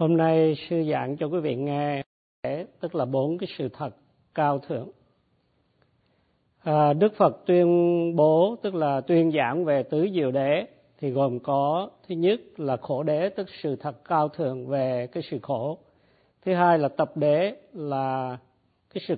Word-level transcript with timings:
Hôm 0.00 0.16
nay 0.16 0.56
sư 0.68 0.82
giảng 0.90 1.16
cho 1.16 1.26
quý 1.26 1.40
vị 1.40 1.54
nghe 1.56 2.02
tức 2.80 2.94
là 2.94 3.04
bốn 3.04 3.38
cái 3.38 3.48
sự 3.58 3.68
thật 3.68 3.96
cao 4.34 4.58
thượng. 4.58 4.88
À, 6.62 6.92
Đức 6.92 7.14
Phật 7.16 7.46
tuyên 7.46 7.66
bố 8.16 8.56
tức 8.62 8.74
là 8.74 9.00
tuyên 9.00 9.32
giảng 9.32 9.64
về 9.64 9.82
tứ 9.82 10.08
diệu 10.14 10.30
đế 10.30 10.66
thì 10.98 11.10
gồm 11.10 11.38
có 11.38 11.90
thứ 12.08 12.14
nhất 12.14 12.40
là 12.56 12.76
khổ 12.76 13.02
đế 13.02 13.28
tức 13.28 13.46
sự 13.62 13.76
thật 13.76 14.04
cao 14.04 14.28
thượng 14.28 14.66
về 14.66 15.06
cái 15.12 15.22
sự 15.30 15.38
khổ. 15.42 15.78
Thứ 16.44 16.54
hai 16.54 16.78
là 16.78 16.88
tập 16.88 17.16
đế 17.16 17.56
là 17.72 18.38
cái 18.94 19.02
sự 19.08 19.16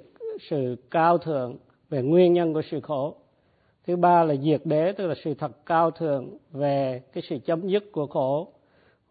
sự 0.50 0.76
cao 0.90 1.18
thượng 1.18 1.56
về 1.88 2.02
nguyên 2.02 2.32
nhân 2.32 2.54
của 2.54 2.62
sự 2.70 2.80
khổ. 2.80 3.16
Thứ 3.86 3.96
ba 3.96 4.24
là 4.24 4.34
diệt 4.34 4.60
đế 4.64 4.92
tức 4.92 5.06
là 5.06 5.14
sự 5.24 5.34
thật 5.34 5.66
cao 5.66 5.90
thượng 5.90 6.38
về 6.52 7.02
cái 7.12 7.22
sự 7.28 7.38
chấm 7.44 7.68
dứt 7.68 7.92
của 7.92 8.06
khổ. 8.06 8.52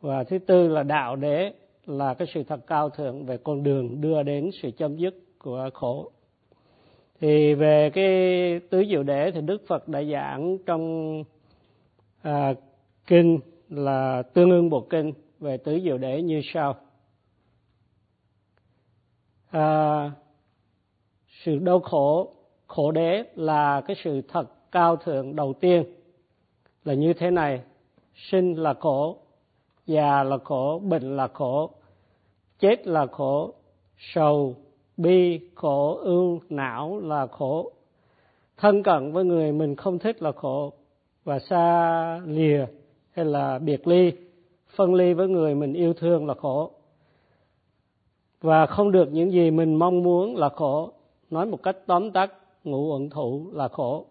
Và 0.01 0.23
thứ 0.23 0.39
tư 0.39 0.67
là 0.67 0.83
đạo 0.83 1.15
đế 1.15 1.53
là 1.85 2.13
cái 2.13 2.27
sự 2.33 2.43
thật 2.43 2.67
cao 2.67 2.89
thượng 2.89 3.25
về 3.25 3.37
con 3.37 3.63
đường 3.63 4.01
đưa 4.01 4.23
đến 4.23 4.49
sự 4.61 4.71
chấm 4.71 4.97
dứt 4.97 5.15
của 5.39 5.69
khổ. 5.73 6.11
Thì 7.19 7.53
về 7.53 7.89
cái 7.89 8.59
tứ 8.69 8.83
diệu 8.89 9.03
đế 9.03 9.31
thì 9.31 9.41
đức 9.41 9.67
phật 9.67 9.87
đã 9.87 10.03
giảng 10.03 10.57
trong 10.65 11.23
à, 12.21 12.53
kinh 13.07 13.39
là 13.69 14.23
tương 14.33 14.51
ương 14.51 14.69
bộ 14.69 14.87
kinh 14.89 15.13
về 15.39 15.57
tứ 15.57 15.79
diệu 15.83 15.97
đế 15.97 16.21
như 16.21 16.41
sau. 16.43 16.75
À, 19.49 20.11
sự 21.43 21.57
đau 21.59 21.79
khổ 21.79 22.33
khổ 22.67 22.91
đế 22.91 23.23
là 23.35 23.81
cái 23.81 23.95
sự 24.03 24.21
thật 24.21 24.71
cao 24.71 24.95
thượng 24.95 25.35
đầu 25.35 25.53
tiên 25.53 25.83
là 26.85 26.93
như 26.93 27.13
thế 27.13 27.31
này. 27.31 27.61
Sinh 28.15 28.55
là 28.55 28.73
khổ 28.73 29.17
già 29.85 30.23
là 30.23 30.37
khổ, 30.43 30.79
bệnh 30.79 31.15
là 31.17 31.27
khổ, 31.27 31.71
chết 32.59 32.87
là 32.87 33.05
khổ, 33.05 33.53
sầu, 33.97 34.55
bi, 34.97 35.39
khổ, 35.55 35.97
ưu, 35.97 36.39
não 36.49 36.99
là 36.99 37.27
khổ. 37.27 37.71
Thân 38.57 38.83
cận 38.83 39.11
với 39.11 39.25
người 39.25 39.51
mình 39.51 39.75
không 39.75 39.99
thích 39.99 40.21
là 40.21 40.31
khổ. 40.31 40.73
Và 41.23 41.39
xa 41.39 42.21
lìa 42.25 42.65
hay 43.11 43.25
là 43.25 43.59
biệt 43.59 43.87
ly, 43.87 44.11
phân 44.75 44.93
ly 44.93 45.13
với 45.13 45.27
người 45.27 45.55
mình 45.55 45.73
yêu 45.73 45.93
thương 45.93 46.27
là 46.27 46.33
khổ. 46.33 46.71
Và 48.41 48.65
không 48.65 48.91
được 48.91 49.09
những 49.11 49.31
gì 49.31 49.51
mình 49.51 49.75
mong 49.75 50.03
muốn 50.03 50.35
là 50.35 50.49
khổ. 50.49 50.91
Nói 51.29 51.45
một 51.45 51.63
cách 51.63 51.77
tóm 51.85 52.11
tắt, 52.11 52.33
ngũ 52.63 52.93
uẩn 52.93 53.09
thủ 53.09 53.47
là 53.53 53.67
khổ. 53.67 54.05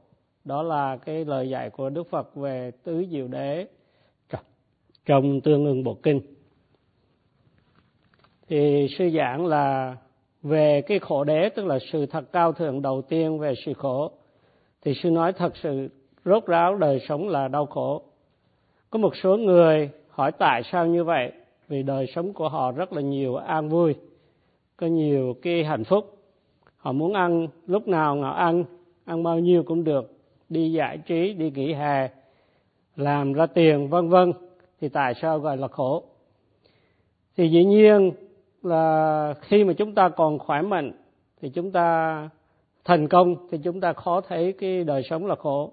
Đó 0.45 0.63
là 0.63 0.97
cái 0.97 1.25
lời 1.25 1.51
dạy 1.51 1.71
của 1.71 1.91
đức 1.91 2.11
phật 2.11 2.35
về 2.35 2.71
tứ 2.85 3.05
diệu 3.11 3.29
đế 3.29 3.67
trong 5.11 5.41
tương 5.41 5.67
ưng 5.67 5.85
bộ 5.85 5.95
kinh. 5.95 6.21
Thì 8.49 8.89
sư 8.99 9.11
giảng 9.17 9.47
là 9.47 9.97
về 10.43 10.83
cái 10.83 10.99
khổ 10.99 11.25
đế, 11.25 11.49
tức 11.49 11.67
là 11.67 11.79
sự 11.93 12.07
thật 12.07 12.33
cao 12.33 12.53
thượng 12.53 12.83
đầu 12.83 13.03
tiên 13.03 13.39
về 13.39 13.55
sự 13.65 13.73
khổ. 13.73 14.11
Thì 14.83 14.95
sư 14.95 15.11
nói 15.11 15.33
thật 15.33 15.57
sự, 15.57 15.89
rốt 16.25 16.47
ráo 16.47 16.77
đời 16.77 17.01
sống 17.09 17.29
là 17.29 17.49
đau 17.49 17.67
khổ. 17.67 18.03
Có 18.91 18.99
một 18.99 19.17
số 19.17 19.37
người 19.37 19.91
hỏi 20.09 20.33
tại 20.33 20.63
sao 20.73 20.87
như 20.87 21.05
vậy? 21.05 21.33
Vì 21.69 21.83
đời 21.83 22.07
sống 22.15 22.33
của 22.33 22.49
họ 22.49 22.73
rất 22.73 22.93
là 22.93 23.01
nhiều 23.01 23.37
an 23.37 23.69
vui, 23.69 23.95
có 24.77 24.87
nhiều 24.87 25.35
cái 25.43 25.65
hạnh 25.65 25.85
phúc. 25.85 26.19
Họ 26.77 26.93
muốn 26.93 27.15
ăn, 27.15 27.49
lúc 27.67 27.89
nào 27.89 28.21
họ 28.21 28.31
ăn 28.31 28.65
ăn 29.05 29.23
bao 29.23 29.39
nhiêu 29.39 29.63
cũng 29.63 29.85
được. 29.85 30.13
Đi 30.49 30.73
giải 30.73 30.99
trí, 30.99 31.33
đi 31.33 31.51
nghỉ 31.51 31.73
hè, 31.73 32.09
làm 32.97 33.33
ra 33.33 33.47
tiền, 33.47 33.89
vân 33.89 34.09
vân 34.09 34.33
thì 34.81 34.89
tại 34.89 35.15
sao 35.23 35.39
gọi 35.39 35.57
là 35.57 35.69
khổ? 35.69 36.05
Thì 37.37 37.49
dĩ 37.49 37.65
nhiên 37.65 38.13
là 38.63 39.35
khi 39.41 39.65
mà 39.65 39.73
chúng 39.73 39.95
ta 39.95 40.09
còn 40.09 40.39
khỏe 40.39 40.63
mạnh 40.63 40.93
thì 41.41 41.49
chúng 41.49 41.71
ta 41.71 42.29
thành 42.85 43.09
công 43.09 43.37
thì 43.51 43.59
chúng 43.59 43.81
ta 43.81 43.93
khó 43.93 44.21
thấy 44.21 44.53
cái 44.53 44.85
đời 44.85 45.03
sống 45.03 45.27
là 45.27 45.35
khổ. 45.35 45.73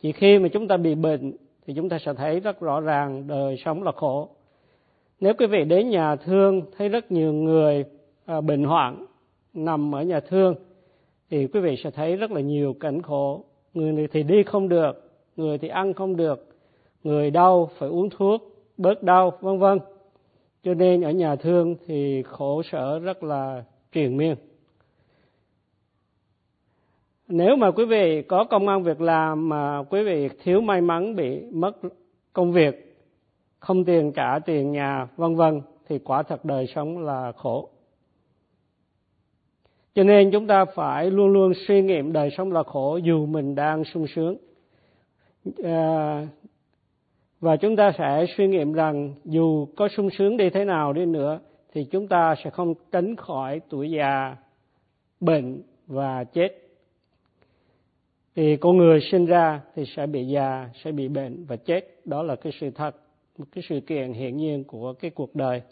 Chỉ 0.00 0.12
khi 0.12 0.38
mà 0.38 0.48
chúng 0.48 0.68
ta 0.68 0.76
bị 0.76 0.94
bệnh 0.94 1.32
thì 1.66 1.74
chúng 1.74 1.88
ta 1.88 1.98
sẽ 1.98 2.14
thấy 2.14 2.40
rất 2.40 2.60
rõ 2.60 2.80
ràng 2.80 3.26
đời 3.26 3.56
sống 3.64 3.82
là 3.82 3.92
khổ. 3.92 4.28
Nếu 5.20 5.34
quý 5.38 5.46
vị 5.46 5.64
đến 5.64 5.90
nhà 5.90 6.16
thương 6.16 6.62
thấy 6.76 6.88
rất 6.88 7.12
nhiều 7.12 7.32
người 7.32 7.84
à, 8.26 8.40
bệnh 8.40 8.64
hoạn 8.64 9.06
nằm 9.54 9.94
ở 9.94 10.02
nhà 10.02 10.20
thương 10.20 10.54
thì 11.30 11.46
quý 11.46 11.60
vị 11.60 11.76
sẽ 11.84 11.90
thấy 11.90 12.16
rất 12.16 12.30
là 12.30 12.40
nhiều 12.40 12.74
cảnh 12.80 13.02
khổ. 13.02 13.44
Người 13.74 14.08
thì 14.12 14.22
đi 14.22 14.42
không 14.42 14.68
được 14.68 15.10
người 15.36 15.58
thì 15.58 15.68
ăn 15.68 15.94
không 15.94 16.16
được 16.16 16.49
người 17.04 17.30
đau 17.30 17.70
phải 17.78 17.88
uống 17.88 18.10
thuốc 18.10 18.42
bớt 18.76 19.02
đau 19.02 19.32
vân 19.40 19.58
vân. 19.58 19.78
Cho 20.62 20.74
nên 20.74 21.00
ở 21.00 21.10
nhà 21.10 21.36
thương 21.36 21.76
thì 21.86 22.22
khổ 22.22 22.62
sở 22.62 22.98
rất 22.98 23.22
là 23.22 23.64
triền 23.92 24.16
miên. 24.16 24.36
Nếu 27.28 27.56
mà 27.56 27.70
quý 27.70 27.84
vị 27.84 28.22
có 28.22 28.44
công 28.44 28.68
an 28.68 28.82
việc 28.82 29.00
làm 29.00 29.48
mà 29.48 29.82
quý 29.90 30.02
vị 30.02 30.28
thiếu 30.42 30.60
may 30.60 30.80
mắn 30.80 31.16
bị 31.16 31.40
mất 31.52 31.72
công 32.32 32.52
việc 32.52 32.96
không 33.58 33.84
tiền 33.84 34.12
trả 34.12 34.38
tiền 34.38 34.72
nhà 34.72 35.08
vân 35.16 35.36
vân 35.36 35.60
thì 35.88 35.98
quả 35.98 36.22
thật 36.22 36.44
đời 36.44 36.66
sống 36.74 36.98
là 36.98 37.32
khổ. 37.32 37.68
Cho 39.94 40.02
nên 40.02 40.30
chúng 40.30 40.46
ta 40.46 40.64
phải 40.64 41.10
luôn 41.10 41.28
luôn 41.32 41.52
suy 41.66 41.82
nghiệm 41.82 42.12
đời 42.12 42.30
sống 42.36 42.52
là 42.52 42.62
khổ 42.62 42.96
dù 42.96 43.26
mình 43.26 43.54
đang 43.54 43.84
sung 43.84 44.06
sướng. 44.14 44.36
À, 45.64 46.26
và 47.40 47.56
chúng 47.56 47.76
ta 47.76 47.92
sẽ 47.98 48.26
suy 48.36 48.48
nghiệm 48.48 48.72
rằng 48.72 49.14
dù 49.24 49.66
có 49.76 49.88
sung 49.88 50.10
sướng 50.18 50.36
đi 50.36 50.50
thế 50.50 50.64
nào 50.64 50.92
đi 50.92 51.06
nữa, 51.06 51.40
thì 51.72 51.84
chúng 51.84 52.08
ta 52.08 52.34
sẽ 52.44 52.50
không 52.50 52.74
tránh 52.92 53.16
khỏi 53.16 53.60
tuổi 53.68 53.90
già, 53.90 54.36
bệnh 55.20 55.62
và 55.86 56.24
chết. 56.24 56.48
Thì 58.36 58.56
con 58.56 58.76
người 58.76 59.00
sinh 59.10 59.26
ra 59.26 59.60
thì 59.74 59.84
sẽ 59.96 60.06
bị 60.06 60.24
già, 60.26 60.68
sẽ 60.84 60.92
bị 60.92 61.08
bệnh 61.08 61.44
và 61.44 61.56
chết. 61.56 62.00
Đó 62.04 62.22
là 62.22 62.36
cái 62.36 62.52
sự 62.60 62.70
thật, 62.70 62.96
một 63.38 63.44
cái 63.52 63.64
sự 63.68 63.80
kiện 63.80 64.12
hiển 64.12 64.36
nhiên 64.36 64.64
của 64.64 64.92
cái 64.92 65.10
cuộc 65.10 65.34
đời. 65.34 65.62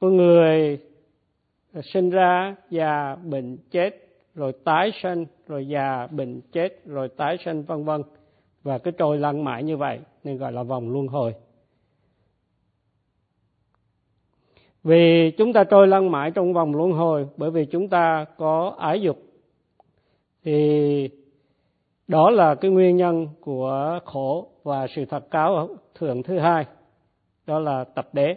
Con 0.00 0.16
người 0.16 0.78
sinh 1.92 2.10
ra 2.10 2.56
già, 2.70 3.16
bệnh, 3.24 3.56
chết, 3.70 4.08
rồi 4.34 4.52
tái 4.64 4.92
sinh, 5.02 5.24
rồi 5.46 5.68
già, 5.68 6.06
bệnh, 6.06 6.40
chết, 6.52 6.86
rồi 6.86 7.08
tái 7.16 7.36
sinh, 7.44 7.62
vân 7.62 7.84
vân 7.84 8.02
và 8.68 8.78
cứ 8.78 8.90
trôi 8.90 9.18
lăn 9.18 9.44
mãi 9.44 9.62
như 9.62 9.76
vậy 9.76 10.00
nên 10.24 10.38
gọi 10.38 10.52
là 10.52 10.62
vòng 10.62 10.90
luân 10.90 11.06
hồi. 11.06 11.34
Vì 14.82 15.30
chúng 15.30 15.52
ta 15.52 15.64
trôi 15.64 15.86
lăn 15.86 16.10
mãi 16.10 16.30
trong 16.30 16.52
vòng 16.52 16.74
luân 16.74 16.92
hồi, 16.92 17.28
bởi 17.36 17.50
vì 17.50 17.64
chúng 17.64 17.88
ta 17.88 18.24
có 18.36 18.74
ái 18.78 19.00
dục, 19.00 19.18
thì 20.44 21.10
đó 22.08 22.30
là 22.30 22.54
cái 22.54 22.70
nguyên 22.70 22.96
nhân 22.96 23.28
của 23.40 24.00
khổ 24.04 24.48
và 24.62 24.86
sự 24.86 25.04
thật 25.04 25.30
cao 25.30 25.68
thượng 25.94 26.22
thứ 26.22 26.38
hai, 26.38 26.66
đó 27.46 27.58
là 27.58 27.84
tập 27.84 28.08
đế, 28.12 28.36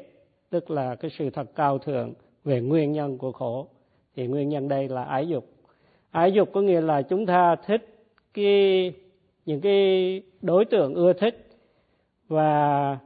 tức 0.50 0.72
là 0.72 0.96
cái 0.96 1.12
sự 1.18 1.30
thật 1.30 1.56
cao 1.56 1.78
thượng 1.78 2.14
về 2.44 2.62
nguyên 2.62 2.92
nhân 2.92 3.18
của 3.18 3.32
khổ. 3.32 3.68
Thì 4.16 4.28
nguyên 4.28 4.50
nhân 4.50 4.68
đây 4.68 4.90
là 4.90 5.04
ái 5.04 5.28
dục. 5.28 5.46
Ái 6.12 6.32
dục 6.32 6.50
có 6.54 6.62
nghĩa 6.62 6.82
là 6.82 7.02
chúng 7.02 7.26
ta 7.26 7.56
thích 7.66 8.06
cái 8.34 8.94
những 9.46 9.62
cái 9.62 10.22
đối 10.42 10.66
tượng 10.66 10.96
ưa 10.96 11.14
thích. 11.14 11.48
Và 12.28 12.98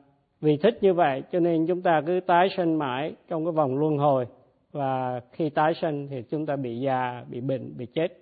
vì 0.42 0.58
thích 0.58 0.78
như 0.82 0.94
vậy 0.94 1.24
cho 1.32 1.40
nên 1.40 1.68
chúng 1.68 1.82
ta 1.82 2.02
cứ 2.06 2.20
tái 2.20 2.50
sinh 2.58 2.76
mãi 2.76 3.14
trong 3.28 3.46
cái 3.46 3.52
vòng 3.52 3.78
luân 3.78 3.98
hồi. 3.98 4.26
Và 4.72 5.22
khi 5.32 5.50
tái 5.50 5.74
sinh 5.82 6.08
thì 6.08 6.22
chúng 6.30 6.46
ta 6.46 6.56
bị 6.56 6.80
già 6.80 7.24
bị 7.30 7.42
bệnh 7.42 7.78
bị 7.78 7.86
chết. 7.86 8.18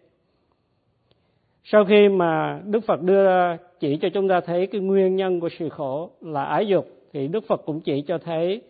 Sau 1.63 1.85
khi 1.85 2.09
mà 2.09 2.61
đức 2.65 2.79
phật 2.87 3.01
đưa 3.01 3.55
chỉ 3.79 3.97
cho 4.01 4.09
chúng 4.13 4.29
ta 4.29 4.41
thấy 4.41 4.67
cái 4.67 4.81
nguyên 4.81 5.15
nhân 5.15 5.39
của 5.39 5.49
sự 5.59 5.69
khổ 5.69 6.09
là 6.21 6.43
ái 6.43 6.67
dục 6.67 6.87
thì 7.13 7.27
đức 7.27 7.43
phật 7.47 7.61
cũng 7.65 7.81
chỉ 7.81 8.01
cho 8.01 8.17
thấy 8.17 8.61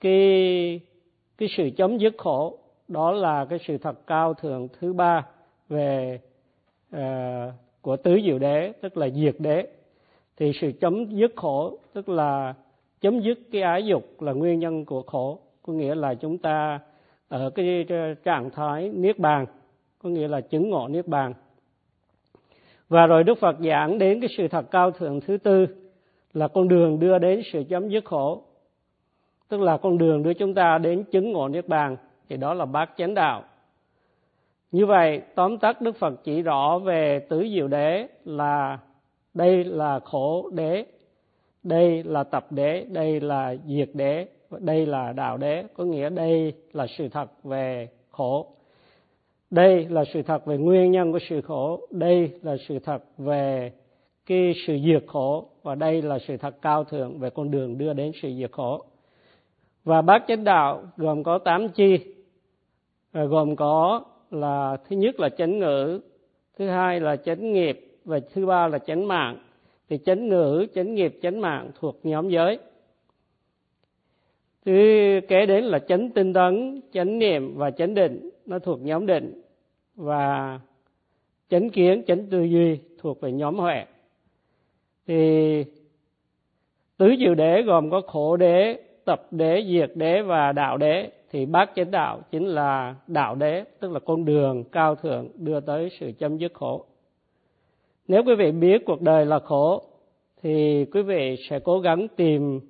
cái 0.00 0.80
cái 1.38 1.48
sự 1.56 1.70
chấm 1.76 1.98
dứt 1.98 2.14
khổ. 2.18 2.58
Đó 2.88 3.12
là 3.12 3.44
cái 3.44 3.58
sự 3.66 3.78
thật 3.78 4.06
cao 4.06 4.34
thượng 4.34 4.68
thứ 4.80 4.92
ba 4.92 5.26
về 5.68 6.20
uh, 6.96 7.00
của 7.84 7.96
tứ 7.96 8.20
diệu 8.24 8.38
đế, 8.38 8.72
tức 8.80 8.96
là 8.96 9.08
diệt 9.08 9.34
đế. 9.38 9.66
Thì 10.36 10.52
sự 10.60 10.72
chấm 10.80 11.04
dứt 11.04 11.32
khổ, 11.36 11.78
tức 11.92 12.08
là 12.08 12.54
chấm 13.00 13.20
dứt 13.20 13.38
cái 13.52 13.62
ái 13.62 13.86
dục 13.86 14.22
là 14.22 14.32
nguyên 14.32 14.60
nhân 14.60 14.84
của 14.84 15.02
khổ. 15.02 15.38
Có 15.62 15.72
nghĩa 15.72 15.94
là 15.94 16.14
chúng 16.14 16.38
ta 16.38 16.80
ở 17.28 17.50
cái 17.50 17.86
trạng 18.24 18.50
thái 18.50 18.88
niết 18.88 19.18
bàn, 19.18 19.46
có 20.02 20.08
nghĩa 20.08 20.28
là 20.28 20.40
chứng 20.40 20.70
ngộ 20.70 20.88
niết 20.88 21.06
bàn. 21.06 21.34
Và 22.88 23.06
rồi 23.06 23.24
đức 23.24 23.38
phật 23.38 23.56
giảng 23.60 23.98
đến 23.98 24.20
cái 24.20 24.28
sự 24.36 24.48
thật 24.48 24.70
cao 24.70 24.90
thượng 24.90 25.20
thứ 25.20 25.36
tư, 25.36 25.66
là 26.32 26.48
con 26.48 26.68
đường 26.68 27.00
đưa 27.00 27.18
đến 27.18 27.42
sự 27.52 27.64
chấm 27.68 27.88
dứt 27.88 28.04
khổ. 28.04 28.42
Tức 29.48 29.60
là 29.60 29.76
con 29.76 29.98
đường 29.98 30.22
đưa 30.22 30.34
chúng 30.34 30.54
ta 30.54 30.78
đến 30.78 31.04
chứng 31.04 31.32
ngộ 31.32 31.48
niết 31.48 31.68
bàn, 31.68 31.96
thì 32.28 32.36
đó 32.36 32.54
là 32.54 32.64
bát 32.64 32.90
chánh 32.96 33.14
đạo 33.14 33.44
như 34.74 34.86
vậy, 34.86 35.22
tóm 35.34 35.58
tắt 35.58 35.80
đức 35.80 35.96
phật 35.96 36.24
chỉ 36.24 36.42
rõ 36.42 36.78
về 36.78 37.26
tứ 37.28 37.46
diệu 37.54 37.68
đế 37.68 38.06
là 38.24 38.78
đây 39.34 39.64
là 39.64 40.00
khổ 40.00 40.50
đế, 40.52 40.84
đây 41.62 42.02
là 42.04 42.24
tập 42.24 42.46
đế, 42.50 42.84
đây 42.90 43.20
là 43.20 43.54
diệt 43.66 43.88
đế, 43.94 44.26
đây 44.58 44.86
là 44.86 45.12
đạo 45.12 45.36
đế. 45.36 45.64
Có 45.76 45.84
nghĩa 45.84 46.10
đây 46.10 46.52
là 46.72 46.86
sự 46.98 47.08
thật 47.08 47.44
về 47.44 47.88
khổ. 48.10 48.46
Đây 49.50 49.86
là 49.88 50.04
sự 50.12 50.22
thật 50.22 50.46
về 50.46 50.56
nguyên 50.56 50.90
nhân 50.90 51.12
của 51.12 51.18
sự 51.28 51.40
khổ, 51.40 51.80
đây 51.90 52.30
là 52.42 52.56
sự 52.68 52.78
thật 52.78 53.04
về 53.18 53.72
cái 54.26 54.52
sự 54.66 54.78
diệt 54.84 55.04
khổ, 55.06 55.48
và 55.62 55.74
đây 55.74 56.02
là 56.02 56.18
sự 56.18 56.36
thật 56.36 56.62
cao 56.62 56.84
thượng 56.84 57.18
về 57.18 57.30
con 57.30 57.50
đường 57.50 57.78
đưa 57.78 57.92
đến 57.92 58.12
sự 58.22 58.32
diệt 58.38 58.52
khổ. 58.52 58.84
Và 59.84 60.02
bát 60.02 60.24
chánh 60.28 60.44
đạo 60.44 60.82
gồm 60.96 61.22
có 61.22 61.38
tám 61.38 61.68
chi 61.68 62.14
gồm 63.12 63.56
có 63.56 64.04
là 64.34 64.76
thứ 64.88 64.96
nhất 64.96 65.20
là 65.20 65.28
chánh 65.28 65.58
ngữ, 65.58 66.00
thứ 66.58 66.68
hai 66.68 67.00
là 67.00 67.16
chánh 67.16 67.52
nghiệp 67.52 67.86
và 68.04 68.20
thứ 68.32 68.46
ba 68.46 68.68
là 68.68 68.78
chánh 68.78 69.08
mạng. 69.08 69.38
Thì 69.88 69.98
chánh 70.04 70.28
ngữ, 70.28 70.66
chánh 70.74 70.94
nghiệp, 70.94 71.18
chánh 71.22 71.40
mạng 71.40 71.70
thuộc 71.80 72.00
nhóm 72.02 72.28
giới. 72.28 72.58
Thứ 74.64 74.72
kế 75.28 75.46
đến 75.46 75.64
là 75.64 75.78
chánh 75.78 76.10
tinh 76.10 76.32
tấn, 76.32 76.80
chánh 76.92 77.18
niệm 77.18 77.56
và 77.56 77.70
chánh 77.70 77.94
định, 77.94 78.30
nó 78.46 78.58
thuộc 78.58 78.80
nhóm 78.82 79.06
định. 79.06 79.42
Và 79.96 80.60
chánh 81.48 81.70
kiến, 81.70 82.02
chánh 82.06 82.26
tư 82.26 82.42
duy 82.42 82.78
thuộc 82.98 83.20
về 83.20 83.32
nhóm 83.32 83.58
huệ. 83.58 83.84
Thì 85.06 85.64
tứ 86.96 87.14
diệu 87.18 87.34
đế 87.34 87.62
gồm 87.62 87.90
có 87.90 88.00
khổ 88.00 88.36
đế, 88.36 88.82
tập 89.04 89.26
đế, 89.30 89.64
diệt 89.68 89.90
đế 89.94 90.22
và 90.22 90.52
đạo 90.52 90.76
đế 90.76 91.10
thì 91.34 91.46
bát 91.46 91.70
chánh 91.76 91.90
đạo 91.90 92.20
chính 92.30 92.46
là 92.46 92.94
đạo 93.06 93.34
đế, 93.34 93.64
tức 93.80 93.92
là 93.92 94.00
con 94.00 94.24
đường 94.24 94.64
cao 94.64 94.94
thượng 94.94 95.28
đưa 95.34 95.60
tới 95.60 95.90
sự 96.00 96.12
chấm 96.18 96.36
dứt 96.38 96.54
khổ. 96.54 96.84
Nếu 98.08 98.22
quý 98.26 98.34
vị 98.34 98.52
biết 98.52 98.82
cuộc 98.86 99.00
đời 99.02 99.26
là 99.26 99.38
khổ, 99.38 99.82
thì 100.42 100.84
quý 100.92 101.02
vị 101.02 101.36
sẽ 101.50 101.58
cố 101.58 101.80
gắng 101.80 102.06
tìm 102.16 102.60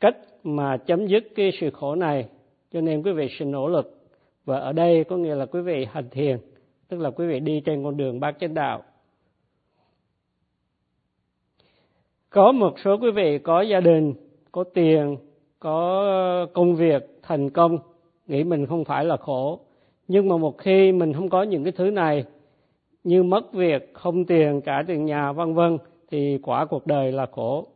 cách 0.00 0.16
mà 0.42 0.76
chấm 0.76 1.06
dứt 1.06 1.24
cái 1.34 1.52
sự 1.60 1.70
khổ 1.70 1.94
này. 1.94 2.28
Cho 2.72 2.80
nên 2.80 3.02
quý 3.02 3.12
vị 3.12 3.28
sẽ 3.38 3.44
nỗ 3.44 3.68
lực. 3.68 3.98
Và 4.44 4.58
ở 4.58 4.72
đây 4.72 5.04
có 5.04 5.16
nghĩa 5.16 5.34
là 5.34 5.46
quý 5.46 5.60
vị 5.60 5.86
hành 5.90 6.08
thiền, 6.10 6.38
tức 6.88 7.00
là 7.00 7.10
quý 7.10 7.26
vị 7.26 7.40
đi 7.40 7.60
trên 7.64 7.84
con 7.84 7.96
đường 7.96 8.20
bát 8.20 8.36
chánh 8.40 8.54
đạo. 8.54 8.82
Có 12.30 12.52
một 12.52 12.74
số 12.84 12.98
quý 13.00 13.10
vị 13.10 13.38
có 13.38 13.60
gia 13.60 13.80
đình, 13.80 14.14
có 14.52 14.64
tiền 14.64 15.16
có 15.64 16.02
ờ, 16.02 16.46
công 16.52 16.76
việc 16.76 17.18
thành 17.22 17.50
công 17.50 17.78
nghĩ 18.26 18.44
mình 18.44 18.66
không 18.66 18.84
phải 18.84 19.04
là 19.04 19.16
khổ. 19.16 19.60
Nhưng 20.08 20.28
mà 20.28 20.36
một 20.36 20.58
khi 20.58 20.92
mình 20.92 21.12
không 21.12 21.28
có 21.28 21.42
những 21.42 21.64
cái 21.64 21.72
thứ 21.72 21.90
này 21.90 22.24
như 23.04 23.22
mất 23.22 23.52
việc 23.52 23.90
không 23.94 24.24
tiền 24.24 24.60
trả 24.64 24.82
tiền 24.86 25.04
nhà 25.04 25.32
vân 25.32 25.54
vân 25.54 25.78
thì 26.10 26.38
quả 26.42 26.64
cuộc 26.64 26.86
đời 26.86 27.12
là 27.12 27.26
khổ. 27.26 27.66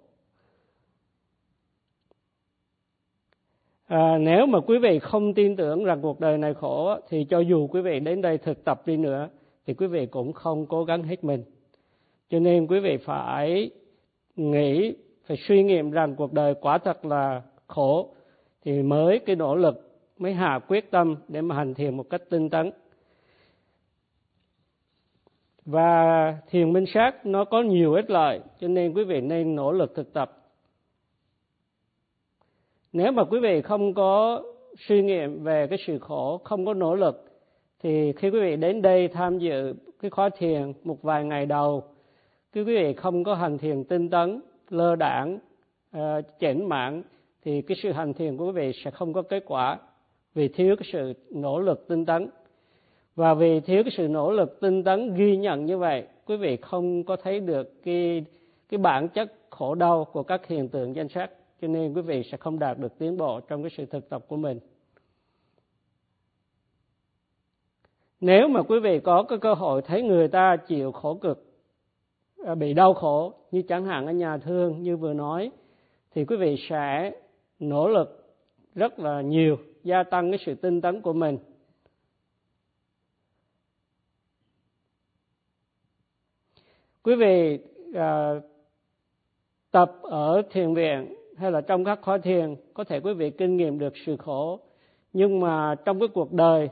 À, 3.86 4.18
nếu 4.18 4.46
mà 4.46 4.60
quý 4.60 4.78
vị 4.78 4.98
không 4.98 5.34
tin 5.34 5.56
tưởng 5.56 5.84
rằng 5.84 5.98
cuộc 6.02 6.20
đời 6.20 6.38
này 6.38 6.54
khổ 6.54 6.96
thì 7.08 7.24
cho 7.24 7.40
dù 7.40 7.66
quý 7.66 7.80
vị 7.80 8.00
đến 8.00 8.22
đây 8.22 8.38
thực 8.38 8.64
tập 8.64 8.86
đi 8.86 8.96
nữa 8.96 9.28
thì 9.66 9.74
quý 9.74 9.86
vị 9.86 10.06
cũng 10.06 10.32
không 10.32 10.66
cố 10.66 10.84
gắng 10.84 11.02
hết 11.02 11.24
mình. 11.24 11.44
Cho 12.30 12.38
nên 12.38 12.66
quý 12.66 12.80
vị 12.80 12.96
phải 12.96 13.70
nghĩ 14.36 14.94
phải 15.26 15.36
suy 15.36 15.62
nghiệm 15.62 15.90
rằng 15.90 16.14
cuộc 16.16 16.32
đời 16.32 16.54
quả 16.60 16.78
thật 16.78 17.04
là 17.04 17.42
khổ 17.68 18.14
thì 18.64 18.82
mới 18.82 19.18
cái 19.18 19.36
nỗ 19.36 19.56
lực 19.56 19.88
mới 20.18 20.34
hạ 20.34 20.60
quyết 20.68 20.90
tâm 20.90 21.16
để 21.28 21.40
mà 21.40 21.54
hành 21.54 21.74
thiền 21.74 21.96
một 21.96 22.10
cách 22.10 22.22
tinh 22.30 22.50
tấn. 22.50 22.70
Và 25.64 26.34
thiền 26.48 26.72
minh 26.72 26.84
sát 26.94 27.26
nó 27.26 27.44
có 27.44 27.62
nhiều 27.62 27.94
ích 27.94 28.10
lợi 28.10 28.40
cho 28.60 28.68
nên 28.68 28.92
quý 28.92 29.04
vị 29.04 29.20
nên 29.20 29.56
nỗ 29.56 29.72
lực 29.72 29.94
thực 29.94 30.12
tập. 30.12 30.32
Nếu 32.92 33.12
mà 33.12 33.24
quý 33.24 33.40
vị 33.40 33.62
không 33.62 33.94
có 33.94 34.42
suy 34.78 35.02
nghiệm 35.02 35.42
về 35.42 35.66
cái 35.66 35.78
sự 35.86 35.98
khổ 35.98 36.38
không 36.44 36.66
có 36.66 36.74
nỗ 36.74 36.94
lực 36.94 37.24
thì 37.82 38.12
khi 38.12 38.30
quý 38.30 38.40
vị 38.40 38.56
đến 38.56 38.82
đây 38.82 39.08
tham 39.08 39.38
dự 39.38 39.74
cái 40.00 40.10
khóa 40.10 40.28
thiền 40.38 40.72
một 40.84 41.02
vài 41.02 41.24
ngày 41.24 41.46
đầu 41.46 41.84
cái 42.52 42.64
quý 42.64 42.76
vị 42.76 42.94
không 42.94 43.24
có 43.24 43.34
hành 43.34 43.58
thiền 43.58 43.84
tinh 43.84 44.10
tấn 44.10 44.40
lơ 44.68 44.96
đảng 44.96 45.38
uh, 45.96 46.00
chểnh 46.38 46.68
mãn 46.68 47.02
thì 47.44 47.62
cái 47.62 47.76
sự 47.82 47.92
hành 47.92 48.14
thiền 48.14 48.36
của 48.36 48.46
quý 48.46 48.52
vị 48.52 48.72
sẽ 48.84 48.90
không 48.90 49.12
có 49.12 49.22
kết 49.22 49.44
quả 49.46 49.78
vì 50.34 50.48
thiếu 50.48 50.76
cái 50.76 50.88
sự 50.92 51.12
nỗ 51.30 51.60
lực 51.60 51.88
tinh 51.88 52.06
tấn. 52.06 52.30
Và 53.16 53.34
vì 53.34 53.60
thiếu 53.60 53.82
cái 53.82 53.92
sự 53.96 54.08
nỗ 54.08 54.32
lực 54.32 54.60
tinh 54.60 54.84
tấn 54.84 55.14
ghi 55.14 55.36
nhận 55.36 55.64
như 55.64 55.78
vậy, 55.78 56.06
quý 56.26 56.36
vị 56.36 56.56
không 56.56 57.04
có 57.04 57.16
thấy 57.16 57.40
được 57.40 57.82
cái 57.82 58.24
cái 58.68 58.78
bản 58.78 59.08
chất 59.08 59.32
khổ 59.50 59.74
đau 59.74 60.04
của 60.04 60.22
các 60.22 60.46
hiện 60.46 60.68
tượng 60.68 60.96
danh 60.96 61.08
sắc 61.08 61.30
cho 61.62 61.68
nên 61.68 61.94
quý 61.94 62.02
vị 62.02 62.22
sẽ 62.30 62.36
không 62.36 62.58
đạt 62.58 62.78
được 62.78 62.98
tiến 62.98 63.16
bộ 63.16 63.40
trong 63.40 63.62
cái 63.62 63.70
sự 63.76 63.86
thực 63.86 64.08
tập 64.08 64.24
của 64.28 64.36
mình. 64.36 64.58
Nếu 68.20 68.48
mà 68.48 68.62
quý 68.62 68.80
vị 68.80 69.00
có 69.00 69.22
cái 69.22 69.38
cơ 69.38 69.54
hội 69.54 69.82
thấy 69.82 70.02
người 70.02 70.28
ta 70.28 70.56
chịu 70.56 70.92
khổ 70.92 71.14
cực 71.14 71.44
à, 72.44 72.54
bị 72.54 72.74
đau 72.74 72.94
khổ 72.94 73.32
như 73.50 73.62
chẳng 73.62 73.84
hạn 73.84 74.06
ở 74.06 74.12
nhà 74.12 74.38
thương 74.38 74.82
như 74.82 74.96
vừa 74.96 75.12
nói, 75.12 75.50
thì 76.14 76.24
quý 76.24 76.36
vị 76.36 76.56
sẽ 76.68 77.12
nỗ 77.58 77.88
lực 77.88 78.34
rất 78.74 78.98
là 78.98 79.20
nhiều 79.20 79.56
gia 79.82 80.02
tăng 80.02 80.30
cái 80.30 80.38
sự 80.46 80.54
tinh 80.54 80.80
tấn 80.80 81.00
của 81.00 81.12
mình. 81.12 81.38
Quý 87.02 87.14
vị 87.14 87.58
à, 87.94 88.34
tập 89.70 89.98
ở 90.02 90.42
thiền 90.50 90.74
viện 90.74 91.14
hay 91.36 91.50
là 91.50 91.60
trong 91.60 91.84
các 91.84 91.98
khóa 92.02 92.18
thiền 92.18 92.56
có 92.74 92.84
thể 92.84 93.00
quý 93.00 93.14
vị 93.14 93.30
kinh 93.30 93.56
nghiệm 93.56 93.78
được 93.78 93.92
sự 94.06 94.16
khổ. 94.16 94.60
Nhưng 95.12 95.40
mà 95.40 95.74
trong 95.84 96.00
cái 96.00 96.08
cuộc 96.14 96.32
đời 96.32 96.68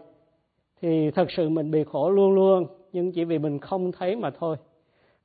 thì 0.81 1.11
thật 1.11 1.27
sự 1.37 1.49
mình 1.49 1.71
bị 1.71 1.85
khổ 1.85 2.11
luôn 2.11 2.33
luôn 2.33 2.67
nhưng 2.93 3.13
chỉ 3.13 3.25
vì 3.25 3.39
mình 3.39 3.59
không 3.59 3.93
thấy 3.93 4.17
mà 4.17 4.31
thôi. 4.31 4.57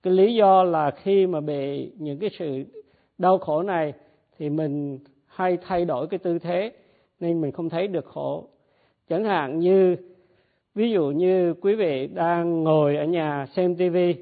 Cái 0.04 0.14
lý 0.14 0.36
do 0.36 0.64
là 0.64 0.92
khi 0.92 1.28
mà 1.28 1.42
bị 1.42 1.92
những 1.98 2.20
cái 2.20 2.30
sự 2.40 2.64
đau 3.18 3.38
khổ 3.38 3.64
này 3.64 3.94
thì 4.38 4.50
mình 4.50 5.00
hay 5.42 5.58
thay 5.62 5.86
đổi 5.86 6.08
cái 6.08 6.18
tư 6.18 6.40
thế 6.40 6.72
nên 7.20 7.42
mình 7.42 7.52
không 7.52 7.70
thấy 7.70 7.88
được 7.88 8.06
khổ. 8.06 8.48
Chẳng 9.10 9.24
hạn 9.24 9.60
như, 9.60 9.96
ví 10.76 10.92
dụ 10.92 11.12
như 11.12 11.54
quý 11.54 11.76
vị 11.76 12.08
đang 12.08 12.64
ngồi 12.64 12.98
ở 12.98 13.06
nhà 13.06 13.46
xem 13.56 13.76
tivi 13.76 14.16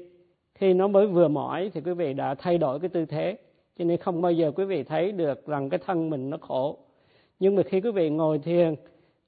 khi 0.54 0.74
nó 0.74 0.88
mới 0.88 1.06
vừa 1.06 1.28
mỏi 1.28 1.70
thì 1.74 1.80
quý 1.80 1.92
vị 1.92 2.12
đã 2.12 2.34
thay 2.34 2.58
đổi 2.58 2.80
cái 2.80 2.88
tư 2.88 3.04
thế, 3.04 3.38
cho 3.78 3.84
nên 3.84 3.96
không 3.96 4.22
bao 4.22 4.32
giờ 4.32 4.52
quý 4.56 4.64
vị 4.64 4.82
thấy 4.82 5.12
được 5.12 5.46
rằng 5.46 5.68
cái 5.68 5.80
thân 5.86 6.10
mình 6.10 6.30
nó 6.30 6.36
khổ. 6.40 6.78
Nhưng 7.38 7.56
mà 7.56 7.62
khi 7.62 7.80
quý 7.80 7.90
vị 7.90 8.10
ngồi 8.10 8.38
thiền, 8.38 8.74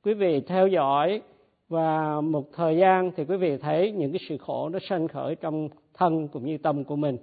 quý 0.04 0.14
vị 0.14 0.40
theo 0.40 0.66
dõi 0.68 1.22
và 1.68 2.20
một 2.20 2.44
thời 2.52 2.76
gian 2.76 3.10
thì 3.16 3.24
quý 3.24 3.36
vị 3.36 3.56
thấy 3.56 3.92
những 3.92 4.12
cái 4.12 4.20
sự 4.28 4.36
khổ 4.36 4.68
nó 4.68 4.78
sanh 4.88 5.08
khởi 5.08 5.34
trong 5.34 5.68
thân 5.94 6.28
cũng 6.28 6.46
như 6.46 6.58
tâm 6.58 6.84
của 6.84 6.96
mình 6.96 7.16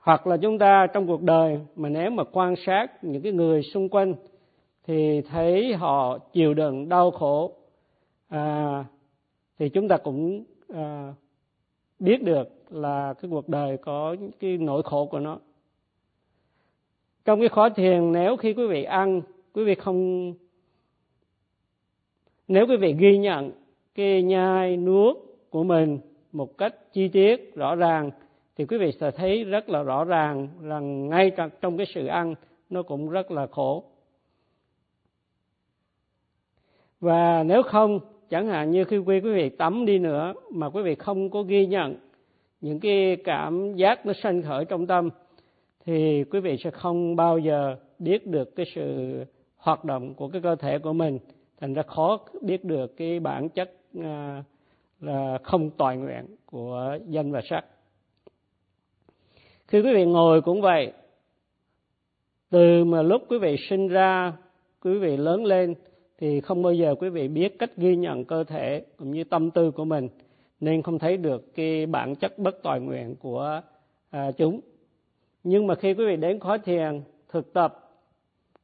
hoặc 0.00 0.26
là 0.26 0.36
chúng 0.36 0.58
ta 0.58 0.86
trong 0.86 1.06
cuộc 1.06 1.22
đời 1.22 1.60
mà 1.76 1.88
nếu 1.88 2.10
mà 2.10 2.24
quan 2.32 2.54
sát 2.66 3.04
những 3.04 3.22
cái 3.22 3.32
người 3.32 3.62
xung 3.62 3.88
quanh 3.88 4.14
thì 4.86 5.20
thấy 5.20 5.74
họ 5.74 6.18
chịu 6.18 6.54
đựng 6.54 6.88
đau 6.88 7.10
khổ 7.10 7.52
à, 8.28 8.84
thì 9.58 9.68
chúng 9.68 9.88
ta 9.88 9.96
cũng 9.96 10.44
à, 10.74 11.14
biết 11.98 12.22
được 12.22 12.48
là 12.70 13.14
cái 13.22 13.30
cuộc 13.30 13.48
đời 13.48 13.76
có 13.76 14.16
cái 14.40 14.58
nỗi 14.58 14.82
khổ 14.82 15.06
của 15.06 15.18
nó. 15.18 15.38
Trong 17.24 17.40
cái 17.40 17.48
khó 17.48 17.68
thiền 17.68 18.12
nếu 18.12 18.36
khi 18.36 18.52
quý 18.52 18.66
vị 18.66 18.82
ăn 18.82 19.20
quý 19.52 19.64
vị 19.64 19.74
không 19.74 20.32
nếu 22.48 22.66
quý 22.66 22.76
vị 22.76 22.94
ghi 22.98 23.18
nhận 23.18 23.50
cái 23.94 24.22
nhai 24.22 24.76
nuốt 24.76 25.16
của 25.50 25.64
mình 25.64 25.98
một 26.32 26.58
cách 26.58 26.92
chi 26.92 27.08
tiết 27.08 27.54
rõ 27.54 27.74
ràng 27.74 28.10
thì 28.56 28.64
quý 28.66 28.78
vị 28.78 28.92
sẽ 29.00 29.10
thấy 29.10 29.44
rất 29.44 29.68
là 29.68 29.82
rõ 29.82 30.04
ràng 30.04 30.48
rằng 30.62 31.08
ngay 31.08 31.32
trong 31.60 31.76
cái 31.76 31.86
sự 31.94 32.06
ăn, 32.06 32.34
nó 32.70 32.82
cũng 32.82 33.10
rất 33.10 33.30
là 33.30 33.46
khổ. 33.46 33.84
Và 37.00 37.42
nếu 37.42 37.62
không, 37.62 38.00
chẳng 38.30 38.46
hạn 38.46 38.70
như 38.70 38.84
khi 38.84 38.98
quý 38.98 39.20
vị 39.20 39.48
tắm 39.48 39.86
đi 39.86 39.98
nữa 39.98 40.34
mà 40.50 40.70
quý 40.70 40.82
vị 40.82 40.94
không 40.94 41.30
có 41.30 41.42
ghi 41.42 41.66
nhận 41.66 41.96
những 42.60 42.80
cái 42.80 43.16
cảm 43.24 43.74
giác 43.74 44.06
nó 44.06 44.12
sanh 44.12 44.42
khởi 44.42 44.64
trong 44.64 44.86
tâm, 44.86 45.10
thì 45.84 46.24
quý 46.24 46.40
vị 46.40 46.56
sẽ 46.64 46.70
không 46.70 47.16
bao 47.16 47.38
giờ 47.38 47.76
biết 47.98 48.26
được 48.26 48.56
cái 48.56 48.66
sự 48.74 49.14
hoạt 49.56 49.84
động 49.84 50.14
của 50.14 50.28
cái 50.28 50.42
cơ 50.42 50.56
thể 50.56 50.78
của 50.78 50.92
mình. 50.92 51.18
Thành 51.60 51.74
ra 51.74 51.82
khó 51.82 52.18
biết 52.42 52.64
được 52.64 52.96
cái 52.96 53.20
bản 53.20 53.48
chất 53.48 53.72
à, 54.02 54.44
là 55.00 55.38
không 55.42 55.70
toàn 55.70 56.04
nguyện 56.04 56.36
của 56.46 56.98
danh 57.06 57.32
và 57.32 57.40
sắc 57.50 57.64
khi 59.70 59.80
quý 59.80 59.94
vị 59.94 60.04
ngồi 60.04 60.42
cũng 60.42 60.60
vậy 60.60 60.92
từ 62.50 62.84
mà 62.84 63.02
lúc 63.02 63.22
quý 63.28 63.38
vị 63.38 63.56
sinh 63.68 63.88
ra 63.88 64.32
quý 64.84 64.98
vị 64.98 65.16
lớn 65.16 65.44
lên 65.44 65.74
thì 66.18 66.40
không 66.40 66.62
bao 66.62 66.72
giờ 66.72 66.94
quý 66.94 67.08
vị 67.08 67.28
biết 67.28 67.58
cách 67.58 67.76
ghi 67.76 67.96
nhận 67.96 68.24
cơ 68.24 68.44
thể 68.44 68.84
cũng 68.96 69.10
như 69.10 69.24
tâm 69.24 69.50
tư 69.50 69.70
của 69.70 69.84
mình 69.84 70.08
nên 70.60 70.82
không 70.82 70.98
thấy 70.98 71.16
được 71.16 71.54
cái 71.54 71.86
bản 71.86 72.14
chất 72.14 72.38
bất 72.38 72.62
toàn 72.62 72.86
nguyện 72.86 73.16
của 73.16 73.60
à, 74.10 74.32
chúng. 74.32 74.60
Nhưng 75.44 75.66
mà 75.66 75.74
khi 75.74 75.94
quý 75.94 76.06
vị 76.06 76.16
đến 76.16 76.40
khóa 76.40 76.58
thiền 76.58 77.00
thực 77.28 77.52
tập 77.52 77.90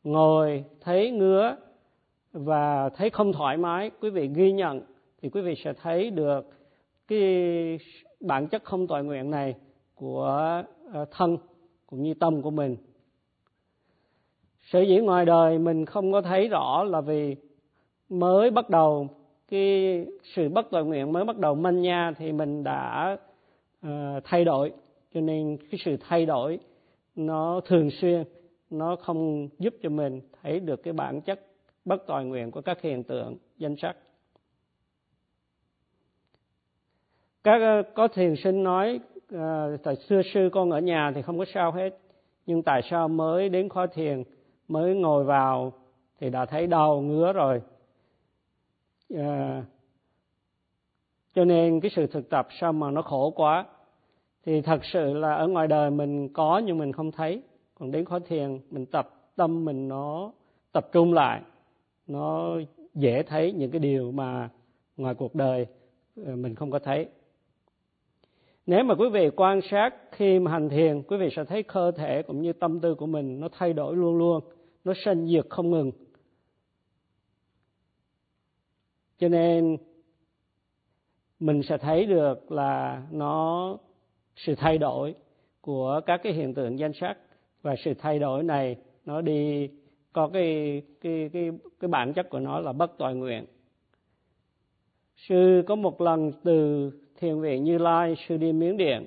ngồi 0.05 0.65
thấy 0.81 1.11
ngứa 1.11 1.57
và 2.33 2.89
thấy 2.89 3.11
không 3.11 3.33
thoải 3.33 3.57
mái 3.57 3.91
quý 4.01 4.11
vị 4.11 4.31
ghi 4.35 4.53
nhận 4.53 4.81
thì 5.23 5.29
quý 5.29 5.41
vị 5.41 5.55
sẽ 5.65 5.73
thấy 5.83 6.11
được 6.11 6.51
cái 7.09 7.79
bản 8.21 8.49
chất 8.49 8.65
không 8.65 8.87
tội 8.87 9.05
nguyện 9.05 9.31
này 9.31 9.55
của 9.97 10.63
ờ, 10.93 11.05
thân 11.11 11.37
cũng 11.87 12.03
như 12.03 12.15
tâm 12.15 12.43
của 12.43 12.51
mình. 12.51 12.77
Sở 14.63 14.81
dĩ 14.81 14.99
ngoài 14.99 15.25
đời 15.25 15.59
mình 15.59 15.87
không 15.87 16.13
có 16.13 16.23
thấy 16.23 16.49
rõ 16.49 16.85
là 16.85 17.01
vì 17.01 17.37
mới 18.09 18.51
bắt 18.51 18.71
đầu 18.71 19.09
cái 19.49 20.07
sự 20.23 20.49
bất 20.49 20.67
toàn 20.71 20.89
nguyện 20.89 21.13
mới 21.13 21.25
bắt 21.25 21.39
đầu 21.39 21.55
manh 21.55 21.83
nha 21.83 22.13
thì 22.19 22.33
mình 22.33 22.65
đã 22.65 23.17
uh, 23.87 23.91
thay 24.25 24.45
đổi. 24.45 24.73
Cho 25.15 25.21
nên 25.21 25.57
cái 25.71 25.81
sự 25.85 25.97
thay 26.01 26.27
đổi 26.27 26.59
nó 27.17 27.61
thường 27.67 27.91
xuyên 27.91 28.25
nó 28.71 28.97
không 28.97 29.49
giúp 29.59 29.75
cho 29.83 29.89
mình 29.89 30.21
thấy 30.43 30.61
được 30.61 30.83
cái 30.83 30.93
bản 30.93 31.21
chất 31.21 31.41
bất 31.85 32.07
tội 32.07 32.25
nguyện 32.25 32.51
của 32.51 32.61
các 32.61 32.83
hiện 32.83 33.03
tượng 33.03 33.37
danh 33.59 33.77
sắc. 33.77 33.97
Các 37.45 37.61
ờ, 37.61 37.83
có 37.95 38.09
thiền 38.09 38.35
sinh 38.37 38.65
nói 38.65 39.01
Ờ, 39.33 39.73
uh, 39.75 39.83
tại 39.83 39.97
xưa 39.97 40.23
sư 40.35 40.49
con 40.53 40.71
ở 40.71 40.81
nhà 40.81 41.13
thì 41.15 41.23
không 41.23 41.39
có 41.39 41.45
sao 41.55 41.73
hết. 41.73 41.99
Nhưng 42.47 42.63
tại 42.63 42.83
sao 42.91 43.09
mới 43.09 43.49
đến 43.49 43.69
khóa 43.69 43.87
thiền 43.87 44.23
mới 44.69 44.95
ngồi 44.95 45.25
vào 45.25 45.73
thì 46.21 46.31
đã 46.31 46.47
thấy 46.47 46.67
đau 46.67 47.01
ngứa 47.01 47.33
rồi. 47.33 47.63
À, 49.15 49.65
cho 51.35 51.45
nên 51.45 51.81
cái 51.81 51.91
sự 51.97 52.07
thực 52.07 52.31
tập 52.31 52.49
sao 52.61 52.73
mà 52.73 52.91
nó 52.91 53.03
khổ 53.03 53.31
quá. 53.31 53.67
Thì 54.45 54.61
thật 54.61 54.81
sự 54.85 55.15
là 55.15 55.35
ở 55.35 55.49
ngoài 55.49 55.69
đời 55.69 55.91
mình 55.91 56.29
có 56.29 56.63
nhưng 56.65 56.79
mình 56.79 56.93
không 56.93 57.13
thấy. 57.13 57.43
Còn 57.75 57.91
đến 57.91 58.05
khóa 58.05 58.19
thiền 58.27 58.61
mình 58.71 58.87
tập 58.87 59.09
tâm 59.37 59.65
mình 59.65 59.89
nó 59.89 60.33
tập 60.73 60.89
trung 60.93 61.15
lại. 61.15 61.41
Nó 62.07 62.57
dễ 62.95 63.23
thấy 63.23 63.53
những 63.53 63.71
cái 63.71 63.79
điều 63.79 64.13
mà 64.13 64.51
ngoài 64.97 65.15
cuộc 65.15 65.35
đời 65.35 65.67
ờ, 66.25 66.37
mình 66.37 66.55
không 66.55 66.71
có 66.71 66.79
thấy 66.79 67.09
nếu 68.67 68.85
mà 68.85 68.95
quý 68.95 69.09
vị 69.09 69.31
quan 69.37 69.61
sát 69.71 69.95
khi 70.13 70.39
mà 70.39 70.51
hành 70.51 70.69
thiền, 70.69 71.03
quý 71.03 71.17
vị 71.17 71.29
sẽ 71.37 71.45
thấy 71.45 71.63
cơ 71.63 71.91
thể 71.91 72.23
cũng 72.23 72.43
như 72.43 72.53
tâm 72.53 72.81
tư 72.81 72.95
của 72.95 73.07
mình 73.07 73.41
nó 73.41 73.49
thay 73.53 73.73
đổi 73.73 73.97
luôn 73.97 74.19
luôn, 74.19 74.45
nó 74.85 74.93
sanh 75.05 75.27
diệt 75.27 75.47
không 75.51 75.71
ngừng. 75.71 75.93
Cho 79.19 79.29
nên 79.29 79.77
mình 81.41 81.63
sẽ 81.63 81.79
thấy 81.79 82.07
được 82.07 82.53
là 82.53 83.03
nó 83.11 83.77
sự 84.37 84.55
thay 84.55 84.79
đổi 84.79 85.15
của 85.61 86.01
các 86.07 86.21
cái 86.23 86.33
hiện 86.33 86.55
tượng 86.55 86.79
danh 86.79 86.93
sắc 86.93 87.19
và 87.63 87.75
sự 87.85 87.95
thay 87.95 88.19
đổi 88.19 88.43
này 88.43 88.77
nó 89.05 89.21
đi 89.21 89.69
có 90.13 90.29
cái 90.33 90.83
cái 91.01 91.31
cái 91.33 91.51
cái 91.81 91.89
bản 91.89 92.13
chất 92.13 92.31
của 92.31 92.41
nó 92.41 92.61
là 92.61 92.73
bất 92.73 92.99
toàn 92.99 93.19
nguyện. 93.19 93.47
Sư 95.17 95.63
có 95.67 95.75
một 95.75 96.01
lần 96.01 96.33
từ 96.45 96.91
thiền 97.17 97.41
viện 97.41 97.65
như 97.65 97.79
lai, 97.79 98.17
sư 98.29 98.37
đi 98.37 98.53
miến 98.53 98.77
điện. 98.77 99.07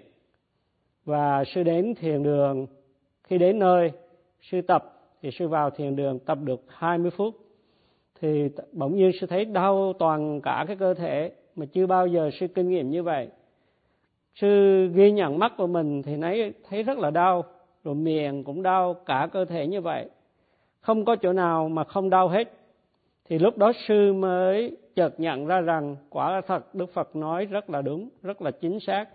Và 1.06 1.44
sư 1.44 1.64
đến 1.64 1.94
thiền 1.96 2.24
đường. 2.24 2.68
Khi 3.24 3.38
đến 3.38 3.60
nơi, 3.60 3.92
sư 4.42 4.62
tập, 4.62 5.00
thì 5.22 5.32
sư 5.32 5.48
vào 5.48 5.70
thiền 5.70 5.96
đường 5.96 6.20
tập 6.20 6.38
được 6.44 6.62
20 6.68 7.12
phút. 7.12 7.36
Thì 8.22 8.50
bỗng 8.72 8.96
nhiên 8.96 9.12
sư 9.22 9.28
thấy 9.28 9.46
đau 9.46 9.94
toàn 10.00 10.42
cả 10.42 10.66
cái 10.68 10.76
cơ 10.76 10.94
thể, 10.94 11.32
mà 11.56 11.66
chưa 11.66 11.86
bao 11.86 12.08
giờ 12.08 12.30
sư 12.40 12.48
kinh 12.48 12.70
nghiệm 12.70 12.90
như 12.90 13.04
vậy. 13.04 13.28
Sư 14.36 14.88
ghi 14.94 15.12
nhận 15.12 15.40
mắt 15.40 15.54
của 15.58 15.68
mình 15.68 16.04
thì 16.04 16.18
thấy 16.22 16.54
thấy 16.70 16.84
rất 16.84 16.98
là 16.98 17.12
đau, 17.12 17.44
rồi 17.84 17.96
miệng 17.96 18.44
cũng 18.44 18.64
đau 18.64 18.94
cả 18.94 19.30
cơ 19.32 19.46
thể 19.46 19.68
như 19.68 19.82
vậy. 19.82 20.10
Không 20.82 21.06
có 21.06 21.16
chỗ 21.16 21.34
nào 21.34 21.70
mà 21.70 21.84
không 21.84 22.10
đau 22.10 22.28
hết. 22.28 22.52
Thì 23.30 23.40
lúc 23.40 23.58
đó 23.58 23.72
sư 23.88 24.14
mới 24.14 24.78
chợt 25.00 25.20
nhận 25.20 25.46
ra 25.46 25.62
rằng 25.62 25.96
quả 26.10 26.42
thật 26.48 26.76
đức 26.76 26.94
phật 26.94 27.16
nói 27.16 27.46
rất 27.46 27.70
là 27.70 27.82
đúng, 27.82 28.10
rất 28.22 28.42
là 28.42 28.52
chính 28.52 28.80
xác. 28.80 29.06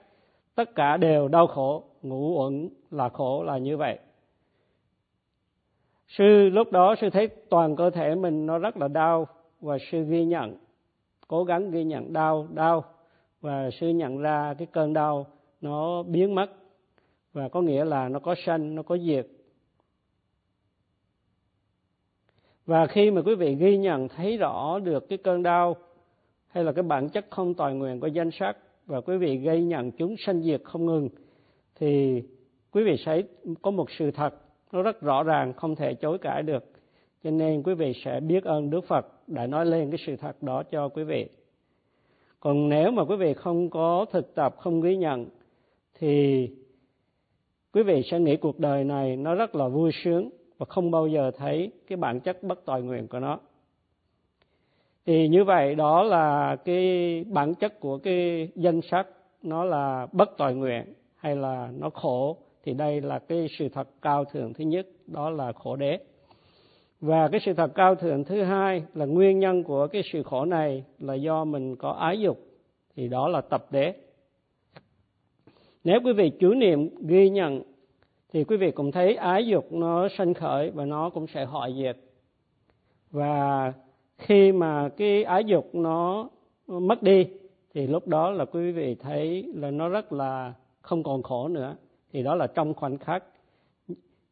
Tất 0.55 0.75
cả 0.75 0.97
đều 0.97 1.29
đau 1.29 1.47
khổ, 1.47 1.85
ngũ 2.03 2.38
uẩn 2.38 2.69
là 2.91 3.09
khổ 3.09 3.43
là 3.43 3.59
như 3.59 3.76
vậy. 3.76 3.99
Sư, 6.09 6.49
lúc 6.53 6.73
đó 6.73 6.95
sư 7.00 7.11
thấy 7.11 7.29
toàn 7.29 7.76
cơ 7.76 7.91
thể 7.91 8.14
mình 8.14 8.47
nó 8.47 8.59
rất 8.59 8.76
là 8.76 8.88
đau 8.88 9.26
và 9.61 9.79
sư 9.91 10.05
ghi 10.05 10.25
nhận, 10.25 10.57
cố 11.29 11.45
gắng 11.45 11.71
ghi 11.71 11.85
nhận 11.85 12.12
đau 12.12 12.47
đau. 12.55 12.85
Và 13.41 13.71
sư 13.81 13.88
nhận 13.88 14.19
ra 14.19 14.55
cái 14.59 14.67
cơn 14.73 14.93
đau 14.93 15.26
nó 15.61 16.03
biến 16.03 16.35
mất. 16.35 16.47
Và 17.33 17.49
có 17.49 17.61
nghĩa 17.61 17.85
là 17.85 18.09
nó 18.09 18.19
có 18.19 18.35
sanh, 18.47 18.75
nó 18.75 18.83
có 18.83 18.99
diệt. 18.99 19.26
Và 22.66 22.87
khi 22.87 23.11
mà 23.11 23.23
quý 23.23 23.35
vị 23.35 23.54
ghi 23.54 23.76
nhận, 23.76 24.09
thấy 24.09 24.37
rõ 24.37 24.78
được 24.78 25.09
cái 25.09 25.18
cơn 25.18 25.42
đau 25.42 25.76
hay 26.49 26.64
là 26.64 26.73
cái 26.73 26.83
bản 26.83 27.09
chất 27.09 27.26
không 27.30 27.54
toàn 27.54 27.78
nguyện 27.78 28.00
của 28.00 28.06
danh 28.06 28.30
sắc 28.30 28.56
và 28.87 29.00
quý 29.00 29.16
vị 29.16 29.37
ghi 29.37 29.62
nhận 29.62 29.90
chúng 29.90 30.16
sanh 30.18 30.42
diệt 30.42 30.61
không 30.64 30.87
ngừng, 30.87 31.09
thì 31.75 32.23
quý 32.73 32.85
vị 32.85 32.97
sẽ 33.06 33.23
có 33.62 33.71
một 33.71 33.90
sự 33.90 34.11
thật 34.11 34.35
nó 34.73 34.83
rất 34.83 35.00
rõ 35.00 35.23
ràng, 35.23 35.52
không 35.52 35.76
thể 35.76 35.94
chối 35.94 36.18
cãi 36.18 36.42
được. 36.42 36.64
Cho 37.25 37.30
nên 37.30 37.62
quý 37.62 37.75
vị 37.75 37.92
sẽ 38.04 38.21
biết 38.21 38.44
ơn 38.44 38.71
Đức 38.71 38.85
Phật 38.85 39.06
đã 39.26 39.47
nói 39.47 39.66
lên 39.66 39.90
cái 39.90 39.99
sự 40.06 40.16
thật 40.16 40.42
đó 40.42 40.62
cho 40.62 40.88
quý 40.88 41.04
vị. 41.04 41.28
Còn 42.40 42.68
nếu 42.68 42.90
mà 42.90 43.04
quý 43.04 43.16
vị 43.16 43.35
không 43.35 43.71
có 43.71 44.06
thực 44.12 44.35
tập, 44.35 44.56
không 44.59 44.80
ghi 44.80 44.97
nhận, 44.97 45.26
thì 45.99 46.49
quý 47.73 47.83
vị 47.83 48.02
sẽ 48.11 48.21
nghĩ 48.21 48.37
cuộc 48.37 48.59
đời 48.59 48.85
này 48.85 49.16
nó 49.16 49.35
rất 49.35 49.54
là 49.54 49.68
vui 49.68 49.90
sướng 50.04 50.30
và 50.58 50.66
không 50.66 50.90
bao 50.90 51.06
giờ 51.06 51.30
thấy 51.37 51.70
cái 51.87 51.96
bản 51.96 52.20
chất 52.20 52.42
bất 52.42 52.64
tội 52.64 52.82
nguyện 52.82 53.08
của 53.08 53.20
nó. 53.20 53.38
Thì 55.06 55.28
như 55.28 55.44
vậy, 55.44 55.75
đó 55.75 56.02
là 56.02 56.56
cái 56.56 57.25
bản 57.25 57.54
chất 57.54 57.80
của 57.80 57.99
cái 57.99 58.49
danh 58.54 58.80
sắc 58.90 59.06
nó 59.42 59.64
là 59.64 60.06
bất 60.12 60.30
tội 60.37 60.54
nguyện 60.54 60.84
hay 61.16 61.37
là 61.37 61.70
nó 61.78 61.90
khổ. 61.90 62.37
Thì 62.62 62.75
đây 62.75 63.00
là 63.00 63.18
cái 63.18 63.49
sự 63.58 63.68
thật 63.68 63.88
cao 64.02 64.25
thượng 64.25 64.54
thứ 64.54 64.64
nhất, 64.64 64.87
đó 65.06 65.30
là 65.30 65.52
khổ 65.52 65.76
đế. 65.76 65.99
Và 67.00 67.28
cái 67.28 67.40
sự 67.40 67.54
thật 67.54 67.75
cao 67.75 67.94
thượng 67.94 68.25
thứ 68.25 68.42
hai 68.42 68.82
là 68.94 69.04
nguyên 69.04 69.38
nhân 69.38 69.62
của 69.62 69.87
cái 69.87 70.02
sự 70.12 70.23
khổ 70.23 70.44
này 70.44 70.84
là 70.99 71.14
do 71.14 71.44
mình 71.44 71.76
có 71.76 71.90
ái 71.90 72.20
dục, 72.20 72.38
thì 72.96 73.08
đó 73.08 73.28
là 73.28 73.40
tập 73.40 73.66
đế. 73.70 73.94
Nếu 75.84 76.00
quý 76.04 76.12
vị 76.12 76.32
chú 76.40 76.54
niệm 76.54 77.06
ghi 77.06 77.30
nhận 77.30 77.62
thì 78.35 78.45
quý 78.45 78.57
vị 78.57 78.71
cũng 78.71 78.93
thấy 78.93 79.14
ái 79.14 79.47
dục 79.47 79.73
nó 79.73 80.09
sanh 80.09 80.35
khởi 80.35 80.71
và 80.71 80.85
nó 80.85 81.11
cũng 81.11 81.26
sẽ 81.26 81.45
hoại 81.45 81.75
diệt. 81.76 81.97
Và 83.11 83.73
khi 84.19 84.53
mà 84.53 84.88
cái 84.97 85.25
ái 85.25 85.45
dục 85.45 85.71
nó 85.73 86.29
mất 86.67 87.03
đi, 87.03 87.26
thì 87.75 87.87
lúc 87.87 88.09
đó 88.09 88.31
là 88.31 88.45
quý 88.45 88.73
vị 88.73 88.95
thấy 88.95 89.53
là 89.55 89.71
nó 89.71 89.88
rất 89.88 90.12
là 90.12 90.55
không 90.81 91.03
còn 91.03 91.23
khổ 91.23 91.49
nữa. 91.49 91.76
Thì 92.12 92.23
đó 92.23 92.35
là 92.35 92.47
trong 92.47 92.75
khoảnh 92.75 92.99
khắc. 92.99 93.25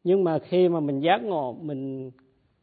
Nhưng 0.03 0.23
mà 0.23 0.39
khi 0.39 0.69
mà 0.69 0.79
mình 0.79 0.99
giác 0.99 1.23
ngộ, 1.23 1.55
mình 1.61 2.11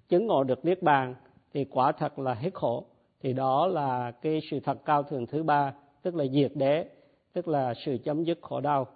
chứng 0.08 0.26
ngộ 0.26 0.44
được 0.44 0.64
niết 0.64 0.82
bàn, 0.82 1.14
thì 1.54 1.64
quả 1.64 1.92
thật 1.92 2.18
là 2.18 2.34
hết 2.34 2.54
khổ. 2.54 2.84
Thì 3.20 3.32
đó 3.32 3.66
là 3.66 4.10
cái 4.10 4.40
sự 4.50 4.60
thật 4.60 4.84
cao 4.84 5.02
thượng 5.02 5.26
thứ 5.26 5.42
ba, 5.42 5.74
tức 6.02 6.14
là 6.14 6.24
diệt 6.26 6.52
đế, 6.54 6.84
tức 7.32 7.48
là 7.48 7.74
sự 7.84 7.98
chấm 8.04 8.24
dứt 8.24 8.38
khổ 8.42 8.60
đau 8.60 8.86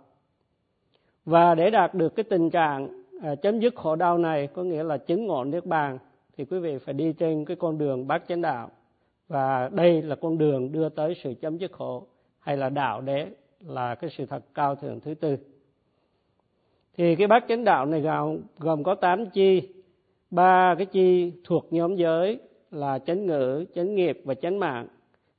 và 1.25 1.55
để 1.55 1.71
đạt 1.71 1.95
được 1.95 2.15
cái 2.17 2.25
tình 2.25 2.51
trạng 2.51 3.05
à, 3.23 3.35
chấm 3.35 3.61
dứt 3.61 3.75
khổ 3.75 3.97
đau 3.97 4.19
này 4.19 4.47
có 4.47 4.63
nghĩa 4.63 4.83
là 4.83 4.97
chứng 4.99 5.27
ngộ 5.27 5.45
niết 5.45 5.67
bàn 5.67 5.99
thì 6.37 6.45
quý 6.45 6.59
vị 6.59 6.79
phải 6.79 6.95
đi 6.95 7.13
trên 7.13 7.45
cái 7.45 7.57
con 7.57 7.79
đường 7.79 8.07
bát 8.07 8.23
chánh 8.29 8.43
đạo. 8.43 8.71
Và 9.29 9.71
đây 9.73 10.03
là 10.03 10.15
con 10.15 10.39
đường 10.39 10.73
đưa 10.73 10.89
tới 10.89 11.15
sự 11.23 11.35
chấm 11.41 11.59
dứt 11.59 11.73
khổ 11.73 12.07
hay 12.41 12.57
là 12.57 12.69
đạo 12.69 13.01
đế 13.01 13.27
là 13.67 13.95
cái 13.95 14.11
sự 14.11 14.27
thật 14.27 14.45
cao 14.55 14.75
thượng 14.75 15.01
thứ 15.01 15.15
tư. 15.15 15.37
Thì 16.97 17.17
cái 17.17 17.27
bát 17.27 17.45
chánh 17.49 17.65
đạo 17.65 17.87
này 17.87 18.01
gồm, 18.01 18.39
gồm 18.59 18.83
có 18.83 18.95
tám 18.95 19.31
chi. 19.31 19.63
Ba 20.31 20.75
cái 20.75 20.87
chi 20.87 21.33
thuộc 21.45 21.67
nhóm 21.71 21.97
giới 21.97 22.39
là 22.71 22.99
chánh 22.99 23.27
ngữ 23.27 23.65
chánh 23.75 23.95
nghiệp 23.95 24.21
và 24.25 24.35
chánh 24.35 24.59
mạng. 24.59 24.87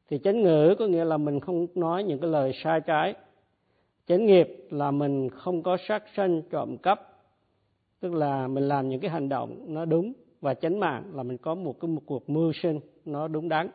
Thì 0.10 0.20
chánh 0.24 0.42
ngữ 0.42 0.76
có 0.80 0.88
nghĩa 0.88 1.06
là 1.06 1.18
mình 1.18 1.40
không 1.40 1.68
nói 1.76 2.04
những 2.04 2.20
cái 2.20 2.30
lời 2.30 2.52
sai 2.64 2.82
trái 2.82 3.14
chánh 4.08 4.26
nghiệp 4.26 4.68
là 4.70 4.92
mình 4.92 5.30
không 5.30 5.64
có 5.64 5.78
sát 5.88 6.04
sanh 6.16 6.42
trộm 6.50 6.78
cắp 6.78 7.02
tức 8.00 8.14
là 8.14 8.48
mình 8.48 8.68
làm 8.68 8.90
những 8.90 9.00
cái 9.00 9.12
hành 9.12 9.30
động 9.30 9.66
nó 9.68 9.86
đúng 9.86 10.14
và 10.42 10.54
chánh 10.54 10.80
mạng 10.80 11.04
là 11.14 11.24
mình 11.24 11.38
có 11.38 11.56
một 11.56 11.80
cái 11.80 11.90
một 11.90 12.02
cuộc 12.06 12.30
mưu 12.30 12.54
sinh 12.54 12.80
nó 13.06 13.28
đúng 13.28 13.50
đắn. 13.50 13.70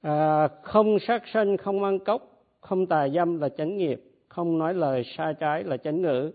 À, 0.00 0.48
không 0.62 0.98
sát 1.00 1.22
sanh 1.32 1.56
không 1.56 1.84
ăn 1.84 1.98
cốc 1.98 2.44
không 2.60 2.86
tà 2.86 3.08
dâm 3.08 3.40
là 3.40 3.48
chánh 3.48 3.76
nghiệp 3.76 4.02
không 4.28 4.58
nói 4.58 4.74
lời 4.74 5.02
sai 5.16 5.34
trái 5.34 5.64
là 5.64 5.76
chánh 5.76 6.02
ngữ 6.02 6.32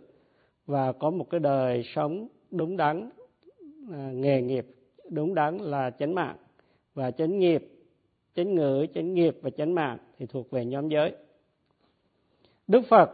và 0.65 0.91
có 0.91 1.09
một 1.09 1.29
cái 1.29 1.39
đời 1.39 1.83
sống 1.95 2.27
đúng 2.51 2.77
đắn 2.77 3.09
à, 3.91 4.11
nghề 4.13 4.41
nghiệp 4.41 4.67
đúng 5.09 5.35
đắn 5.35 5.57
là 5.57 5.89
chánh 5.89 6.15
mạng. 6.15 6.37
Và 6.93 7.11
chánh 7.11 7.39
nghiệp 7.39 7.69
chánh 8.35 8.55
ngữ 8.55 8.85
chánh 8.93 9.13
nghiệp 9.13 9.37
và 9.41 9.49
chánh 9.49 9.75
mạng 9.75 9.97
thì 10.19 10.25
thuộc 10.25 10.51
về 10.51 10.65
nhóm 10.65 10.89
giới. 10.89 11.15
Đức 12.67 12.81
phật 12.89 13.11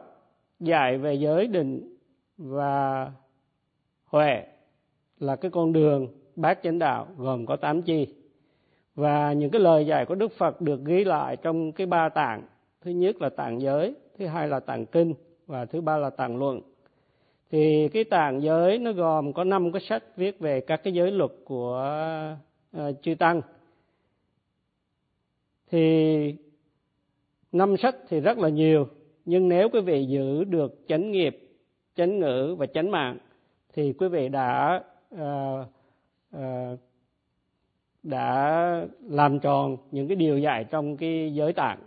dạy 0.60 0.98
về 0.98 1.14
giới 1.14 1.48
định 1.48 1.96
và 2.38 3.12
huệ 4.06 4.44
là 5.20 5.36
cái 5.36 5.52
con 5.52 5.74
đường 5.74 6.08
bát 6.36 6.60
chánh 6.64 6.80
đạo 6.80 7.08
gồm 7.18 7.46
có 7.46 7.56
tám 7.56 7.82
chi. 7.82 8.08
Và 8.96 9.34
những 9.34 9.50
cái 9.50 9.62
lời 9.62 9.86
dạy 9.86 10.06
của 10.06 10.16
Đức 10.16 10.32
Phật 10.32 10.62
được 10.62 10.86
ghi 10.86 11.04
lại 11.04 11.36
trong 11.36 11.72
cái 11.72 11.88
ba 11.88 12.10
tạng. 12.10 12.44
Thứ 12.82 12.92
nhất 12.92 13.22
là 13.22 13.30
tạng 13.30 13.62
giới 13.62 13.96
thứ 14.18 14.26
hai 14.26 14.48
là 14.48 14.60
tạng 14.60 14.86
kinh 14.86 15.14
và 15.48 15.66
thứ 15.66 15.82
ba 15.82 15.98
là 15.98 16.10
tạng 16.10 16.38
luận. 16.38 16.62
Thì 17.52 17.90
cái 17.94 18.04
tạng 18.04 18.42
giới 18.42 18.78
nó 18.78 18.92
gồm 18.92 19.34
có 19.34 19.44
năm 19.44 19.72
cái 19.72 19.82
sách 19.82 20.04
viết 20.16 20.40
về 20.40 20.62
các 20.62 20.84
cái 20.84 20.94
giới 20.94 21.12
luật 21.12 21.32
của 21.46 21.96
uh, 22.78 22.96
chư 23.02 23.16
tăng 23.16 23.42
thì 25.72 26.36
năm 27.52 27.78
sách 27.78 27.96
thì 28.10 28.20
rất 28.20 28.38
là 28.38 28.50
nhiều 28.50 28.88
nhưng 29.26 29.50
nếu 29.50 29.70
quý 29.70 29.82
vị 29.82 30.06
giữ 30.06 30.44
được 30.44 30.80
chánh 30.88 31.12
nghiệp 31.12 31.40
chánh 31.96 32.20
ngữ 32.20 32.56
và 32.58 32.66
chánh 32.66 32.92
mạng 32.92 33.18
thì 33.74 33.94
quý 33.94 34.08
vị 34.08 34.30
đã 34.30 34.84
uh, 35.16 35.68
uh, 36.36 36.80
đã 38.04 38.86
làm 39.02 39.40
tròn 39.40 39.78
những 39.92 40.08
cái 40.08 40.16
điều 40.16 40.38
dạy 40.38 40.64
trong 40.64 40.98
cái 40.98 41.34
giới 41.34 41.54
tạng. 41.54 41.80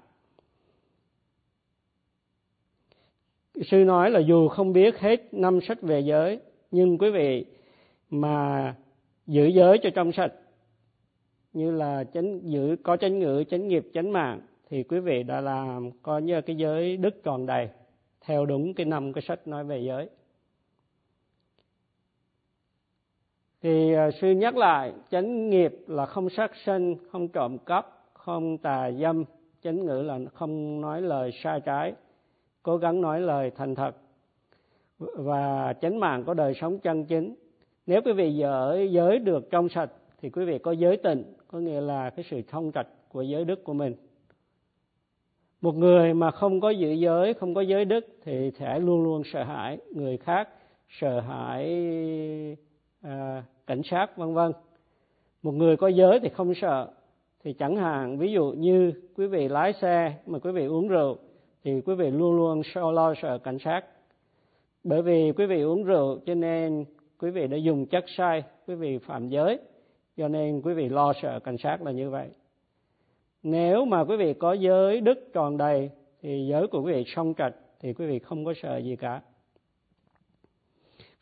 Sư 3.71 3.85
nói 3.85 4.11
là 4.11 4.21
dù 4.21 4.49
không 4.49 4.73
biết 4.73 4.99
hết 4.99 5.35
năm 5.35 5.61
sách 5.61 5.83
về 5.83 6.01
giới 6.01 6.41
nhưng 6.71 6.99
quý 6.99 7.11
vị 7.11 7.45
mà 8.11 8.75
giữ 9.27 9.47
giới 9.47 9.79
cho 9.83 9.91
trong 9.91 10.13
sạch 10.13 10.33
như 11.53 11.71
là 11.71 12.05
chánh 12.05 12.41
giữ, 12.43 12.77
có 12.83 12.97
chánh 12.97 13.19
ngữ, 13.19 13.45
chánh 13.51 13.69
nghiệp, 13.69 13.87
chánh 13.95 14.13
mạng, 14.13 14.41
thì 14.69 14.83
quý 14.83 15.01
vị 15.01 15.23
đã 15.23 15.41
làm 15.41 15.91
coi 16.03 16.23
như 16.23 16.41
cái 16.41 16.57
giới 16.57 16.97
đức 16.97 17.23
tròn 17.23 17.47
đầy, 17.47 17.69
theo 18.21 18.47
đúng 18.47 18.75
cái 18.75 18.87
năm, 18.87 19.13
cái 19.13 19.23
sách 19.23 19.49
nói 19.49 19.65
về 19.65 19.79
giới. 19.79 20.09
Thì 23.63 23.95
à, 23.95 24.11
sư 24.11 24.31
nhắc 24.31 24.57
lại, 24.57 24.93
chánh 25.11 25.51
nghiệp 25.51 25.75
là 25.87 26.07
không 26.07 26.31
sát 26.31 26.53
sinh 26.65 26.97
không 27.11 27.29
trộm 27.29 27.59
cắp, 27.59 27.87
không 28.13 28.59
tà 28.59 28.91
dâm, 28.91 29.25
chánh 29.63 29.85
ngữ 29.85 30.03
là 30.03 30.19
không 30.35 30.81
nói 30.81 31.03
lời 31.03 31.31
sai 31.43 31.61
trái, 31.61 31.95
cố 32.63 32.77
gắng 32.77 33.01
nói 33.01 33.21
lời 33.21 33.51
thành 33.57 33.75
thật. 33.75 33.97
Và 34.99 35.75
chánh 35.81 36.01
mạng 36.01 36.25
có 36.27 36.35
đời 36.35 36.55
sống 36.55 36.79
chân 36.79 37.05
chính. 37.05 37.35
Nếu 37.87 38.03
quý 38.05 38.13
vị 38.13 38.37
giới 38.37 38.93
giới 38.93 39.19
được 39.19 39.51
trong 39.51 39.69
sạch 39.69 39.91
thì 40.23 40.31
quý 40.31 40.45
vị 40.45 40.59
có 40.59 40.73
giới 40.73 40.97
tịnh 40.97 41.25
có 41.49 41.59
nghĩa 41.59 41.81
là 41.81 42.11
cái 42.11 42.25
sự 42.31 42.43
thông 42.49 42.73
trạch 42.73 42.87
của 43.09 43.23
giới 43.23 43.45
đức 43.45 43.65
của 43.65 43.73
mình. 43.73 43.95
Một 45.61 45.75
người 45.75 46.15
mà 46.15 46.31
không 46.31 46.61
có 46.61 46.71
giữ 46.71 46.93
giới 46.93 47.35
không 47.35 47.55
có 47.55 47.61
giới 47.61 47.85
đức 47.85 48.07
thì 48.25 48.51
sẽ 48.59 48.79
luôn 48.79 49.05
luôn 49.05 49.23
sợ 49.33 49.45
hãi 49.45 49.79
người 49.95 50.17
khác 50.17 50.49
sợ 50.89 51.21
hãi 51.21 51.67
à, 53.03 53.45
cảnh 53.67 53.83
sát 53.85 54.17
vân 54.17 54.35
vân. 54.35 54.53
Một 55.43 55.53
người 55.53 55.77
có 55.77 55.89
giới 55.89 56.21
thì 56.21 56.29
không 56.29 56.55
sợ 56.55 56.89
thì 57.45 57.53
chẳng 57.53 57.77
hạn 57.77 58.19
ví 58.19 58.33
dụ 58.33 58.51
như 58.51 58.93
quý 59.17 59.27
vị 59.27 59.49
lái 59.49 59.73
xe 59.73 60.15
mà 60.27 60.39
quý 60.39 60.53
vị 60.53 60.65
uống 60.65 60.89
rượu 60.89 61.17
thì 61.65 61.81
quý 61.81 61.95
vị 61.95 62.11
luôn 62.11 62.37
luôn 62.37 62.63
lo 62.95 63.15
sợ 63.23 63.39
cảnh 63.39 63.59
sát. 63.59 63.85
Bởi 64.85 65.03
vì 65.03 65.33
quý 65.33 65.47
vị 65.47 65.63
uống 65.63 65.85
rượu 65.85 66.19
cho 66.27 66.35
nên 66.35 66.85
quý 67.19 67.31
vị 67.31 67.47
đã 67.47 67.57
dùng 67.57 67.87
chất 67.87 68.05
sai 68.17 68.43
quý 68.67 68.75
vị 68.75 68.99
phạm 68.99 69.29
giới 69.29 69.59
cho 70.21 70.29
nên 70.29 70.61
quý 70.61 70.75
vị 70.75 70.89
lo 70.89 71.13
sợ 71.23 71.41
cảnh 71.41 71.59
sát 71.59 71.83
là 71.83 71.91
như 71.91 72.11
vậy. 72.11 72.29
Nếu 73.43 73.85
mà 73.85 74.05
quý 74.05 74.17
vị 74.17 74.35
có 74.35 74.53
giới 74.53 75.01
đức 75.01 75.31
tròn 75.33 75.57
đầy 75.57 75.91
thì 76.23 76.47
giới 76.51 76.67
của 76.67 76.83
quý 76.83 76.93
vị 76.93 77.05
song 77.07 77.35
trạch 77.39 77.55
thì 77.81 77.93
quý 77.93 78.07
vị 78.07 78.19
không 78.19 78.45
có 78.45 78.55
sợ 78.63 78.79
gì 78.79 78.97
cả. 78.97 79.21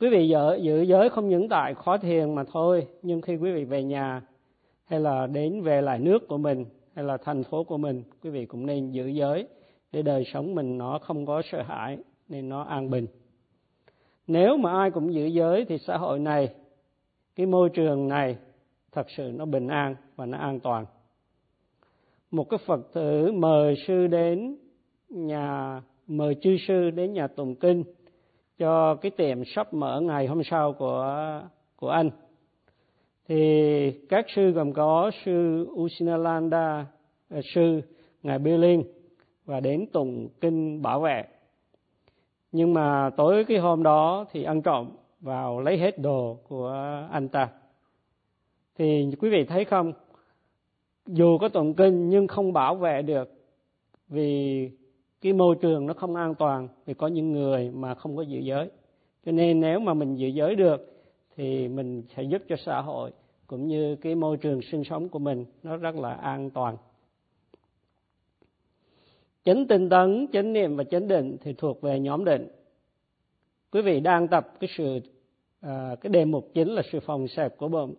Quý 0.00 0.09
vị 0.11 0.28
giữ, 0.28 0.57
giữ 0.62 0.83
giới 0.83 1.09
không 1.09 1.28
những 1.28 1.49
tại 1.49 1.75
khó 1.75 1.99
thiền 1.99 2.35
mà 2.35 2.45
thôi 2.52 2.87
nhưng 3.02 3.21
khi 3.21 3.37
quý 3.37 3.52
vị 3.52 3.64
về 3.64 3.83
nhà 3.83 4.23
hay 4.84 5.00
là 5.00 5.26
đến 5.26 5.63
về 5.63 5.82
lại 5.82 5.99
nước 5.99 6.28
của 6.28 6.39
mình 6.39 6.65
hay 6.95 7.04
là 7.04 7.17
thành 7.17 7.45
phố 7.45 7.65
của 7.65 7.78
mình 7.78 8.02
quý 8.23 8.30
vị 8.30 8.47
cũng 8.47 8.67
nên 8.67 8.91
giữ 8.91 9.06
giới 9.06 9.49
để 9.93 10.02
đời 10.02 10.25
sống 10.32 10.54
mình 10.54 10.78
nó 10.78 10.99
không 10.99 11.26
có 11.26 11.43
sợ 11.52 11.63
hãi 11.63 11.99
nên 12.28 12.49
nó 12.49 12.63
an 12.63 12.91
bình. 12.91 13.06
Nếu 14.26 14.56
mà 14.56 14.80
ai 14.80 14.91
cũng 14.91 15.15
giữ 15.15 15.26
giới 15.26 15.65
thì 15.65 15.78
xã 15.78 15.97
hội 15.97 16.19
này 16.19 16.49
cái 17.37 17.47
môi 17.47 17.69
trường 17.69 18.08
này 18.08 18.37
thật 18.92 19.06
sự 19.16 19.32
nó 19.34 19.44
bình 19.44 19.68
an 19.68 19.96
và 20.16 20.26
nó 20.26 20.38
an 20.38 20.60
toàn. 20.60 20.86
Một 22.30 22.44
cái 22.50 22.58
phật 22.66 22.80
tử 22.92 23.32
mời 23.32 23.74
sư 23.86 24.06
đến 24.06 24.56
nhà, 25.08 25.82
mời 26.06 26.36
chư 26.42 26.56
sư 26.68 26.90
đến 26.90 27.12
nhà 27.12 27.26
tụng 27.26 27.54
kinh 27.54 27.84
cho 28.58 28.94
cái 28.94 29.10
tiệm 29.10 29.38
sắp 29.44 29.74
mở 29.74 30.00
ngày 30.00 30.26
hôm 30.26 30.42
sau 30.44 30.72
của 30.72 31.40
của 31.76 31.88
anh. 31.88 32.10
Thì 33.28 33.92
các 34.08 34.26
sư 34.34 34.50
gồm 34.50 34.72
có 34.72 35.10
sư 35.24 35.66
Usinalanda 35.72 36.86
à, 37.28 37.40
sư 37.54 37.80
ngài 38.22 38.38
Bilin 38.38 38.82
và 39.44 39.60
đến 39.60 39.86
tụng 39.92 40.28
kinh 40.40 40.82
bảo 40.82 41.00
vệ. 41.00 41.24
Nhưng 42.52 42.74
mà 42.74 43.10
tối 43.16 43.44
cái 43.44 43.58
hôm 43.58 43.82
đó 43.82 44.26
thì 44.32 44.44
ăn 44.44 44.62
trộm 44.62 44.90
vào 45.20 45.60
lấy 45.60 45.78
hết 45.78 45.98
đồ 45.98 46.38
của 46.48 47.06
anh 47.10 47.28
ta 47.28 47.48
thì 48.78 49.10
quý 49.19 49.30
vị 49.30 49.45
thấy 49.45 49.64
không? 49.64 49.93
Dù 51.06 51.38
có 51.38 51.49
tụng 51.49 51.75
kinh 51.75 52.08
nhưng 52.08 52.26
không 52.26 52.52
bảo 52.52 52.75
vệ 52.75 53.02
được 53.02 53.30
vì 54.08 54.71
cái 55.21 55.32
môi 55.32 55.56
trường 55.60 55.86
nó 55.86 55.95
không 55.95 56.14
an 56.14 56.34
toàn 56.34 56.69
vì 56.86 56.95
có 56.95 57.06
những 57.06 57.32
người 57.32 57.71
mà 57.71 57.95
không 57.95 58.17
có 58.17 58.23
giữ 58.23 58.38
giới. 58.38 58.71
Cho 59.26 59.32
nên 59.32 59.60
nếu 59.60 59.80
mà 59.80 59.95
mình 59.95 60.17
giữ 60.17 60.28
giới 60.28 60.54
được 60.54 61.04
thì 61.36 61.69
mình 61.69 62.02
sẽ 62.17 62.23
giúp 62.23 62.43
cho 62.49 62.56
xã 62.56 62.80
hội 62.80 63.10
cũng 63.47 63.69
như 63.69 63.97
cái 63.97 64.14
môi 64.14 64.36
trường 64.36 64.62
sinh 64.62 64.84
sống 64.84 65.08
của 65.08 65.19
mình 65.19 65.45
nó 65.62 65.76
rất 65.76 65.97
là 65.97 66.12
an 66.12 66.50
toàn. 66.50 66.76
Chánh 69.45 69.67
tinh 69.67 69.88
tấn 69.88 70.26
chánh 70.32 70.52
niệm 70.52 70.76
và 70.76 70.84
chánh 70.84 71.08
định 71.08 71.36
thì 71.41 71.52
thuộc 71.52 71.80
về 71.80 72.00
nhóm 72.00 72.25
định. 72.25 72.49
Quý 73.73 73.82
vị 73.82 74.00
đang 74.00 74.28
tập 74.28 74.54
cái 74.60 74.71
sự 74.76 75.00
à, 75.60 75.97
cái 76.00 76.10
đề 76.10 76.25
mục 76.25 76.50
chính 76.54 76.69
là 76.69 76.82
sự 76.93 77.00
phòng 77.00 77.28
xẹp 77.28 77.56
của 77.56 77.69
bụng 77.69 77.95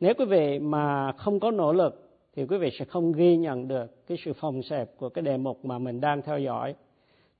nếu 0.00 0.14
quý 0.18 0.24
vị 0.24 0.58
mà 0.58 1.12
không 1.12 1.40
có 1.40 1.50
nỗ 1.50 1.72
lực, 1.72 2.10
thì 2.36 2.46
quý 2.46 2.58
vị 2.58 2.70
sẽ 2.78 2.84
không 2.84 3.12
ghi 3.12 3.36
nhận 3.36 3.68
được 3.68 4.06
cái 4.06 4.18
sự 4.24 4.32
phòng 4.32 4.62
xẹp 4.62 4.90
của 4.98 5.08
cái 5.08 5.22
đề 5.22 5.36
mục 5.36 5.64
mà 5.64 5.78
mình 5.78 6.00
đang 6.00 6.22
theo 6.22 6.38
dõi. 6.38 6.74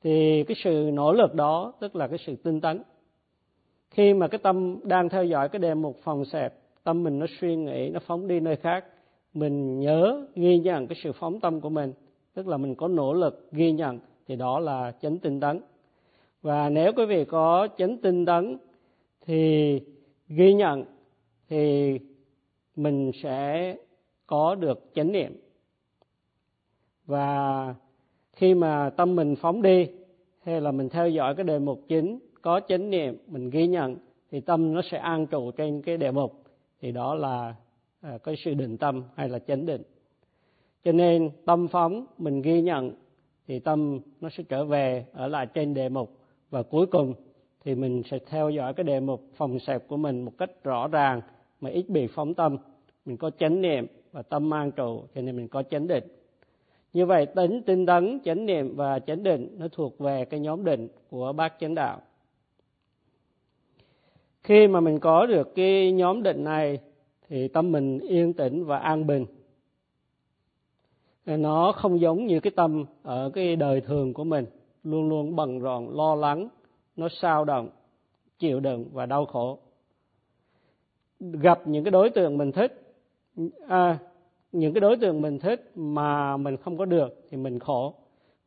Thì 0.03 0.45
cái 0.45 0.57
sự 0.65 0.91
nỗ 0.93 1.13
lực 1.13 1.35
đó, 1.35 1.73
tức 1.81 1.97
là 1.97 2.09
cái 2.09 2.19
sự 2.27 2.37
tinh 2.37 2.61
tấn. 2.61 2.83
Khi 3.91 4.15
mà 4.15 4.29
cái 4.29 4.39
tâm 4.39 4.79
đang 4.83 5.09
theo 5.09 5.25
dõi 5.25 5.49
cái 5.49 5.59
đề 5.59 5.75
mục 5.75 5.99
phòng 6.03 6.25
xẹp, 6.25 6.55
tâm 6.85 7.03
mình 7.03 7.19
nó 7.19 7.27
suy 7.41 7.57
nghĩ, 7.57 7.89
nó 7.89 8.01
phóng 8.07 8.29
đi 8.29 8.41
nơi 8.41 8.57
khác, 8.57 8.85
mình 9.35 9.81
nhớ 9.81 10.27
ghi 10.35 10.59
nhận 10.59 10.87
cái 10.87 10.97
sự 11.03 11.13
phóng 11.13 11.41
tâm 11.41 11.61
của 11.61 11.71
mình, 11.71 11.93
tức 12.35 12.49
là 12.49 12.57
mình 12.57 12.75
có 12.75 12.89
nỗ 12.89 13.13
lực 13.13 13.49
ghi 13.53 13.73
nhận, 13.73 13.99
thì 14.29 14.37
đó 14.37 14.59
là 14.59 14.93
chánh 15.03 15.19
tinh 15.19 15.41
tấn. 15.41 15.61
Và 16.43 16.69
nếu 16.69 16.93
quý 16.97 17.07
vị 17.07 17.25
có 17.25 17.69
chánh 17.79 17.97
tinh 17.97 18.27
tấn 18.27 18.59
thì 19.27 19.81
ghi 20.29 20.55
nhận, 20.55 20.85
thì 21.49 21.99
mình 22.77 23.11
sẽ 23.23 23.77
có 24.27 24.55
được 24.55 24.91
chánh 24.95 25.13
niệm. 25.13 25.41
Và 27.07 27.75
khi 28.33 28.55
mà 28.55 28.91
tâm 28.91 29.17
mình 29.17 29.37
phóng 29.37 29.63
đi 29.63 29.89
hay 30.43 30.61
là 30.61 30.73
mình 30.73 30.89
theo 30.89 31.09
dõi 31.09 31.35
cái 31.35 31.45
đề 31.45 31.59
mục 31.59 31.81
chính 31.89 32.19
có 32.43 32.61
chánh 32.69 32.91
niệm 32.91 33.19
mình 33.27 33.51
ghi 33.51 33.67
nhận 33.67 33.97
thì 34.31 34.41
tâm 34.41 34.75
nó 34.75 34.83
sẽ 34.91 34.99
an 34.99 35.27
trụ 35.27 35.51
trên 35.51 35.83
cái 35.83 35.97
đề 35.97 36.11
mục. 36.11 36.45
Thì 36.81 36.93
đó 36.93 37.15
là 37.15 37.55
à, 38.01 38.19
cái 38.25 38.37
sự 38.45 38.55
định 38.55 38.77
tâm 38.77 39.03
hay 39.15 39.29
là 39.29 39.39
chánh 39.39 39.67
định. 39.67 39.83
Cho 40.85 40.93
nên 40.93 41.31
tâm 41.45 41.69
phóng 41.69 42.07
mình 42.19 42.43
ghi 42.43 42.63
nhận 42.63 42.93
thì 43.47 43.59
tâm 43.59 44.01
nó 44.21 44.29
sẽ 44.29 44.45
trở 44.49 44.65
về 44.65 45.07
ở 45.13 45.29
lại 45.29 45.47
trên 45.47 45.75
đề 45.75 45.89
mục. 45.89 46.19
Và 46.51 46.63
cuối 46.63 46.87
cùng 46.87 47.15
thì 47.65 47.75
mình 47.75 48.03
sẽ 48.11 48.19
theo 48.19 48.51
dõi 48.51 48.75
cái 48.75 48.85
đề 48.85 49.01
mục 49.01 49.23
phòng 49.37 49.59
xẹp 49.59 49.89
của 49.89 49.97
mình 49.97 50.25
một 50.25 50.33
cách 50.39 50.65
rõ 50.65 50.89
ràng 50.89 51.21
mà 51.61 51.71
ít 51.71 51.89
bị 51.89 52.07
phóng 52.07 52.35
tâm. 52.35 52.57
Mình 53.05 53.17
có 53.17 53.31
chánh 53.31 53.61
niệm 53.61 53.87
và 54.13 54.23
tâm 54.23 54.51
mang 54.51 54.73
trụ 54.73 55.03
cho 55.15 55.23
nên 55.23 55.37
mình 55.37 55.49
có 55.49 55.63
chánh 55.63 55.87
định. 55.87 56.05
Như 56.93 57.07
vậy 57.07 57.27
tính 57.27 57.63
tinh 57.63 57.87
tấn, 57.87 58.21
chánh 58.25 58.47
niệm 58.47 58.77
và 58.77 58.99
chánh 58.99 59.23
định 59.23 59.57
nó 59.59 59.69
thuộc 59.69 59.99
về 59.99 60.25
cái 60.25 60.41
nhóm 60.41 60.65
định 60.65 60.89
của 61.11 61.33
bác 61.33 61.55
chánh 61.61 61.75
đạo. 61.75 62.01
Khi 64.43 64.69
mà 64.69 64.81
mình 64.81 64.99
có 64.99 65.27
được 65.27 65.55
cái 65.55 65.93
nhóm 65.93 66.23
định 66.23 66.45
này, 66.45 66.79
thì 67.29 67.49
tâm 67.49 67.73
mình 67.73 67.99
yên 67.99 68.33
tĩnh 68.33 68.65
và 68.65 68.79
an 68.79 69.07
bình. 69.07 69.27
Nó 71.27 71.73
không 71.73 72.01
giống 72.01 72.27
như 72.27 72.41
cái 72.41 72.51
tâm 72.51 72.85
ở 73.03 73.31
cái 73.35 73.57
đời 73.57 73.81
thường 73.81 74.15
của 74.15 74.25
mình, 74.25 74.47
luôn 74.85 75.09
luôn 75.09 75.37
bận 75.37 75.59
rộn, 75.59 75.97
lo 75.97 76.15
lắng, 76.15 76.49
nó 76.97 77.09
sao 77.21 77.45
động, 77.45 77.69
chịu 78.39 78.61
đựng 78.61 78.85
và 78.93 79.07
đau 79.07 79.27
khổ 79.27 79.59
gặp 81.21 81.61
những 81.67 81.85
cái 81.85 81.91
đối 81.91 82.11
tượng 82.11 82.39
mình 82.39 82.53
thích 82.53 82.97
à, 83.69 83.99
những 84.53 84.73
cái 84.75 84.81
đối 84.81 84.97
tượng 84.97 85.21
mình 85.21 85.39
thích 85.39 85.71
mà 85.75 86.37
mình 86.37 86.57
không 86.57 86.79
có 86.79 86.85
được 86.85 87.25
thì 87.31 87.37
mình 87.37 87.59
khổ 87.59 87.95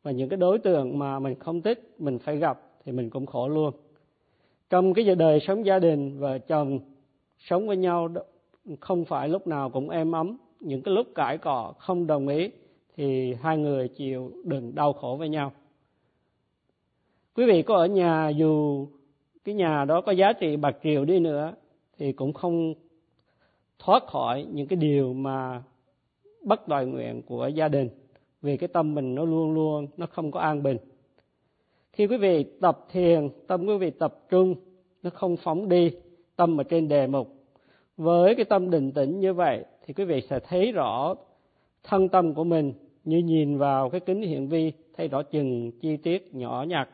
và 0.02 0.10
những 0.10 0.28
cái 0.28 0.36
đối 0.36 0.58
tượng 0.58 0.98
mà 0.98 1.18
mình 1.18 1.34
không 1.38 1.62
thích 1.62 1.94
mình 1.98 2.18
phải 2.18 2.36
gặp 2.36 2.60
thì 2.84 2.92
mình 2.92 3.10
cũng 3.10 3.26
khổ 3.26 3.48
luôn. 3.48 3.74
Trong 4.70 4.94
cái 4.94 5.14
đời 5.14 5.40
sống 5.40 5.66
gia 5.66 5.78
đình 5.78 6.18
vợ 6.18 6.38
chồng 6.38 6.80
sống 7.38 7.66
với 7.66 7.76
nhau 7.76 8.08
không 8.80 9.04
phải 9.04 9.28
lúc 9.28 9.46
nào 9.46 9.70
cũng 9.70 9.90
êm 9.90 10.12
ấm 10.12 10.36
những 10.60 10.82
cái 10.82 10.94
lúc 10.94 11.06
cãi 11.14 11.38
cọ 11.38 11.74
không 11.78 12.06
đồng 12.06 12.28
ý 12.28 12.50
thì 12.96 13.34
hai 13.34 13.58
người 13.58 13.88
chịu 13.88 14.32
đừng 14.44 14.74
đau 14.74 14.92
khổ 14.92 15.16
với 15.18 15.28
nhau. 15.28 15.52
Quý 17.34 17.46
vị 17.46 17.62
có 17.62 17.76
ở 17.76 17.86
nhà 17.86 18.28
dù 18.28 18.86
cái 19.44 19.54
nhà 19.54 19.84
đó 19.84 20.00
có 20.00 20.12
giá 20.12 20.32
trị 20.32 20.56
bạc 20.56 20.76
triệu 20.82 21.04
đi 21.04 21.18
nữa 21.18 21.54
thì 21.98 22.12
cũng 22.12 22.32
không 22.32 22.74
thoát 23.78 24.06
khỏi 24.06 24.46
những 24.52 24.66
cái 24.66 24.76
điều 24.76 25.12
mà 25.12 25.62
bất 26.42 26.68
đòi 26.68 26.86
nguyện 26.86 27.22
của 27.22 27.46
gia 27.46 27.68
đình, 27.68 27.88
vì 28.42 28.56
cái 28.56 28.68
tâm 28.68 28.94
mình 28.94 29.14
nó 29.14 29.24
luôn 29.24 29.54
luôn 29.54 29.86
nó 29.96 30.06
không 30.06 30.30
có 30.30 30.40
an 30.40 30.62
bình. 30.62 30.76
Khi 31.92 32.06
quý 32.06 32.16
vị 32.16 32.44
tập 32.60 32.86
thiền, 32.90 33.28
tâm 33.46 33.66
quý 33.66 33.78
vị 33.78 33.90
tập 33.90 34.18
trung, 34.30 34.54
nó 35.02 35.10
không 35.10 35.36
phóng 35.36 35.68
đi 35.68 35.90
tâm 36.36 36.60
ở 36.60 36.64
trên 36.64 36.88
đề 36.88 37.06
mục. 37.06 37.34
Với 37.96 38.34
cái 38.34 38.44
tâm 38.44 38.70
định 38.70 38.92
tĩnh 38.92 39.20
như 39.20 39.34
vậy 39.34 39.64
thì 39.86 39.94
quý 39.94 40.04
vị 40.04 40.20
sẽ 40.20 40.40
thấy 40.40 40.72
rõ 40.72 41.14
thân 41.82 42.08
tâm 42.08 42.34
của 42.34 42.44
mình 42.44 42.72
như 43.04 43.18
nhìn 43.18 43.58
vào 43.58 43.90
cái 43.90 44.00
kính 44.00 44.22
hiển 44.22 44.46
vi 44.46 44.72
thấy 44.96 45.08
rõ 45.08 45.22
chừng 45.22 45.70
chi 45.80 45.96
tiết 45.96 46.34
nhỏ 46.34 46.64
nhặt. 46.68 46.88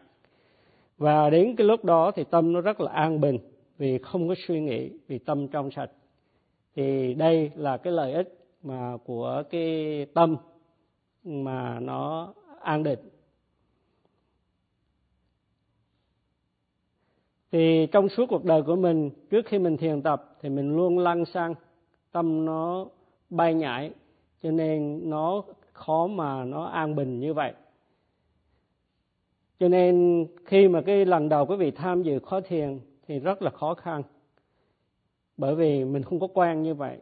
Và 0.98 1.30
đến 1.30 1.56
cái 1.56 1.66
lúc 1.66 1.84
đó 1.84 2.10
thì 2.10 2.24
tâm 2.30 2.52
nó 2.52 2.60
rất 2.60 2.80
là 2.80 2.92
an 2.92 3.20
bình 3.20 3.38
vì 3.78 3.98
không 3.98 4.28
có 4.28 4.34
suy 4.46 4.60
nghĩ, 4.60 4.90
vì 5.06 5.18
tâm 5.18 5.48
trong 5.48 5.70
sạch. 5.70 5.90
Thì 6.76 7.14
đây 7.14 7.50
là 7.54 7.76
cái 7.76 7.92
lợi 7.92 8.12
ích 8.12 8.38
mà 8.62 8.96
của 9.04 9.42
cái 9.50 10.06
tâm 10.14 10.36
mà 11.24 11.80
nó 11.80 12.34
an 12.60 12.82
định. 12.82 12.98
Thì 17.52 17.86
trong 17.92 18.08
suốt 18.08 18.26
cuộc 18.28 18.44
đời 18.44 18.62
của 18.62 18.76
mình, 18.76 19.10
trước 19.30 19.46
khi 19.46 19.58
mình 19.58 19.76
thiền 19.76 20.02
tập 20.02 20.36
thì 20.40 20.48
mình 20.48 20.76
luôn 20.76 20.98
lăn 20.98 21.24
xăng, 21.24 21.54
tâm 22.12 22.44
nó 22.44 22.86
bay 23.30 23.54
nhảy, 23.54 23.92
cho 24.42 24.50
nên 24.50 25.10
nó 25.10 25.44
khó 25.72 26.06
mà 26.06 26.44
nó 26.44 26.64
an 26.64 26.96
bình 26.96 27.20
như 27.20 27.34
vậy. 27.34 27.52
Cho 29.58 29.68
nên 29.68 30.26
khi 30.44 30.68
mà 30.68 30.82
cái 30.86 31.04
lần 31.04 31.28
đầu 31.28 31.46
quý 31.46 31.56
vị 31.56 31.70
tham 31.70 32.02
dự 32.02 32.18
khóa 32.18 32.40
thiền 32.40 32.80
thì 33.06 33.18
rất 33.18 33.42
là 33.42 33.50
khó 33.50 33.74
khăn. 33.74 34.02
Bởi 35.36 35.54
vì 35.54 35.84
mình 35.84 36.02
không 36.02 36.20
có 36.20 36.26
quen 36.26 36.62
như 36.62 36.74
vậy. 36.74 36.98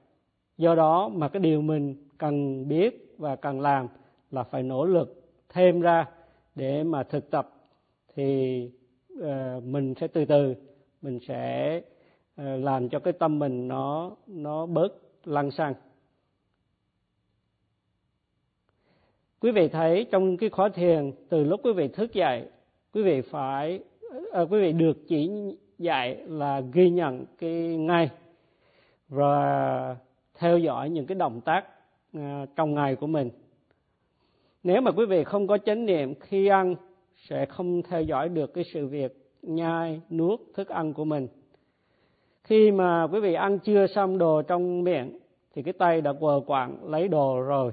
Do 0.57 0.75
đó 0.75 1.09
mà 1.09 1.29
cái 1.29 1.41
điều 1.41 1.63
mình 1.63 2.09
cần 2.19 2.69
biết 2.69 3.15
và 3.19 3.37
cần 3.37 3.61
làm 3.61 3.89
là 4.31 4.43
phải 4.43 4.63
nỗ 4.63 4.85
lực 4.85 5.23
thêm 5.49 5.81
ra 5.81 6.07
để 6.55 6.85
mà 6.85 7.03
thực 7.03 7.31
tập. 7.31 7.53
Thì 8.15 8.71
uh, 9.19 9.65
mình 9.65 9.95
sẽ 10.01 10.07
từ 10.07 10.25
từ 10.25 10.55
mình 11.03 11.19
sẽ 11.29 11.77
uh, 12.41 12.65
làm 12.65 12.89
cho 12.89 12.99
cái 12.99 13.13
tâm 13.13 13.39
mình 13.39 13.69
nó 13.69 14.17
nó 14.27 14.67
bớt 14.67 14.93
lăng 15.25 15.51
xăng. 15.51 15.75
Quý 19.41 19.51
vị 19.51 19.69
thấy 19.69 20.07
trong 20.11 20.37
cái 20.37 20.51
khóa 20.51 20.69
thiền 20.69 21.13
từ 21.29 21.45
lúc 21.45 21.61
quý 21.65 21.73
vị 21.73 21.89
thức 21.89 22.13
dậy 22.13 22.49
quý 22.93 23.03
vị 23.03 23.21
phải 23.21 23.81
à, 24.33 24.41
quý 24.41 24.61
vị 24.61 24.73
được 24.73 25.09
chỉ 25.09 25.31
dạy 25.83 26.17
là 26.27 26.63
ghi 26.73 26.91
nhận 26.91 27.25
cái 27.39 27.77
ngay 27.77 28.11
và 29.09 29.97
theo 30.39 30.59
dõi 30.59 30.91
những 30.91 31.07
cái 31.07 31.15
động 31.15 31.41
tác 31.41 31.65
à, 32.13 32.47
trong 32.57 32.75
ngày 32.75 32.97
của 32.97 33.07
mình. 33.07 33.31
Nếu 34.63 34.81
mà 34.81 34.91
quý 34.91 35.07
vị 35.07 35.25
không 35.25 35.47
có 35.47 35.59
chánh 35.59 35.87
niệm 35.87 36.15
khi 36.15 36.47
ăn, 36.47 36.75
sẽ 37.17 37.47
không 37.47 37.83
theo 37.83 38.03
dõi 38.03 38.29
được 38.29 38.55
cái 38.55 38.65
sự 38.65 38.87
việc 38.87 39.31
nhai 39.43 40.01
nuốt 40.11 40.41
thức 40.55 40.69
ăn 40.69 40.93
của 40.93 41.05
mình. 41.05 41.29
Khi 42.45 42.71
mà 42.71 43.07
quý 43.13 43.21
vị 43.21 43.35
ăn 43.35 43.59
chưa 43.59 43.87
xong 43.87 44.19
đồ 44.19 44.43
trong 44.43 44.85
miệng, 44.85 45.19
thì 45.55 45.63
cái 45.63 45.73
tay 45.73 46.01
đã 46.01 46.13
quờ 46.13 46.41
quạng 46.47 46.91
lấy 46.91 47.09
đồ 47.09 47.41
rồi, 47.41 47.73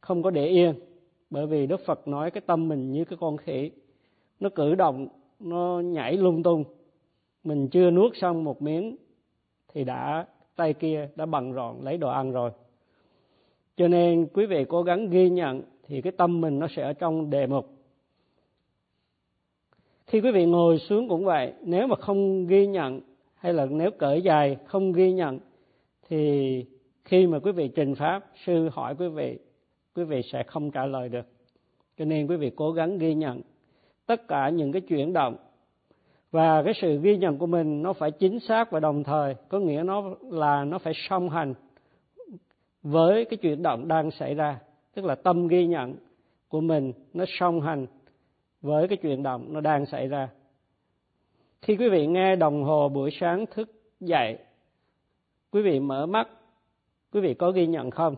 không 0.00 0.22
có 0.22 0.30
để 0.30 0.46
yên, 0.46 0.74
bởi 1.30 1.46
vì 1.46 1.66
đức 1.66 1.80
phật 1.86 2.08
nói 2.08 2.30
cái 2.30 2.40
tâm 2.40 2.68
mình 2.68 2.92
như 2.92 3.04
cái 3.04 3.16
con 3.20 3.36
khỉ, 3.36 3.70
nó 4.40 4.48
cử 4.54 4.74
động, 4.74 5.08
nó 5.40 5.80
nhảy 5.80 6.16
lung 6.16 6.42
tung 6.42 6.64
mình 7.44 7.68
chưa 7.68 7.90
nuốt 7.90 8.16
xong 8.16 8.44
một 8.44 8.62
miếng 8.62 8.96
thì 9.72 9.84
đã, 9.84 10.26
tay 10.56 10.74
kia 10.74 11.08
đã 11.16 11.26
bằng 11.26 11.54
rọn 11.54 11.76
lấy 11.82 11.98
đồ 11.98 12.08
ăn 12.08 12.32
rồi. 12.32 12.50
Cho 13.76 13.88
nên 13.88 14.26
quý 14.32 14.46
vị 14.46 14.64
cố 14.68 14.82
gắng 14.82 15.10
ghi 15.10 15.30
nhận 15.30 15.62
thì 15.86 16.00
cái 16.00 16.12
tâm 16.12 16.40
mình 16.40 16.58
nó 16.58 16.66
sẽ 16.76 16.82
ở 16.82 16.92
trong 16.92 17.30
đề 17.30 17.46
mục. 17.46 17.70
Khi 20.06 20.20
quý 20.20 20.30
vị 20.30 20.46
ngồi 20.46 20.78
xuống 20.78 21.08
cũng 21.08 21.24
vậy, 21.24 21.52
nếu 21.62 21.86
mà 21.86 21.96
không 21.96 22.46
ghi 22.46 22.66
nhận 22.66 23.00
hay 23.34 23.52
là 23.52 23.66
nếu 23.66 23.90
cởi 23.90 24.22
dài 24.22 24.56
không 24.66 24.92
ghi 24.92 25.12
nhận 25.12 25.38
thì 26.08 26.64
khi 27.04 27.26
mà 27.26 27.38
quý 27.38 27.52
vị 27.52 27.68
trình 27.68 27.94
pháp, 27.94 28.30
sư 28.44 28.68
hỏi 28.72 28.94
quý 28.98 29.08
vị 29.08 29.38
quý 29.94 30.04
vị 30.04 30.22
sẽ 30.22 30.42
không 30.42 30.70
trả 30.70 30.86
lời 30.86 31.08
được. 31.08 31.26
Cho 31.98 32.04
nên 32.04 32.26
quý 32.26 32.36
vị 32.36 32.50
cố 32.56 32.72
gắng 32.72 32.98
ghi 32.98 33.14
nhận 33.14 33.40
tất 34.06 34.28
cả 34.28 34.48
những 34.48 34.72
cái 34.72 34.80
chuyển 34.82 35.12
động 35.12 35.36
và 36.34 36.62
cái 36.62 36.74
sự 36.80 37.00
ghi 37.02 37.16
nhận 37.16 37.38
của 37.38 37.46
mình 37.46 37.82
nó 37.82 37.92
phải 37.92 38.10
chính 38.10 38.40
xác 38.40 38.70
và 38.70 38.80
đồng 38.80 39.04
thời, 39.04 39.34
có 39.48 39.58
nghĩa 39.58 39.82
nó 39.86 40.14
là 40.30 40.64
nó 40.64 40.78
phải 40.78 40.92
song 41.08 41.30
hành 41.30 41.54
với 42.82 43.24
cái 43.24 43.36
chuyển 43.36 43.62
động 43.62 43.88
đang 43.88 44.10
xảy 44.10 44.34
ra. 44.34 44.60
Tức 44.94 45.04
là 45.04 45.14
tâm 45.14 45.48
ghi 45.48 45.66
nhận 45.66 45.96
của 46.48 46.60
mình 46.60 46.92
nó 47.12 47.24
song 47.28 47.60
hành 47.60 47.86
với 48.62 48.88
cái 48.88 48.96
chuyển 48.96 49.22
động 49.22 49.52
nó 49.52 49.60
đang 49.60 49.86
xảy 49.86 50.08
ra. 50.08 50.28
Khi 51.62 51.76
quý 51.76 51.88
vị 51.88 52.06
nghe 52.06 52.36
đồng 52.36 52.64
hồ 52.64 52.88
buổi 52.88 53.10
sáng 53.20 53.44
thức 53.46 53.70
dậy, 54.00 54.38
quý 55.50 55.62
vị 55.62 55.80
mở 55.80 56.06
mắt, 56.06 56.28
quý 57.12 57.20
vị 57.20 57.34
có 57.34 57.50
ghi 57.50 57.66
nhận 57.66 57.90
không? 57.90 58.16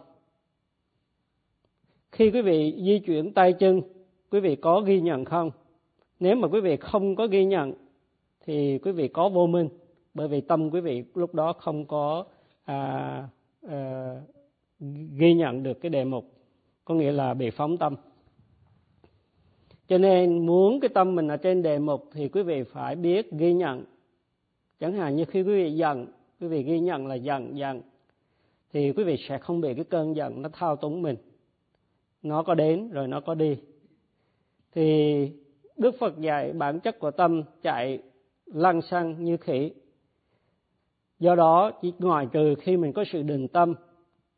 Khi 2.12 2.30
quý 2.30 2.42
vị 2.42 2.74
di 2.86 2.98
chuyển 2.98 3.32
tay 3.34 3.52
chân, 3.52 3.82
quý 4.30 4.40
vị 4.40 4.56
có 4.56 4.80
ghi 4.80 5.00
nhận 5.00 5.24
không? 5.24 5.50
Nếu 6.20 6.36
mà 6.36 6.48
quý 6.48 6.60
vị 6.60 6.76
không 6.76 7.16
có 7.16 7.26
ghi 7.26 7.44
nhận 7.44 7.85
thì 8.46 8.78
quý 8.78 8.92
vị 8.92 9.08
có 9.08 9.28
vô 9.28 9.46
minh 9.46 9.68
bởi 10.14 10.28
vì 10.28 10.40
tâm 10.40 10.70
quý 10.70 10.80
vị 10.80 11.04
lúc 11.14 11.34
đó 11.34 11.52
không 11.52 11.86
có 11.86 12.24
à, 12.64 13.28
à, 13.68 14.10
ghi 15.18 15.34
nhận 15.34 15.62
được 15.62 15.80
cái 15.80 15.90
đề 15.90 16.04
mục 16.04 16.32
có 16.84 16.94
nghĩa 16.94 17.12
là 17.12 17.34
bị 17.34 17.50
phóng 17.50 17.76
tâm. 17.76 17.96
Cho 19.88 19.98
nên 19.98 20.46
muốn 20.46 20.80
cái 20.80 20.88
tâm 20.88 21.14
mình 21.14 21.28
ở 21.28 21.36
trên 21.36 21.62
đề 21.62 21.78
mục 21.78 22.08
thì 22.12 22.28
quý 22.28 22.42
vị 22.42 22.62
phải 22.62 22.96
biết 22.96 23.32
ghi 23.32 23.52
nhận. 23.52 23.84
Chẳng 24.80 24.92
hạn 24.92 25.16
như 25.16 25.24
khi 25.24 25.42
quý 25.42 25.54
vị 25.54 25.72
giận 25.72 26.06
quý 26.40 26.48
vị 26.48 26.62
ghi 26.62 26.80
nhận 26.80 27.06
là 27.06 27.14
giận 27.14 27.58
giận 27.58 27.82
thì 28.72 28.92
quý 28.92 29.04
vị 29.04 29.16
sẽ 29.28 29.38
không 29.38 29.60
bị 29.60 29.74
cái 29.74 29.84
cơn 29.84 30.16
giận 30.16 30.42
nó 30.42 30.48
thao 30.52 30.76
túng 30.76 31.02
mình. 31.02 31.16
Nó 32.22 32.42
có 32.42 32.54
đến 32.54 32.90
rồi 32.90 33.08
nó 33.08 33.20
có 33.20 33.34
đi. 33.34 33.56
Thì 34.72 35.30
đức 35.76 35.94
phật 35.98 36.20
dạy 36.20 36.52
bản 36.52 36.80
chất 36.80 36.98
của 36.98 37.10
tâm 37.10 37.42
chạy 37.62 38.02
lăng 38.46 38.82
xăng 38.82 39.24
như 39.24 39.36
khỉ. 39.36 39.70
Do 41.18 41.34
đó, 41.34 41.70
chỉ 41.82 41.92
ngoài 41.98 42.26
trừ 42.32 42.54
khi 42.60 42.76
mình 42.76 42.92
có 42.92 43.04
sự 43.12 43.22
định 43.22 43.48
tâm, 43.48 43.74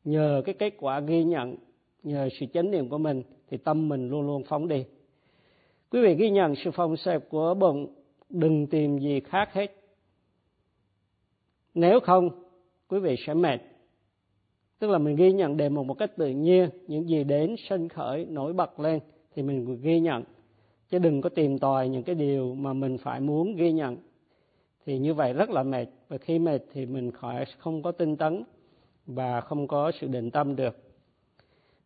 nhờ 0.05 0.43
cái 0.45 0.55
kết 0.59 0.75
quả 0.79 1.01
ghi 1.01 1.25
nhận, 1.25 1.57
nhờ 2.03 2.29
sự 2.41 2.47
chánh 2.55 2.71
niệm 2.71 2.89
của 2.89 2.99
mình, 2.99 3.23
thì 3.49 3.57
tâm 3.57 3.89
mình 3.89 4.09
luôn 4.09 4.27
luôn 4.27 4.43
phóng 4.45 4.69
đi. 4.69 4.85
Quý 5.91 6.03
vị 6.03 6.15
ghi 6.15 6.31
nhận 6.31 6.55
sự 6.65 6.71
phòng 6.71 6.97
xẹp 6.97 7.31
của 7.31 7.55
bụng, 7.55 7.95
đừng 8.29 8.67
tìm 8.67 8.99
gì 8.99 9.21
khác 9.21 9.53
hết. 9.53 9.75
Nếu 11.75 12.01
không, 12.01 12.31
quý 12.89 13.01
vị 13.01 13.17
sẽ 13.27 13.35
mệt. 13.35 13.61
Tức 14.79 14.91
là 14.91 14.99
mình 14.99 15.17
ghi 15.17 15.33
nhận 15.33 15.57
đề 15.57 15.69
mục 15.69 15.87
một 15.87 15.95
cách 15.95 16.17
tự 16.17 16.29
nhiên, 16.29 16.71
những 16.87 17.09
gì 17.09 17.25
đến 17.25 17.57
sân 17.69 17.89
khởi 17.89 18.25
nổi 18.25 18.53
bật 18.53 18.81
lên, 18.81 19.01
thì 19.35 19.43
mình 19.43 19.81
ghi 19.83 20.01
nhận 20.01 20.25
chứ 20.91 20.99
đừng 20.99 21.21
có 21.21 21.29
tìm 21.29 21.59
tòi 21.59 21.89
những 21.89 22.03
cái 22.03 22.15
điều 22.15 22.55
mà 22.55 22.73
mình 22.73 22.99
phải 22.99 23.21
muốn 23.21 23.57
ghi 23.57 23.73
nhận. 23.73 23.97
Thì 24.87 24.99
như 24.99 25.15
vậy 25.15 25.33
rất 25.33 25.51
là 25.51 25.63
mệt. 25.63 25.87
Và 26.09 26.19
khi 26.19 26.39
mệt 26.39 26.63
thì 26.73 26.87
mình 26.87 27.11
khỏi, 27.11 27.45
không 27.59 27.83
có 27.83 27.93
tinh 27.93 28.17
tấn 28.17 28.43
và 29.07 29.41
không 29.41 29.69
có 29.69 29.93
sự 30.01 30.07
định 30.07 30.31
tâm 30.31 30.57
được. 30.57 30.77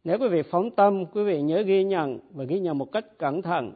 Nếu 0.05 0.19
quý 0.19 0.29
vị 0.29 0.43
phóng 0.43 0.71
tâm, 0.71 1.05
quý 1.07 1.25
vị 1.25 1.43
nhớ 1.43 1.62
ghi 1.62 1.85
nhận 1.85 2.19
và 2.33 2.45
ghi 2.45 2.61
nhận 2.61 2.79
một 2.79 2.93
cách 2.93 3.19
cẩn 3.19 3.43
thận, 3.43 3.73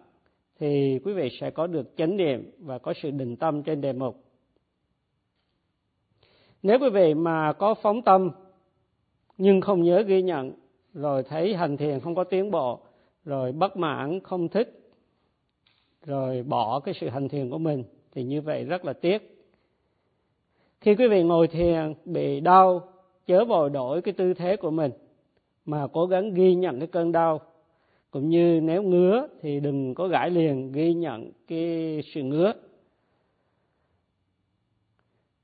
thì 0.59 0.99
quý 1.05 1.13
vị 1.13 1.29
sẽ 1.41 1.51
có 1.51 1.67
được 1.67 1.97
chánh 1.97 2.17
niệm 2.17 2.51
và 2.59 2.79
có 2.79 2.95
sự 3.03 3.11
định 3.11 3.37
tâm 3.37 3.63
trên 3.63 3.81
đề 3.81 3.93
mục. 3.93 4.25
Nếu 6.63 6.79
quý 6.79 6.91
vị 6.91 7.15
mà 7.15 7.53
có 7.53 7.75
phóng 7.75 8.03
tâm 8.03 8.31
nhưng 9.39 9.61
không 9.61 9.83
nhớ 9.83 10.03
ghi 10.03 10.23
nhận, 10.23 10.53
rồi 10.95 11.23
thấy 11.23 11.55
hành 11.55 11.77
thiền 11.77 12.01
không 12.01 12.15
có 12.15 12.25
tiến 12.25 12.51
bộ, 12.51 12.81
rồi 13.25 13.53
bất 13.53 13.77
mãn, 13.77 14.21
không 14.21 14.49
thích 14.49 14.86
rồi 16.07 16.43
bỏ 16.43 16.81
cái 16.81 16.95
sự 17.01 17.09
hành 17.09 17.29
thiền 17.29 17.51
của 17.51 17.59
mình, 17.59 17.85
thì 18.13 18.23
như 18.23 18.41
vậy 18.41 18.65
rất 18.65 18.85
là 18.85 18.93
tiếc. 18.93 19.47
Khi 20.81 20.95
quý 20.95 21.09
vị 21.09 21.23
ngồi 21.23 21.49
thiền 21.49 21.95
bị 22.05 22.41
đau, 22.41 22.89
chớ 23.27 23.45
vội 23.45 23.71
đổi 23.71 24.03
cái 24.03 24.15
tư 24.15 24.35
thế 24.35 24.57
của 24.57 24.71
mình, 24.71 24.91
mà 25.65 25.87
cố 25.93 26.07
gắng 26.07 26.35
ghi 26.35 26.55
nhận 26.55 26.79
cái 26.79 26.87
cơn 26.87 27.13
đau. 27.13 27.41
Cũng 28.11 28.29
như 28.29 28.61
nếu 28.63 28.83
ngứa 28.83 29.27
thì 29.41 29.61
đừng 29.61 29.95
có 29.95 30.09
gãi 30.09 30.31
liền 30.31 30.73
ghi 30.73 30.95
nhận 30.95 31.31
cái 31.49 32.01
sự 32.15 32.23
ngứa. 32.23 32.53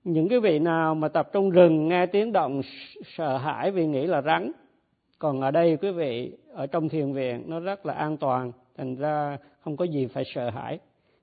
Những 0.05 0.29
cái 0.29 0.41
vị 0.41 0.59
nào 0.59 0.95
mà 0.95 1.09
tập 1.09 1.29
trong 1.33 1.51
rừng 1.51 1.89
nghe 1.89 2.07
tiếng 2.07 2.33
động 2.33 2.61
sợ 3.17 3.37
hãi 3.37 3.71
vì 3.71 3.87
nghĩ 3.87 4.07
là 4.07 4.23
rắn, 4.23 4.53
còn 5.19 5.41
ở 5.41 5.51
đây 5.51 5.77
quý 5.77 5.91
vị, 5.91 6.33
ở 6.53 6.67
trong 6.67 6.89
thiền 6.89 7.13
viện 7.13 7.43
nó 7.47 7.61
rất 7.61 7.87
là 7.87 7.95
an 7.95 8.17
toàn, 8.17 8.53
thành 8.77 8.97
ra 8.97 9.39
không 9.65 9.77
có 9.77 9.85
gì 9.85 10.07
phải 10.07 10.25
sợ 10.35 10.51
hãi. 10.51 10.79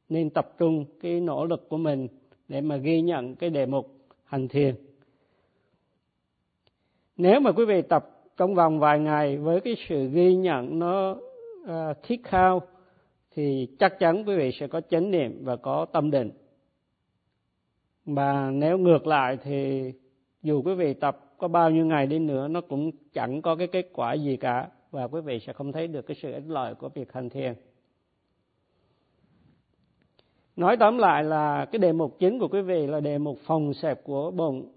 Nên 0.10 0.30
tập 0.30 0.54
trung 0.58 0.86
cái 1.02 1.20
nỗ 1.20 1.46
lực 1.46 1.70
của 1.70 1.78
mình 1.78 2.08
để 2.48 2.62
mà 2.62 2.78
ghi 2.78 3.02
nhận 3.02 3.36
cái 3.36 3.50
đề 3.50 3.66
mục 3.66 3.88
hành 4.24 4.48
thiền. 4.48 4.76
Nếu 7.18 7.40
mà 7.40 7.52
quý 7.52 7.66
vị 7.66 7.82
tập 7.82 8.10
trong 8.38 8.56
vòng 8.56 8.80
vài 8.80 9.00
ngày 9.00 9.38
với 9.38 9.62
cái 9.62 9.76
sự 9.90 10.10
ghi 10.10 10.36
nhận 10.36 10.80
nó 10.80 11.12
uh, 11.12 11.98
thiết 12.04 12.24
khao 12.24 12.62
thì 13.32 13.68
chắc 13.80 14.00
chắn 14.00 14.24
quý 14.28 14.36
vị 14.36 14.52
sẽ 14.52 14.68
có 14.68 14.82
chánh 14.82 15.12
niệm 15.12 15.40
và 15.44 15.56
có 15.56 15.86
tâm 15.86 16.12
định. 16.12 16.32
Mà 18.06 18.52
nếu 18.52 18.78
ngược 18.78 19.08
lại 19.08 19.38
thì 19.44 19.92
dù 20.42 20.62
quý 20.62 20.76
vị 20.76 20.94
tập 20.94 21.26
có 21.38 21.48
bao 21.48 21.70
nhiêu 21.70 21.86
ngày 21.86 22.08
đi 22.08 22.20
nữa 22.20 22.48
nó 22.48 22.62
cũng 22.62 22.92
chẳng 23.14 23.42
có 23.42 23.56
cái 23.56 23.68
kết 23.68 23.90
quả 23.94 24.14
gì 24.14 24.38
cả 24.38 24.68
và 24.92 25.08
quý 25.08 25.22
vị 25.22 25.40
sẽ 25.40 25.54
không 25.54 25.72
thấy 25.72 25.88
được 25.88 26.02
cái 26.02 26.18
sự 26.22 26.32
ích 26.32 26.48
lợi 26.48 26.76
của 26.76 26.90
việc 26.90 27.14
hành 27.14 27.30
thiền 27.30 27.54
nói 30.60 30.78
tóm 30.78 30.98
lại 30.98 31.24
là 31.24 31.66
cái 31.66 31.80
đề 31.80 31.92
mục 31.92 32.20
chính 32.20 32.40
của 32.40 32.48
quý 32.48 32.62
vị 32.62 32.88
là 32.88 33.00
đề 33.00 33.18
mục 33.18 33.38
phòng 33.46 33.74
xẹp 33.74 34.04
của 34.04 34.32
bụng. 34.32 34.70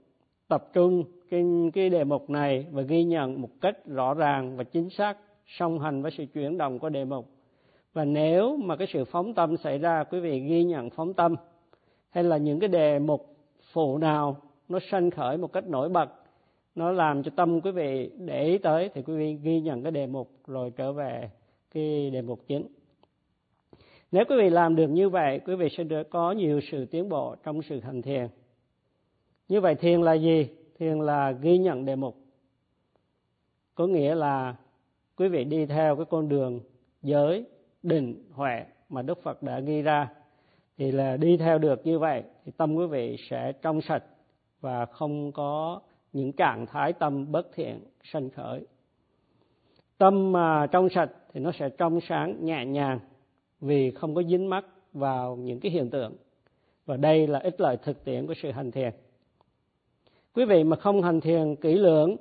Tập 0.49 0.69
trung 0.73 1.05
cái 1.31 1.45
cái 1.75 1.91
đề 1.91 2.05
mục 2.05 2.31
này 2.31 2.67
và 2.71 2.83
ghi 2.83 3.05
nhận 3.05 3.41
một 3.41 3.49
cách 3.61 3.87
rõ 3.87 4.15
ràng 4.15 4.57
và 4.57 4.65
chính 4.65 4.91
xác, 4.91 5.17
song 5.47 5.79
hành 5.79 6.03
với 6.03 6.11
sự 6.11 6.25
chuyển 6.35 6.59
động 6.59 6.79
của 6.79 6.89
đề 6.89 7.05
mục. 7.05 7.27
Và 7.93 8.05
nếu 8.05 8.57
mà 8.57 8.77
cái 8.77 8.87
sự 8.93 9.05
phóng 9.05 9.35
tâm 9.35 9.57
xảy 9.57 9.79
ra, 9.79 10.05
quý 10.05 10.21
vị 10.21 10.41
ghi 10.41 10.65
nhận 10.65 10.91
phóng 10.91 11.15
tâm, 11.15 11.35
hay 12.11 12.25
là 12.25 12.37
những 12.37 12.61
cái 12.61 12.69
đề 12.69 12.99
mục 12.99 13.37
phụ 13.73 13.99
nào 13.99 14.37
nó 14.69 14.79
sanh 14.91 15.11
khởi 15.11 15.37
một 15.37 15.53
cách 15.53 15.67
nổi 15.67 15.89
bật, 15.89 16.11
nó 16.75 16.93
làm 16.93 17.23
cho 17.23 17.31
tâm 17.37 17.61
quý 17.61 17.71
vị 17.71 18.11
để 18.19 18.45
ý 18.45 18.59
tới, 18.59 18.91
thì 18.95 19.03
quý 19.03 19.15
vị 19.17 19.39
ghi 19.43 19.61
nhận 19.61 19.83
cái 19.83 19.93
đề 19.93 20.07
mục 20.07 20.31
rồi 20.47 20.73
trở 20.77 20.93
về 20.93 21.31
cái 21.75 22.11
đề 22.11 22.23
mục 22.23 22.41
chính 22.47 22.67
nếu 24.13 24.25
quý 24.29 24.37
vị 24.37 24.51
làm 24.51 24.77
được 24.77 24.89
như 24.89 25.09
vậy, 25.09 25.41
quý 25.47 25.55
vị 25.55 25.69
sẽ 25.77 25.85
được 25.85 26.11
có 26.11 26.33
nhiều 26.33 26.61
sự 26.71 26.87
tiến 26.87 27.09
bộ 27.09 27.37
trong 27.45 27.63
sự 27.63 27.81
hành 27.81 28.03
thiền. 28.03 28.29
Như 29.49 29.61
vậy 29.61 29.75
thiền 29.75 30.03
là 30.03 30.13
gì? 30.13 30.49
Thiền 30.79 30.99
là 30.99 31.31
ghi 31.33 31.59
nhận 31.59 31.85
đề 31.85 31.97
mục. 31.97 32.17
Có 33.75 33.87
nghĩa 33.87 34.15
là 34.15 34.57
quý 35.17 35.29
vị 35.29 35.45
đi 35.45 35.67
theo 35.67 35.97
cái 35.97 36.05
con 36.11 36.29
đường 36.29 36.61
giới, 37.03 37.45
định, 37.83 38.25
huệ 38.33 38.65
mà 38.89 39.03
đức 39.03 39.23
phật 39.23 39.43
đã 39.43 39.61
ghi 39.61 39.83
ra. 39.83 40.09
Thì 40.77 40.93
là 40.93 41.17
đi 41.17 41.37
theo 41.37 41.59
được 41.59 41.87
như 41.87 41.99
vậy 41.99 42.23
thì 42.45 42.53
tâm 42.57 42.75
quý 42.75 42.87
vị 42.87 43.17
sẽ 43.31 43.53
trong 43.53 43.81
sạch 43.81 44.05
và 44.61 44.87
không 44.87 45.33
có 45.33 45.81
những 46.13 46.33
trạng 46.33 46.67
thái 46.67 46.93
tâm 46.93 47.33
bất 47.33 47.49
thiện, 47.55 47.81
sanh 48.05 48.31
khởi. 48.31 48.67
Tâm 49.99 50.33
mà 50.33 50.67
trong 50.67 50.89
sạch 50.89 51.11
thì 51.33 51.41
nó 51.41 51.53
sẽ 51.59 51.69
trong 51.69 52.01
sáng, 52.01 52.45
nhẹ 52.45 52.67
nhàng 52.67 52.99
vì 53.63 53.91
không 53.91 54.15
có 54.15 54.23
dính 54.23 54.51
mắc 54.51 54.65
vào 54.93 55.37
những 55.37 55.61
cái 55.61 55.73
hiện 55.73 55.91
tượng. 55.91 56.13
Và 56.87 56.97
đây 56.97 57.27
là 57.27 57.39
ích 57.39 57.61
lợi 57.61 57.77
thực 57.77 58.05
tiễn 58.05 58.27
của 58.27 58.35
sự 58.43 58.51
hành 58.51 58.71
thiền. 58.71 58.91
Quý 60.35 60.45
vị 60.45 60.65
mà 60.65 60.77
không 60.77 61.03
hành 61.03 61.21
thiền 61.21 61.57
kỹ 61.57 61.75
lưỡng 61.75 62.17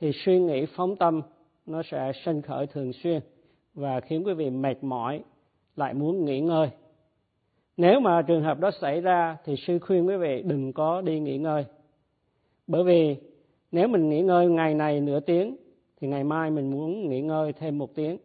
thì 0.00 0.10
suy 0.14 0.40
nghĩ 0.40 0.66
phóng 0.76 0.96
tâm 0.96 1.22
nó 1.66 1.82
sẽ 1.82 2.12
sinh 2.24 2.42
khởi 2.42 2.66
thường 2.66 2.92
xuyên 2.92 3.20
và 3.74 4.00
khiến 4.00 4.26
quý 4.26 4.34
vị 4.34 4.50
mệt 4.50 4.84
mỏi, 4.84 5.22
lại 5.76 5.94
muốn 5.94 6.24
nghỉ 6.24 6.40
ngơi. 6.40 6.68
Nếu 7.76 8.00
mà 8.00 8.22
trường 8.22 8.42
hợp 8.42 8.60
đó 8.60 8.70
xảy 8.80 9.00
ra 9.00 9.36
thì 9.44 9.56
sư 9.56 9.78
khuyên 9.78 10.08
quý 10.08 10.16
vị 10.16 10.42
đừng 10.42 10.72
có 10.72 11.00
đi 11.00 11.20
nghỉ 11.20 11.38
ngơi. 11.38 11.64
Bởi 12.66 12.84
vì 12.84 13.16
nếu 13.72 13.88
mình 13.88 14.08
nghỉ 14.08 14.22
ngơi 14.22 14.48
ngày 14.48 14.74
này 14.74 15.00
nửa 15.00 15.20
tiếng 15.20 15.56
thì 16.00 16.08
ngày 16.08 16.24
mai 16.24 16.50
mình 16.50 16.70
muốn 16.70 17.08
nghỉ 17.08 17.20
ngơi 17.20 17.52
thêm 17.52 17.78
một 17.78 17.94
tiếng, 17.94 18.18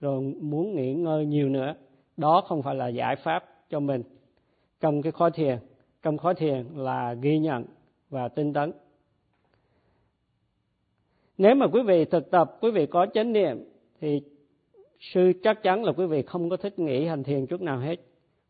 rồi 0.00 0.20
muốn 0.40 0.74
nghỉ 0.76 0.94
ngơi 0.94 1.26
nhiều 1.26 1.48
nữa 1.48 1.74
đó 2.16 2.40
không 2.40 2.62
phải 2.62 2.74
là 2.74 2.88
giải 2.88 3.16
pháp 3.16 3.44
cho 3.70 3.80
mình. 3.80 4.02
Trong 4.80 5.02
cái 5.02 5.12
khói 5.12 5.30
thiền, 5.30 5.58
trong 6.02 6.18
khói 6.18 6.34
thiền 6.34 6.66
là 6.74 7.14
ghi 7.14 7.38
nhận 7.38 7.64
và 8.10 8.28
tinh 8.28 8.52
tấn. 8.52 8.72
Nếu 11.38 11.54
mà 11.54 11.66
quý 11.72 11.82
vị 11.82 12.04
thực 12.04 12.30
tập, 12.30 12.58
quý 12.60 12.70
vị 12.70 12.86
có 12.86 13.06
chánh 13.14 13.32
niệm, 13.32 13.64
thì 14.00 14.22
sư 15.00 15.32
chắc 15.42 15.62
chắn 15.62 15.84
là 15.84 15.92
quý 15.92 16.06
vị 16.06 16.22
không 16.22 16.50
có 16.50 16.56
thích 16.56 16.78
nghỉ 16.78 17.06
hành 17.06 17.22
thiền 17.22 17.46
chút 17.46 17.60
nào 17.60 17.78
hết. 17.78 17.96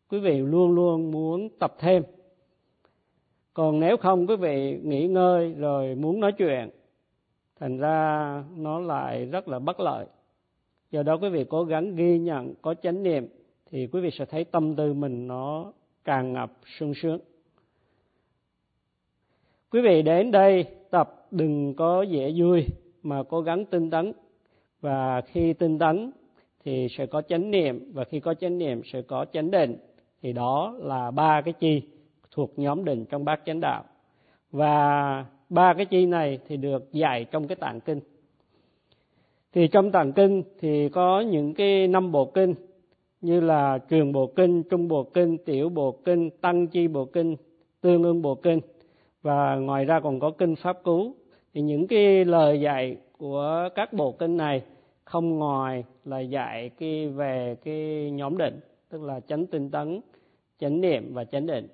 Quý 0.09 0.18
vị 0.20 0.38
luôn 0.38 0.72
luôn 0.72 1.11
muốn 1.11 1.48
tập 1.59 1.74
thêm. 1.79 2.03
Còn 3.55 3.81
nếu 3.81 3.96
không, 3.96 4.27
quý 4.27 4.37
vị 4.37 4.79
nghỉ 4.83 5.07
ngơi 5.07 5.53
rồi 5.53 5.94
muốn 5.94 6.20
nói 6.20 6.33
chuyện, 6.33 6.70
thành 7.61 7.79
ra 7.79 8.44
nó 8.57 8.79
lại 8.79 9.27
rất 9.27 9.48
là 9.48 9.59
bất 9.59 9.81
lợi. 9.81 10.07
Do 10.90 11.03
đó 11.03 11.16
quý 11.16 11.29
vị 11.29 11.44
cố 11.48 11.64
gắng 11.64 11.94
ghi 11.94 12.18
nhận, 12.18 12.55
có 12.62 12.74
chánh 12.74 13.03
niệm 13.03 13.29
thì 13.74 13.87
quý 13.87 14.00
vị 14.00 14.10
sẽ 14.10 14.24
thấy 14.24 14.44
tâm 14.44 14.76
tư 14.76 14.94
mình 14.94 15.26
nó 15.26 15.72
càng 16.04 16.32
ngập 16.32 16.52
sung 16.78 16.94
sướng. 16.94 17.18
Quý 19.70 19.80
vị 19.80 20.02
đến 20.02 20.30
đây 20.30 20.64
tập 20.90 21.26
đừng 21.30 21.74
có 21.74 22.02
dễ 22.02 22.32
vui, 22.37 22.66
mà 23.02 23.22
cố 23.22 23.40
gắng 23.40 23.64
tinh 23.64 23.90
tấn. 23.90 24.12
Và 24.80 25.20
khi 25.20 25.52
tinh 25.52 25.78
tấn 25.78 26.10
thì 26.64 26.88
sẽ 26.90 27.06
có 27.06 27.22
chánh 27.22 27.50
niệm, 27.50 27.90
và 27.92 28.04
khi 28.04 28.20
có 28.20 28.34
chánh 28.34 28.58
niệm 28.58 28.82
sẽ 28.84 29.02
có 29.02 29.26
chánh 29.32 29.50
định. 29.50 29.76
Thì 30.22 30.32
đó 30.32 30.74
là 30.78 31.10
ba 31.10 31.40
cái 31.40 31.54
chi 31.60 31.82
thuộc 32.30 32.52
nhóm 32.56 32.84
định 32.84 33.04
trong 33.04 33.24
bát 33.24 33.40
chánh 33.46 33.60
đạo. 33.60 33.84
Và 34.50 35.24
ba 35.48 35.74
cái 35.74 35.87
chi 35.87 36.06
này 36.06 36.38
thì 36.48 36.56
được 36.56 36.92
dạy 36.92 37.24
trong 37.24 37.48
cái 37.48 37.56
tạng 37.56 37.80
kinh. 37.80 38.00
Thì 39.52 39.68
trong 39.68 39.92
tạng 39.92 40.12
kinh 40.12 40.42
thì 40.60 40.88
có 40.88 41.20
những 41.20 41.54
cái 41.54 41.88
năm 41.88 42.12
bộ 42.12 42.24
kinh 42.24 42.54
như 43.24 43.40
là 43.40 43.78
trường 43.78 44.12
bộ 44.12 44.26
kinh 44.26 44.62
trung 44.62 44.88
bộ 44.88 45.02
kinh 45.02 45.38
tiểu 45.38 45.68
bộ 45.68 45.98
kinh 46.04 46.30
tăng 46.30 46.66
chi 46.66 46.88
bộ 46.88 47.04
kinh 47.04 47.37
tương 47.80 48.02
ương 48.02 48.22
bộ 48.22 48.34
kinh. 48.34 48.60
Và 49.22 49.56
ngoài 49.56 49.84
ra 49.84 50.00
còn 50.00 50.20
có 50.20 50.30
kinh 50.30 50.56
pháp 50.56 50.82
cú. 50.82 51.14
Thì 51.54 51.60
những 51.60 51.87
cái 51.87 52.24
lời 52.24 52.60
dạy 52.60 52.96
của 53.18 53.68
các 53.74 53.92
bộ 53.92 54.12
kinh 54.12 54.37
này 54.37 54.62
không 55.04 55.38
ngoài 55.38 55.84
là 56.04 56.20
dạy 56.20 56.70
cái 56.78 57.08
về 57.08 57.56
cái 57.64 58.10
nhóm 58.10 58.38
định 58.38 58.60
tức 58.88 59.02
là 59.02 59.20
chánh 59.20 59.46
tinh 59.46 59.70
tấn 59.70 60.00
chánh 60.58 60.80
niệm 60.80 61.14
và 61.14 61.24
chánh 61.24 61.46
định. 61.46 61.68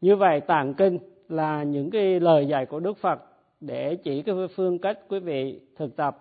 Như 0.00 0.16
vậy 0.16 0.40
tạng 0.40 0.74
kinh 0.74 0.98
là 1.28 1.62
những 1.62 1.90
cái 1.90 2.20
lời 2.20 2.46
dạy 2.46 2.66
của 2.66 2.80
đức 2.80 2.96
phật 2.96 3.20
để 3.60 3.96
chỉ 3.96 4.22
cái 4.22 4.34
phương 4.54 4.78
cách 4.78 4.98
quý 5.08 5.18
vị 5.18 5.60
thực 5.76 5.96
tập 5.96 6.18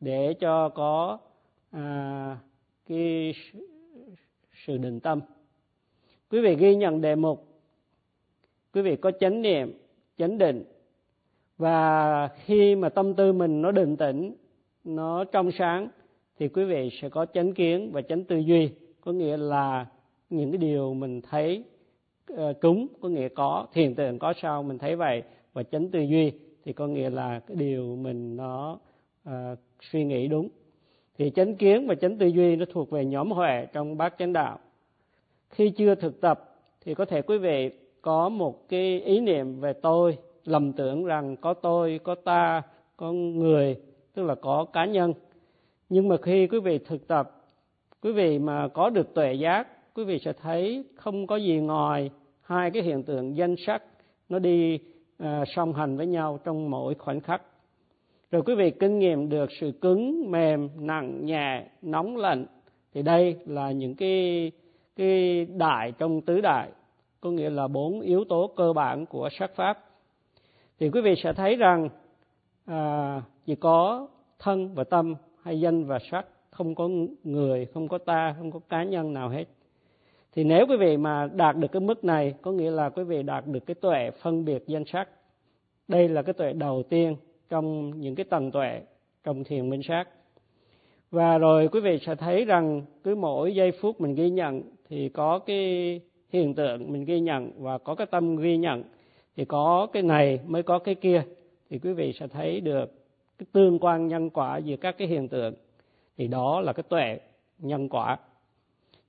để 0.00 0.34
cho 0.40 0.68
có 0.68 1.18
à, 1.70 2.36
cái 2.88 3.34
sự 4.66 4.78
định 4.78 5.00
tâm. 5.00 5.20
Quý 6.30 6.40
vị 6.40 6.56
ghi 6.56 6.74
nhận 6.74 7.00
đề 7.00 7.14
mục 7.14 7.52
quý 8.72 8.82
vị 8.82 8.96
có 8.96 9.10
chánh 9.20 9.42
niệm 9.42 9.78
chánh 10.18 10.38
định. 10.38 10.64
Và 11.58 12.28
khi 12.44 12.76
mà 12.76 12.88
tâm 12.88 13.14
tư 13.14 13.32
mình 13.32 13.62
nó 13.62 13.72
định 13.72 13.96
tĩnh 13.96 14.34
nó 14.84 15.24
trong 15.24 15.52
sáng 15.52 15.88
thì 16.38 16.48
quý 16.48 16.64
vị 16.64 16.90
sẽ 17.00 17.08
có 17.08 17.26
chánh 17.26 17.54
kiến 17.54 17.92
và 17.92 18.02
chánh 18.02 18.24
tư 18.24 18.36
duy. 18.36 18.70
Có 19.00 19.12
nghĩa 19.12 19.36
là 19.36 19.86
những 20.30 20.50
cái 20.50 20.58
điều 20.58 20.94
mình 20.94 21.20
thấy 21.22 21.64
ờ, 22.26 22.52
cúng 22.60 22.86
có 23.00 23.08
nghĩa 23.08 23.28
có 23.28 23.66
thiền 23.72 23.94
tượng 23.94 24.18
có 24.18 24.32
sao 24.42 24.62
mình 24.62 24.78
thấy 24.78 24.96
vậy 24.96 25.22
và 25.52 25.62
chánh 25.62 25.90
tư 25.90 26.00
duy 26.00 26.32
thì 26.64 26.72
có 26.72 26.86
nghĩa 26.86 27.10
là 27.10 27.40
cái 27.40 27.56
điều 27.56 27.96
mình 27.96 28.36
nó 28.36 28.78
uh, 29.28 29.58
suy 29.80 30.04
nghĩ 30.04 30.28
đúng 30.28 30.48
thì 31.18 31.30
chánh 31.30 31.56
kiến 31.56 31.86
và 31.86 31.94
chánh 31.94 32.18
tư 32.18 32.26
duy 32.26 32.56
nó 32.56 32.64
thuộc 32.72 32.90
về 32.90 33.04
nhóm 33.04 33.30
huệ 33.30 33.66
trong 33.72 33.96
bát 33.96 34.14
chánh 34.18 34.32
đạo. 34.32 34.58
Khi 35.50 35.70
chưa 35.70 35.94
thực 35.94 36.20
tập 36.20 36.56
thì 36.80 36.94
có 36.94 37.04
thể 37.04 37.22
quý 37.22 37.38
vị 37.38 37.70
có 38.02 38.28
một 38.28 38.68
cái 38.68 39.00
ý 39.00 39.20
niệm 39.20 39.60
về 39.60 39.72
tôi 39.72 40.18
lầm 40.44 40.72
tưởng 40.72 41.04
rằng 41.04 41.36
có 41.36 41.54
tôi 41.54 42.00
có 42.04 42.14
ta 42.14 42.62
có 42.96 43.12
người 43.12 43.76
tức 44.14 44.22
là 44.22 44.34
có 44.34 44.64
cá 44.72 44.84
nhân. 44.84 45.14
Nhưng 45.88 46.08
mà 46.08 46.16
khi 46.22 46.46
quý 46.46 46.60
vị 46.60 46.78
thực 46.78 47.08
tập 47.08 47.42
quý 48.02 48.12
vị 48.12 48.38
mà 48.38 48.68
có 48.68 48.90
được 48.90 49.14
tuệ 49.14 49.32
giác 49.34 49.68
quý 49.94 50.04
vị 50.04 50.18
sẽ 50.18 50.32
thấy 50.32 50.84
không 50.94 51.26
có 51.26 51.36
gì 51.36 51.56
ngoài 51.56 52.10
hai 52.40 52.70
cái 52.70 52.82
hiện 52.82 53.02
tượng 53.02 53.36
danh 53.36 53.54
sắc 53.66 53.82
nó 54.28 54.38
đi 54.38 54.78
à, 55.18 55.44
song 55.56 55.72
hành 55.72 55.96
với 55.96 56.06
nhau 56.06 56.38
trong 56.44 56.70
mỗi 56.70 56.94
khoảnh 56.94 57.20
khắc 57.20 57.42
rồi 58.32 58.42
quý 58.42 58.54
vị 58.54 58.70
kinh 58.70 58.98
nghiệm 58.98 59.28
được 59.28 59.50
sự 59.60 59.72
cứng 59.80 60.30
mềm 60.30 60.68
nặng 60.76 61.26
nhẹ 61.26 61.64
nóng 61.82 62.16
lạnh. 62.16 62.46
Thì 62.94 63.02
đây 63.02 63.36
là 63.46 63.70
những 63.72 63.94
cái 63.94 64.52
cái 64.96 65.44
đại 65.44 65.92
trong 65.98 66.20
tứ 66.20 66.40
đại 66.40 66.68
có 67.20 67.30
nghĩa 67.30 67.50
là 67.50 67.68
bốn 67.68 68.00
yếu 68.00 68.24
tố 68.24 68.50
cơ 68.56 68.72
bản 68.72 69.06
của 69.06 69.28
sắc 69.38 69.54
pháp. 69.54 69.78
Thì 70.78 70.90
quý 70.90 71.00
vị 71.00 71.14
sẽ 71.22 71.32
thấy 71.32 71.56
rằng 71.56 71.88
à, 72.64 73.22
chỉ 73.46 73.54
có 73.54 74.08
thân 74.38 74.74
và 74.74 74.84
tâm 74.84 75.14
hay 75.42 75.60
danh 75.60 75.84
và 75.84 75.98
sắc 76.10 76.26
không 76.50 76.74
có 76.74 76.88
người 77.24 77.66
không 77.66 77.88
có 77.88 77.98
ta 77.98 78.34
không 78.38 78.50
có 78.50 78.58
cá 78.68 78.84
nhân 78.84 79.12
nào 79.12 79.28
hết. 79.28 79.44
Thì 80.32 80.44
nếu 80.44 80.66
quý 80.68 80.76
vị 80.76 80.96
mà 80.96 81.28
đạt 81.34 81.56
được 81.56 81.72
cái 81.72 81.80
mức 81.80 82.04
này 82.04 82.34
có 82.42 82.52
nghĩa 82.52 82.70
là 82.70 82.90
quý 82.90 83.04
vị 83.04 83.22
đạt 83.22 83.46
được 83.46 83.66
cái 83.66 83.74
tuệ 83.74 84.10
phân 84.10 84.44
biệt 84.44 84.64
danh 84.66 84.84
sắc. 84.84 85.08
Đây 85.88 86.08
là 86.08 86.22
cái 86.22 86.32
tuệ 86.32 86.52
đầu 86.52 86.82
tiên 86.82 87.16
trong 87.52 88.00
những 88.00 88.14
cái 88.14 88.24
tầng 88.24 88.50
tuệ, 88.50 88.80
trong 89.24 89.44
thiền 89.44 89.70
minh 89.70 89.82
sát. 89.82 90.04
Và 91.10 91.38
rồi 91.38 91.68
quý 91.68 91.80
vị 91.80 91.98
sẽ 92.06 92.14
thấy 92.14 92.44
rằng 92.44 92.82
cứ 93.04 93.14
mỗi 93.14 93.54
giây 93.54 93.72
phút 93.72 94.00
mình 94.00 94.14
ghi 94.14 94.30
nhận 94.30 94.62
thì 94.88 95.08
có 95.08 95.38
cái 95.38 96.00
hiện 96.28 96.54
tượng 96.54 96.92
mình 96.92 97.04
ghi 97.04 97.20
nhận 97.20 97.52
và 97.58 97.78
có 97.78 97.94
cái 97.94 98.06
tâm 98.06 98.36
ghi 98.36 98.56
nhận 98.56 98.82
thì 99.36 99.44
có 99.44 99.86
cái 99.92 100.02
này 100.02 100.40
mới 100.46 100.62
có 100.62 100.78
cái 100.78 100.94
kia. 100.94 101.22
Thì 101.70 101.78
quý 101.78 101.92
vị 101.92 102.12
sẽ 102.12 102.26
thấy 102.26 102.60
được 102.60 102.92
cái 103.38 103.46
tương 103.52 103.78
quan 103.78 104.08
nhân 104.08 104.30
quả 104.30 104.58
giữa 104.58 104.76
các 104.76 104.98
cái 104.98 105.08
hiện 105.08 105.28
tượng. 105.28 105.54
Thì 106.16 106.26
đó 106.26 106.60
là 106.60 106.72
cái 106.72 106.84
tuệ 106.88 107.18
nhân 107.58 107.88
quả. 107.88 108.16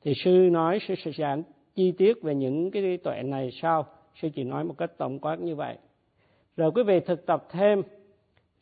Thì 0.03 0.13
sư 0.23 0.49
nói, 0.51 0.79
sư 0.87 0.93
sẽ 1.05 1.11
giảng 1.17 1.43
chi 1.75 1.91
tiết 1.91 2.21
về 2.21 2.35
những 2.35 2.71
cái 2.71 2.97
tuệ 2.97 3.21
này 3.23 3.49
sau. 3.61 3.85
Sư 4.21 4.29
chỉ 4.35 4.43
nói 4.43 4.63
một 4.63 4.77
cách 4.77 4.97
tổng 4.97 5.19
quát 5.19 5.39
như 5.39 5.55
vậy. 5.55 5.77
Rồi 6.57 6.71
quý 6.71 6.83
vị 6.83 6.99
thực 6.99 7.25
tập 7.25 7.47
thêm 7.49 7.81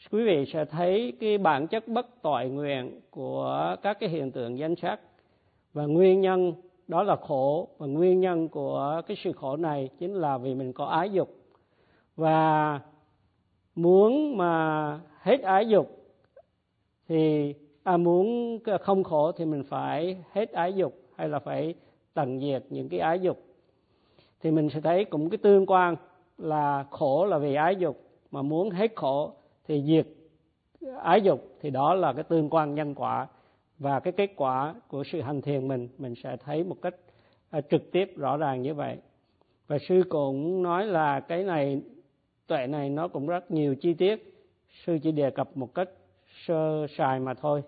quý 0.09 0.23
vị 0.23 0.45
sẽ 0.45 0.65
thấy 0.65 1.13
cái 1.19 1.37
bản 1.37 1.67
chất 1.67 1.87
bất 1.87 2.21
tội 2.21 2.49
nguyện 2.49 2.99
của 3.09 3.75
các 3.81 3.99
cái 3.99 4.09
hiện 4.09 4.31
tượng 4.31 4.57
danh 4.57 4.75
sắc. 4.75 4.99
Và 5.73 5.85
nguyên 5.85 6.21
nhân 6.21 6.53
đó 6.87 7.03
là 7.03 7.15
khổ. 7.15 7.67
Và 7.77 7.87
nguyên 7.87 8.21
nhân 8.21 8.47
của 8.47 9.01
cái 9.07 9.17
sự 9.17 9.31
khổ 9.31 9.57
này 9.57 9.89
chính 9.99 10.13
là 10.13 10.37
vì 10.37 10.55
mình 10.55 10.73
có 10.73 10.85
ái 10.85 11.11
dục. 11.11 11.35
Và 12.15 12.79
muốn 13.75 14.37
mà 14.37 14.99
hết 15.21 15.41
ái 15.41 15.67
dục 15.67 15.97
thì 17.07 17.53
à, 17.83 17.97
muốn 17.97 18.59
không 18.81 19.03
khổ 19.03 19.31
thì 19.31 19.45
mình 19.45 19.63
phải 19.63 20.17
hết 20.31 20.51
ái 20.51 20.73
dục 20.73 20.93
hay 21.15 21.29
là 21.29 21.39
phải 21.39 21.73
tận 22.13 22.39
diệt 22.39 22.63
những 22.69 22.89
cái 22.89 22.99
ái 22.99 23.19
dục. 23.19 23.43
Thì 24.41 24.51
mình 24.51 24.69
sẽ 24.69 24.81
thấy 24.81 25.05
cũng 25.05 25.29
cái 25.29 25.37
tương 25.37 25.65
quan 25.65 25.95
là 26.37 26.85
khổ 26.89 27.25
là 27.25 27.37
vì 27.37 27.55
ái 27.55 27.75
dục 27.75 28.01
mà 28.31 28.41
muốn 28.41 28.69
hết 28.69 28.95
khổ 28.95 29.33
thì 29.67 29.83
diệt 29.85 30.07
ái 31.01 31.21
dục 31.21 31.57
thì 31.61 31.69
đó 31.69 31.93
là 31.93 32.13
cái 32.13 32.23
tương 32.23 32.49
quan 32.49 32.75
nhân 32.75 32.95
quả. 32.95 33.27
Và 33.79 33.99
cái 33.99 34.13
kết 34.13 34.31
quả 34.35 34.75
của 34.87 35.03
sự 35.03 35.21
hành 35.21 35.41
thiền 35.41 35.67
mình 35.67 35.89
mình 35.97 36.13
sẽ 36.23 36.37
thấy 36.37 36.63
một 36.63 36.75
cách 36.81 36.95
à, 37.49 37.61
trực 37.61 37.91
tiếp, 37.91 38.13
rõ 38.17 38.37
ràng 38.37 38.61
như 38.61 38.73
vậy. 38.73 38.97
Và 39.67 39.77
sư 39.87 40.03
cũng 40.09 40.63
nói 40.63 40.85
là 40.85 41.19
cái 41.19 41.43
này, 41.43 41.81
tuệ 42.47 42.67
này 42.67 42.89
nó 42.89 43.07
cũng 43.07 43.27
rất 43.27 43.51
nhiều 43.51 43.75
chi 43.75 43.93
tiết. 43.93 44.33
Sư 44.85 44.97
chỉ 45.03 45.11
đề 45.11 45.29
cập 45.29 45.57
một 45.57 45.73
cách 45.73 45.89
sơ 46.47 46.87
sài 46.97 47.19
mà 47.19 47.33
thôi. 47.33 47.63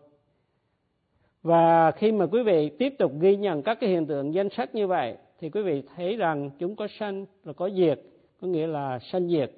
Và 1.43 1.91
khi 1.91 2.11
mà 2.11 2.25
quý 2.25 2.43
vị 2.43 2.69
tiếp 2.69 2.95
tục 2.99 3.11
ghi 3.19 3.35
nhận 3.35 3.63
các 3.63 3.77
cái 3.81 3.89
hiện 3.89 4.05
tượng 4.05 4.33
danh 4.33 4.49
sách 4.49 4.75
như 4.75 4.87
vậy, 4.87 5.17
thì 5.39 5.49
quý 5.49 5.61
vị 5.61 5.83
thấy 5.95 6.15
rằng 6.15 6.49
chúng 6.59 6.75
có 6.75 6.87
sanh 6.99 7.25
là 7.43 7.53
có 7.53 7.69
diệt, 7.69 7.99
có 8.41 8.47
nghĩa 8.47 8.67
là 8.67 8.99
sanh 8.99 9.29
diệt 9.29 9.51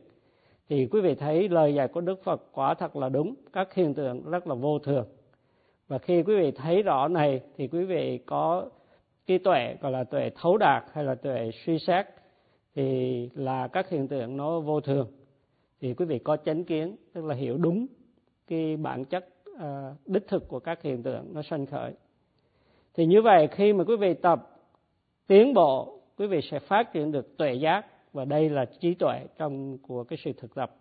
thì 0.70 0.88
quý 0.92 1.02
vị 1.02 1.16
thấy 1.16 1.50
lời 1.50 1.74
dạy 1.74 1.88
của 1.88 2.02
Đức 2.02 2.24
Phật 2.24 2.42
quả 2.52 2.74
thật 2.74 2.96
là 2.96 3.10
đúng, 3.10 3.34
các 3.54 3.74
hiện 3.74 3.94
tượng 3.94 4.30
rất 4.30 4.48
là 4.48 4.56
vô 4.56 4.80
thường. 4.80 5.06
Và 5.88 5.98
khi 5.98 6.24
quý 6.24 6.36
vị 6.36 6.52
thấy 6.52 6.84
rõ 6.84 7.08
này, 7.08 7.42
thì 7.58 7.68
quý 7.68 7.84
vị 7.84 8.20
có 8.26 8.70
cái 9.28 9.40
tuệ 9.40 9.76
gọi 9.82 9.92
là 9.92 10.04
tuệ 10.04 10.30
thấu 10.36 10.58
đạt 10.58 10.84
hay 10.94 11.04
là 11.04 11.16
tuệ 11.16 11.52
suy 11.66 11.80
xét, 11.80 12.06
thì 12.76 13.30
là 13.34 13.68
các 13.68 13.90
hiện 13.90 14.08
tượng 14.08 14.38
nó 14.38 14.60
vô 14.60 14.82
thường. 14.82 15.08
Thì 15.82 15.94
quý 15.94 16.06
vị 16.06 16.20
có 16.20 16.38
chánh 16.38 16.64
kiến, 16.64 16.96
tức 17.14 17.26
là 17.26 17.36
hiểu 17.36 17.58
đúng 17.58 17.86
cái 18.48 18.78
bản 18.78 19.06
chất 19.06 19.28
à, 19.60 19.94
đích 20.06 20.28
thực 20.28 20.48
của 20.48 20.60
các 20.60 20.82
hiện 20.82 21.04
tượng 21.04 21.34
nó 21.34 21.42
sanh 21.42 21.66
khởi. 21.66 21.94
Thì 22.94 23.06
như 23.06 23.22
vậy, 23.22 23.48
khi 23.52 23.74
mà 23.74 23.84
quý 23.84 23.96
vị 23.96 24.14
tập 24.14 24.50
tiến 25.28 25.54
bộ, 25.54 26.00
quý 26.18 26.28
vị 26.28 26.42
sẽ 26.52 26.60
phát 26.60 26.94
triển 26.94 27.12
được 27.12 27.38
tuệ 27.38 27.54
giác 27.54 27.86
và 28.16 28.26
đây 28.26 28.50
là 28.50 28.66
trí 28.66 28.94
tuệ 28.94 29.20
trong 29.38 29.78
của 29.78 30.04
cái 30.04 30.20
sự 30.24 30.32
thực 30.38 30.56
tập. 30.56 30.76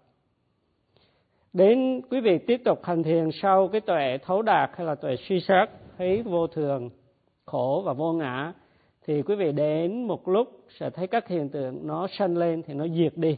Đến 1.52 2.00
quý 2.10 2.20
vị 2.20 2.38
tiếp 2.38 2.60
tục 2.64 2.84
hành 2.84 3.02
thiền 3.02 3.30
sau 3.42 3.68
cái 3.68 3.80
tuệ 3.80 4.18
thấu 4.22 4.42
đạt 4.42 4.70
hay 4.74 4.86
là 4.86 4.94
tuệ 4.94 5.16
suy 5.16 5.40
xét 5.40 5.68
thấy 5.98 6.22
vô 6.22 6.46
thường 6.46 6.90
khổ 7.44 7.82
và 7.86 7.92
vô 7.92 8.12
ngã 8.12 8.52
thì 9.06 9.22
quý 9.22 9.34
vị 9.34 9.52
đến 9.52 10.06
một 10.06 10.28
lúc 10.28 10.48
sẽ 10.78 10.90
thấy 10.90 11.06
các 11.06 11.28
hiện 11.28 11.48
tượng 11.48 11.86
nó 11.86 12.06
sanh 12.10 12.36
lên 12.36 12.62
thì 12.62 12.74
nó 12.74 12.88
diệt 12.88 13.16
đi. 13.16 13.36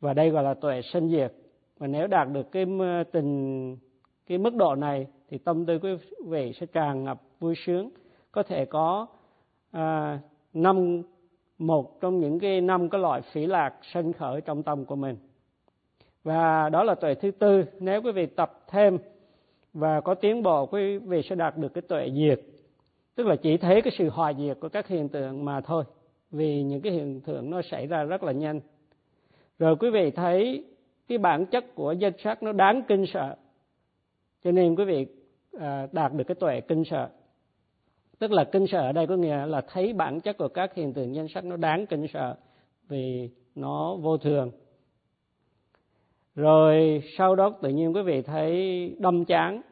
Và 0.00 0.14
đây 0.14 0.30
gọi 0.30 0.44
là 0.44 0.54
tuệ 0.54 0.82
sanh 0.82 1.08
diệt. 1.08 1.32
Và 1.78 1.86
nếu 1.86 2.06
đạt 2.06 2.28
được 2.32 2.52
cái 2.52 2.66
tình 3.12 3.76
cái 4.26 4.38
mức 4.38 4.54
độ 4.54 4.74
này 4.74 5.06
thì 5.28 5.38
tâm 5.38 5.66
tư 5.66 5.78
quý 5.78 5.90
vị 6.26 6.52
sẽ 6.60 6.66
tràn 6.66 7.04
ngập 7.04 7.22
vui 7.40 7.54
sướng. 7.66 7.90
Có 8.32 8.42
thể 8.42 8.64
có 8.64 9.06
à, 9.70 10.18
năm 10.52 11.02
một 11.58 12.00
trong 12.00 12.20
những 12.20 12.40
cái 12.40 12.60
năm 12.60 12.88
cái 12.88 13.00
loại 13.00 13.22
phỉ 13.22 13.46
lạc 13.46 13.74
sân 13.82 14.12
khởi 14.12 14.40
trong 14.40 14.62
tâm 14.62 14.84
của 14.84 14.96
mình. 14.96 15.16
Và 16.24 16.68
đó 16.68 16.84
là 16.84 16.94
tuệ 16.94 17.14
thứ 17.14 17.30
tư. 17.30 17.64
Nếu 17.80 18.02
quý 18.02 18.12
vị 18.12 18.26
tập 18.26 18.64
thêm 18.68 18.98
và 19.72 20.00
có 20.00 20.14
tiến 20.14 20.42
bộ, 20.42 20.66
quý 20.66 20.98
vị 20.98 21.22
sẽ 21.22 21.34
đạt 21.34 21.56
được 21.58 21.74
cái 21.74 21.82
tuệ 21.82 22.10
diệt. 22.14 22.40
Tức 23.14 23.26
là 23.26 23.36
chỉ 23.36 23.56
thấy 23.56 23.82
cái 23.82 23.92
sự 23.98 24.08
hòa 24.08 24.32
diệt 24.32 24.60
của 24.60 24.68
các 24.68 24.88
hiện 24.88 25.08
tượng 25.08 25.44
mà 25.44 25.60
thôi, 25.60 25.84
vì 26.30 26.62
những 26.62 26.80
cái 26.80 26.92
hiện 26.92 27.20
tượng 27.20 27.50
nó 27.50 27.62
xảy 27.62 27.86
ra 27.86 28.04
rất 28.04 28.22
là 28.22 28.32
nhanh. 28.32 28.60
Rồi 29.58 29.76
quý 29.76 29.90
vị 29.90 30.10
thấy 30.10 30.64
cái 31.08 31.18
bản 31.18 31.46
chất 31.46 31.74
của 31.74 31.92
danh 31.92 32.12
sắc 32.18 32.42
nó 32.42 32.52
đáng 32.52 32.82
kinh 32.88 33.06
sợ. 33.06 33.36
Cho 34.44 34.52
nên 34.52 34.76
quý 34.76 34.84
vị 34.84 35.06
à, 35.60 35.88
đạt 35.92 36.12
được 36.14 36.24
cái 36.24 36.34
tuệ 36.34 36.60
kinh 36.60 36.84
sợ 36.84 37.08
tức 38.18 38.32
là 38.32 38.44
kinh 38.44 38.66
sợ 38.66 38.80
ở 38.80 38.92
đây 38.92 39.06
có 39.06 39.16
nghĩa 39.16 39.46
là 39.46 39.60
thấy 39.60 39.92
bản 39.92 40.20
chất 40.20 40.38
của 40.38 40.48
các 40.48 40.74
hiện 40.74 40.92
tượng 40.92 41.14
danh 41.14 41.28
sắc 41.28 41.44
nó 41.44 41.56
đáng 41.56 41.86
kinh 41.86 42.06
sợ 42.12 42.36
vì 42.88 43.30
nó 43.54 43.96
vô 43.96 44.18
thường. 44.18 44.50
Rồi 46.34 47.02
sau 47.18 47.36
đó 47.36 47.50
tự 47.62 47.68
nhiên 47.68 47.94
quý 47.94 48.02
vị 48.02 48.22
thấy 48.22 48.96
đâm 48.98 49.24
chán 49.24 49.62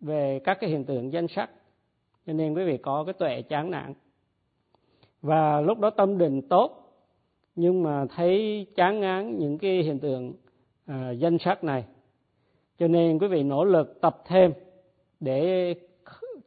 về 0.00 0.40
các 0.44 0.58
cái 0.60 0.70
hiện 0.70 0.84
tượng 0.84 1.12
danh 1.12 1.28
sắc 1.28 1.50
cho 2.26 2.32
nên 2.32 2.54
quý 2.54 2.64
vị 2.64 2.76
có 2.76 3.04
cái 3.04 3.12
tuệ 3.12 3.42
chán 3.42 3.70
nản. 3.70 3.94
Và 5.22 5.60
lúc 5.60 5.78
đó 5.78 5.90
tâm 5.90 6.18
định 6.18 6.42
tốt 6.48 6.84
nhưng 7.54 7.82
mà 7.82 8.06
thấy 8.16 8.66
chán 8.76 9.00
ngán 9.00 9.38
những 9.38 9.58
cái 9.58 9.82
hiện 9.82 9.98
tượng 9.98 10.32
à, 10.86 11.10
danh 11.10 11.38
sắc 11.38 11.64
này. 11.64 11.84
Cho 12.78 12.88
nên 12.88 13.18
quý 13.18 13.26
vị 13.26 13.42
nỗ 13.42 13.64
lực 13.64 14.00
tập 14.00 14.22
thêm 14.26 14.52
để 15.20 15.74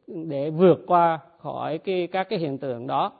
để 0.06 0.50
vượt 0.50 0.78
qua 0.86 1.20
khỏi 1.42 1.78
cái, 1.78 2.08
các 2.12 2.28
cái 2.30 2.38
hiện 2.38 2.58
tượng 2.58 2.86
đó. 2.86 3.12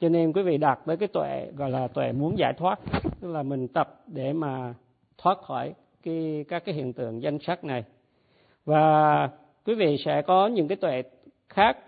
Cho 0.00 0.08
nên 0.08 0.32
quý 0.32 0.42
vị 0.42 0.56
đạt 0.58 0.78
tới 0.86 0.96
cái 0.96 1.08
tuệ, 1.08 1.50
gọi 1.56 1.70
là 1.70 1.88
tuệ 1.88 2.12
muốn 2.12 2.38
giải 2.38 2.52
thoát, 2.58 2.80
tức 3.20 3.32
là 3.32 3.42
mình 3.42 3.68
tập 3.68 4.00
để 4.06 4.32
mà 4.32 4.74
thoát 5.18 5.38
khỏi 5.38 5.74
cái, 6.02 6.44
các 6.48 6.64
cái 6.64 6.74
hiện 6.74 6.92
tượng 6.92 7.22
danh 7.22 7.38
sắc 7.38 7.64
này. 7.64 7.84
Và 8.64 9.28
quý 9.64 9.74
vị 9.74 9.96
sẽ 10.04 10.22
có 10.22 10.46
những 10.46 10.68
cái 10.68 10.76
tuệ 10.76 11.02
khác. 11.48 11.78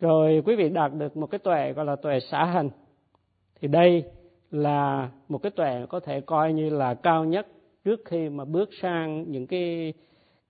Rồi 0.00 0.42
quý 0.44 0.56
vị 0.56 0.68
đạt 0.68 0.92
được 0.94 1.16
một 1.16 1.26
cái 1.26 1.38
tuệ 1.38 1.72
gọi 1.72 1.84
là 1.84 1.96
tuệ 1.96 2.20
xã 2.20 2.44
hành. 2.44 2.70
Thì 3.60 3.68
đây 3.68 4.04
là 4.50 5.10
một 5.28 5.38
cái 5.42 5.50
tuệ 5.50 5.86
có 5.88 6.00
thể 6.00 6.20
coi 6.20 6.52
như 6.52 6.70
là 6.70 6.94
cao 6.94 7.24
nhất 7.24 7.46
trước 7.84 8.00
khi 8.04 8.28
mà 8.28 8.44
bước 8.44 8.70
sang 8.82 9.24
những 9.30 9.46
cái 9.46 9.92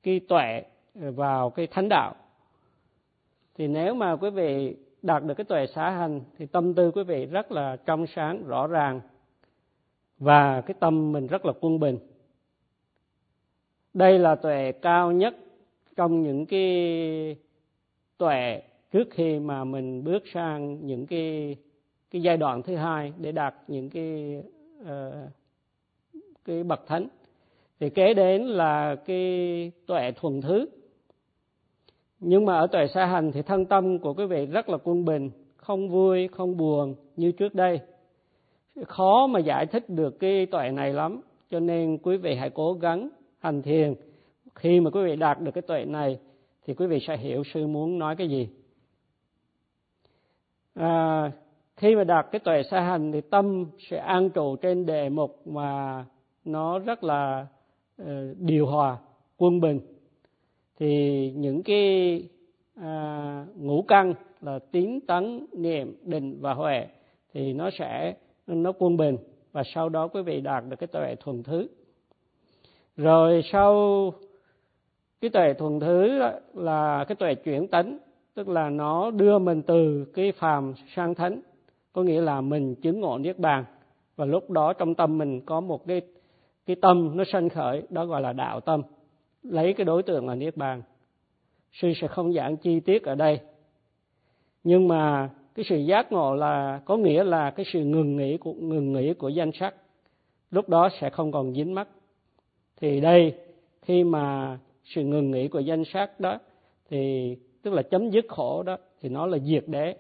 cái 0.03 0.20
tuệ 0.29 0.62
vào 0.94 1.51
cái 1.51 1.66
thánh 1.66 1.88
đạo 1.88 2.14
thì 3.59 3.68
nếu 3.68 3.94
mà 3.94 4.16
quý 4.16 4.31
vị 4.31 4.77
đạt 5.03 5.25
được 5.25 5.35
cái 5.35 5.44
tuệ 5.44 5.66
xã 5.66 5.90
hành 5.90 6.21
thì 6.38 6.47
tâm 6.47 6.75
tư 6.75 6.90
quý 6.90 7.03
vị 7.03 7.27
rất 7.27 7.53
là 7.53 7.77
trong 7.77 8.07
sáng 8.07 8.47
rõ 8.47 8.66
ràng. 8.66 9.01
Và 10.18 10.61
cái 10.61 10.75
tâm 10.81 11.12
mình 11.12 11.27
rất 11.27 11.47
là 11.47 11.53
quân 11.61 11.81
bình. 11.81 11.99
Đây 13.94 14.18
là 14.18 14.35
tuệ 14.35 14.73
cao 14.73 15.12
nhất 15.12 15.37
trong 15.97 16.23
những 16.23 16.47
cái 16.47 17.37
tuệ 18.18 18.62
trước 18.93 19.09
khi 19.11 19.39
mà 19.39 19.64
mình 19.64 20.05
bước 20.05 20.22
sang 20.32 20.87
những 20.87 21.07
cái 21.07 21.57
cái 22.11 22.22
giai 22.22 22.37
đoạn 22.37 22.62
thứ 22.62 22.76
hai 22.76 23.12
để 23.18 23.32
đạt 23.32 23.55
những 23.68 23.91
cái 23.91 24.43
uh, 24.80 25.14
cái 26.45 26.64
bậc 26.64 26.87
thánh. 26.87 27.09
Thì 27.80 27.91
kế 27.91 28.14
đến 28.14 28.43
là 28.43 28.95
cái 28.95 29.72
tuệ 29.87 30.12
thuần 30.12 30.41
thứ 30.41 30.66
nhưng 32.21 32.45
mà 32.45 32.59
ở 32.59 32.66
tuệ 32.66 32.87
Sa 32.87 33.07
hành 33.07 33.33
thì 33.33 33.43
thân 33.43 33.66
tâm 33.66 33.99
của 33.99 34.14
quý 34.14 34.27
vị 34.27 34.47
rất 34.47 34.69
là 34.69 34.79
quân 34.85 35.05
bình 35.05 35.31
không 35.57 35.89
vui 35.89 36.29
không 36.29 36.57
buồn 36.57 36.95
như 37.16 37.33
trước 37.33 37.55
đây. 37.55 37.81
Khó 38.87 39.27
mà 39.27 39.41
giải 39.41 39.66
thích 39.66 39.85
được 39.89 40.19
cái 40.21 40.47
tuệ 40.47 40.71
này 40.71 40.93
lắm 40.93 41.21
cho 41.51 41.61
nên 41.61 41.99
quý 41.99 42.16
vị 42.16 42.35
hãy 42.35 42.51
cố 42.51 42.73
gắng 42.73 43.09
hành 43.39 43.62
thiền. 43.62 43.95
Khi 44.55 44.81
mà 44.81 44.91
quý 44.91 45.01
vị 45.05 45.16
đạt 45.16 45.41
được 45.41 45.53
cái 45.55 45.62
tuệ 45.62 45.85
này 45.85 46.19
thì 46.66 46.75
quý 46.75 46.87
vị 46.87 46.99
sẽ 47.07 47.16
hiểu 47.16 47.43
sư 47.45 47.66
muốn 47.66 47.99
nói 47.99 48.16
cái 48.16 48.29
gì. 48.29 48.49
À, 50.75 51.33
khi 51.77 51.97
mà 51.97 52.05
đạt 52.05 52.27
cái 52.33 52.41
tuệ 52.41 52.62
Sa 52.62 52.81
hành 52.81 53.12
thì 53.12 53.21
tâm 53.21 53.66
sẽ 53.91 53.99
an 53.99 54.31
trụ 54.31 54.57
trên 54.57 54.87
đề 54.87 55.09
mục 55.09 55.47
mà 55.47 56.05
nó 56.45 56.79
rất 56.79 57.05
là 57.05 57.47
uh, 58.03 58.07
điều 58.39 58.66
hòa 58.66 58.97
quân 59.37 59.61
bình 59.61 59.81
thì 60.79 61.33
những 61.37 61.62
cái 61.62 62.22
à, 62.74 63.47
ngũ 63.57 63.83
căn 63.83 64.14
là 64.41 64.59
tín 64.59 65.01
tấn 65.07 65.47
niệm 65.53 65.97
định 66.03 66.39
và 66.41 66.55
huệ 66.55 66.87
thì 67.35 67.53
nó 67.53 67.70
sẽ 67.79 68.14
nó 68.47 68.72
quân 68.79 68.97
bình 68.97 69.16
và 69.53 69.62
sau 69.74 69.89
đó 69.89 70.09
quý 70.09 70.22
vị 70.22 70.41
đạt 70.41 70.64
được 70.68 70.76
cái 70.76 70.87
tuệ 70.87 71.14
thuần 71.14 71.43
thứ. 71.43 71.68
Rồi 72.97 73.43
sau 73.53 74.12
cái 75.20 75.31
tuệ 75.31 75.55
thuần 75.55 75.81
thứ 75.81 76.18
là 76.55 77.05
cái 77.09 77.16
tuệ 77.16 77.35
chuyển 77.35 77.68
tấn 77.68 77.99
tức 78.35 78.49
là 78.49 78.70
nó 78.70 79.11
đưa 79.11 79.39
mình 79.39 79.62
từ 79.62 80.05
cái 80.14 80.33
phàm 80.33 80.74
sang 80.97 81.14
thánh 81.14 81.41
có 81.93 82.03
nghĩa 82.03 82.20
là 82.20 82.41
mình 82.41 82.74
chứng 82.74 83.01
ngộ 83.01 83.18
niết 83.18 83.39
bàn. 83.39 83.64
Và 84.16 84.24
lúc 84.24 84.51
đó 84.51 84.72
trong 84.72 84.95
tâm 84.95 85.18
mình 85.18 85.41
có 85.41 85.61
một 85.61 85.87
cái 85.87 86.01
cái 86.66 86.76
tâm 86.76 87.16
nó 87.16 87.24
sanh 87.33 87.49
khởi 87.49 87.83
đó 87.91 88.07
gọi 88.07 88.20
là 88.20 88.33
đạo 88.33 88.61
tâm 88.61 88.83
lấy 89.43 89.72
cái 89.72 89.84
đối 89.84 90.03
tượng 90.03 90.28
là 90.28 90.34
niết 90.34 90.57
bàn. 90.57 90.82
Sư 91.72 91.93
sẽ 92.01 92.09
không 92.09 92.32
giảng 92.32 92.57
chi 92.57 92.80
tiết 92.80 93.03
ở 93.03 93.14
đây. 93.14 93.41
Nhưng 94.64 94.89
mà 94.89 95.30
cái 95.55 95.64
sự 95.68 95.76
giác 95.76 96.12
ngộ 96.12 96.34
là, 96.34 96.80
có 96.84 96.97
nghĩa 96.97 97.24
là 97.24 97.51
cái 97.51 97.66
sự 97.72 97.84
ngừng 97.84 98.16
nghỉ 98.16 98.36
của, 98.36 98.53
ngừng 98.53 98.93
nghỉ 98.93 99.14
của 99.14 99.28
danh 99.28 99.51
sắc, 99.53 99.74
lúc 100.51 100.68
đó 100.68 100.89
sẽ 101.01 101.11
không 101.11 101.32
còn 101.32 101.55
dính 101.55 101.74
mắc. 101.74 101.89
Thì 102.76 103.01
đây, 103.01 103.34
khi 103.82 104.05
mà 104.05 104.59
sự 104.84 105.03
ngừng 105.05 105.30
nghỉ 105.30 105.49
của 105.49 105.61
danh 105.61 105.84
sắc 105.84 106.20
đó, 106.20 106.39
thì 106.91 107.36
tức 107.62 107.74
là 107.74 107.82
chấm 107.82 108.11
dứt 108.11 108.24
khổ 108.28 108.62
đó, 108.62 108.76
thì 109.01 109.09
nó 109.09 109.26
là 109.26 109.39
diệt 109.39 109.64
đế. 109.66 109.97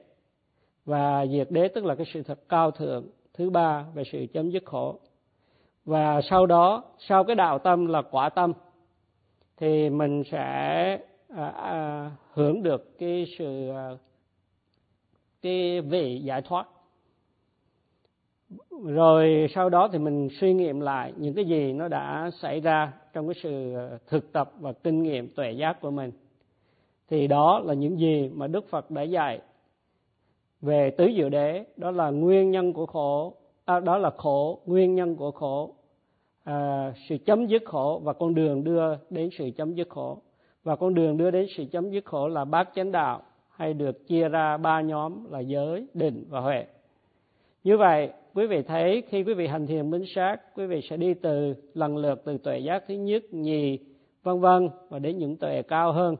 Và 0.84 1.26
diệt 1.26 1.50
đế 1.50 1.68
tức 1.68 1.84
là 1.84 1.94
cái 1.94 2.06
sự 2.14 2.22
thật 2.22 2.48
cao 2.48 2.70
thượng. 2.70 3.06
Thứ 3.34 3.50
ba 3.50 3.84
về 3.94 4.02
sự 4.12 4.26
chấm 4.32 4.50
dứt 4.50 4.64
khổ. 4.66 4.98
Và 5.84 6.20
sau 6.20 6.46
đó, 6.46 6.84
sau 6.98 7.24
cái 7.24 7.36
đạo 7.36 7.58
tâm 7.58 7.86
là 7.86 8.02
quả 8.02 8.28
tâm 8.28 8.52
thì 9.58 9.90
mình 9.90 10.22
sẽ 10.30 10.98
à, 11.28 11.48
à, 11.48 12.10
hưởng 12.32 12.62
được 12.62 12.98
cái 12.98 13.26
sự 13.38 13.70
à, 13.70 13.90
cái 15.42 15.80
vị 15.80 16.20
giải 16.24 16.42
thoát. 16.42 16.68
Rồi 18.84 19.46
sau 19.54 19.68
đó 19.70 19.88
thì 19.92 19.98
mình 19.98 20.28
suy 20.40 20.52
nghiệm 20.52 20.80
lại 20.80 21.12
những 21.16 21.34
cái 21.34 21.44
gì 21.44 21.72
nó 21.72 21.88
đã 21.88 22.30
xảy 22.42 22.60
ra 22.60 22.92
trong 23.12 23.28
cái 23.28 23.34
sự 23.42 23.74
à, 23.74 23.98
thực 24.08 24.32
tập 24.32 24.52
và 24.58 24.72
kinh 24.72 25.02
nghiệm 25.02 25.28
tuệ 25.34 25.52
giác 25.52 25.80
của 25.80 25.90
mình. 25.90 26.10
Thì 27.10 27.26
đó 27.26 27.62
là 27.64 27.74
những 27.74 27.98
gì 27.98 28.30
mà 28.34 28.46
đức 28.46 28.68
phật 28.70 28.90
đã 28.90 29.02
dạy 29.02 29.40
về 30.60 30.90
tứ 30.90 31.10
diệu 31.16 31.28
đế. 31.28 31.64
Đó 31.76 31.90
là 31.90 32.10
nguyên 32.10 32.50
nhân 32.50 32.72
của 32.72 32.86
khổ 32.86 33.34
à, 33.64 33.80
đó 33.80 33.98
là 33.98 34.10
khổ 34.10 34.60
nguyên 34.66 34.94
nhân 34.94 35.16
của 35.16 35.30
khổ 35.30 35.74
à, 36.48 36.92
sự 37.08 37.16
chấm 37.26 37.46
dứt 37.46 37.62
khổ 37.64 38.00
và 38.04 38.12
con 38.12 38.34
đường 38.34 38.64
đưa 38.64 38.96
đến 39.10 39.30
sự 39.38 39.50
chấm 39.56 39.74
dứt 39.74 39.88
khổ. 39.88 40.18
Và 40.64 40.76
con 40.76 40.94
đường 40.94 41.16
đưa 41.16 41.30
đến 41.30 41.46
sự 41.56 41.64
chấm 41.72 41.90
dứt 41.90 42.04
khổ 42.04 42.28
là 42.28 42.44
bát 42.44 42.68
chánh 42.74 42.92
đạo 42.92 43.22
hay 43.50 43.74
được 43.74 44.06
chia 44.06 44.28
ra 44.28 44.56
ba 44.56 44.80
nhóm 44.80 45.30
là 45.30 45.40
giới 45.40 45.86
định 45.94 46.24
và 46.28 46.40
huệ. 46.40 46.66
Như 47.64 47.76
vậy 47.76 48.10
quý 48.34 48.46
vị 48.46 48.62
thấy 48.62 49.02
khi 49.08 49.24
quý 49.24 49.34
vị 49.34 49.46
hành 49.46 49.66
thiền 49.66 49.90
minh 49.90 50.04
sát 50.14 50.36
quý 50.54 50.66
vị 50.66 50.80
sẽ 50.90 50.96
đi 50.96 51.14
từ 51.14 51.54
lần 51.74 51.96
lượt 51.96 52.22
từ 52.24 52.38
tuệ 52.38 52.58
giác 52.58 52.84
thứ 52.88 52.94
nhất 52.94 53.22
nhì 53.30 53.78
vân 54.22 54.40
vân 54.40 54.68
và 54.88 54.98
đến 54.98 55.18
những 55.18 55.36
tuệ 55.36 55.62
cao 55.62 55.92
hơn. 55.92 56.16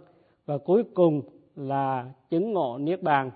Và 0.46 0.58
cuối 0.58 0.84
cùng 0.94 1.22
là 1.56 2.12
chứng 2.30 2.52
ngộ 2.52 2.78
niết 2.78 3.02
bàn. 3.02 3.30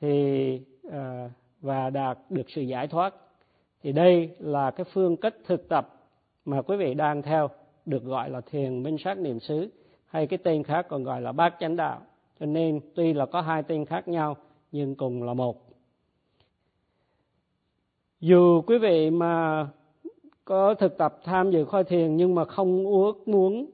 Thì 0.00 0.60
à, 0.90 1.30
và 1.60 1.90
đạt 1.90 2.18
được 2.30 2.50
sự 2.54 2.62
giải 2.62 2.88
thoát 2.88 3.14
thì 3.82 3.92
đây 3.92 4.30
là 4.38 4.70
cái 4.70 4.84
phương 4.92 5.16
cách 5.16 5.34
thực 5.44 5.68
tập 5.68 5.94
mà 6.44 6.62
quý 6.62 6.76
vị 6.76 6.94
đang 6.94 7.22
theo, 7.22 7.48
được 7.86 8.04
gọi 8.04 8.30
là 8.30 8.40
thiền 8.40 8.82
minh 8.82 8.96
sát 8.98 9.18
niệm 9.18 9.40
xứ, 9.40 9.68
hay 10.06 10.26
cái 10.26 10.38
tên 10.38 10.62
khác 10.62 10.86
còn 10.88 11.04
gọi 11.04 11.20
là 11.20 11.32
bát 11.32 11.54
chánh 11.60 11.76
đạo. 11.76 12.00
Cho 12.40 12.46
nên 12.46 12.80
tuy 12.94 13.12
là 13.12 13.26
có 13.26 13.40
hai 13.40 13.62
tên 13.62 13.84
khác 13.84 14.08
nhau, 14.08 14.36
nhưng 14.72 14.94
cùng 14.94 15.22
là 15.22 15.34
một. 15.34 15.56
Dù 18.20 18.62
quý 18.66 18.78
vị 18.78 19.10
mà 19.10 19.66
có 20.44 20.74
thực 20.74 20.98
tập 20.98 21.20
tham 21.24 21.50
dự 21.50 21.64
khoa 21.64 21.82
thiền 21.82 22.16
nhưng 22.16 22.34
mà 22.34 22.44
không 22.44 22.86
ước 22.86 23.28
muốn, 23.28 23.70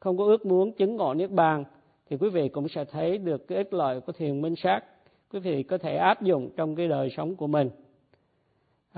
không 0.00 0.18
có 0.18 0.24
ước 0.24 0.46
muốn 0.46 0.72
chứng 0.72 0.96
ngộ 0.96 1.14
niết 1.14 1.30
bàn, 1.30 1.64
thì 2.10 2.16
quý 2.16 2.28
vị 2.30 2.48
cũng 2.48 2.68
sẽ 2.68 2.84
thấy 2.84 3.18
được 3.18 3.48
cái 3.48 3.58
ích 3.58 3.72
lợi 3.72 4.00
của 4.00 4.12
thiền 4.12 4.42
minh 4.42 4.54
sát. 4.56 4.80
Quý 5.32 5.40
vị 5.40 5.62
có 5.62 5.78
thể 5.78 5.96
áp 5.96 6.22
dụng 6.22 6.50
trong 6.56 6.76
cái 6.76 6.88
đời 6.88 7.10
sống 7.16 7.36
của 7.36 7.46
mình 7.46 7.70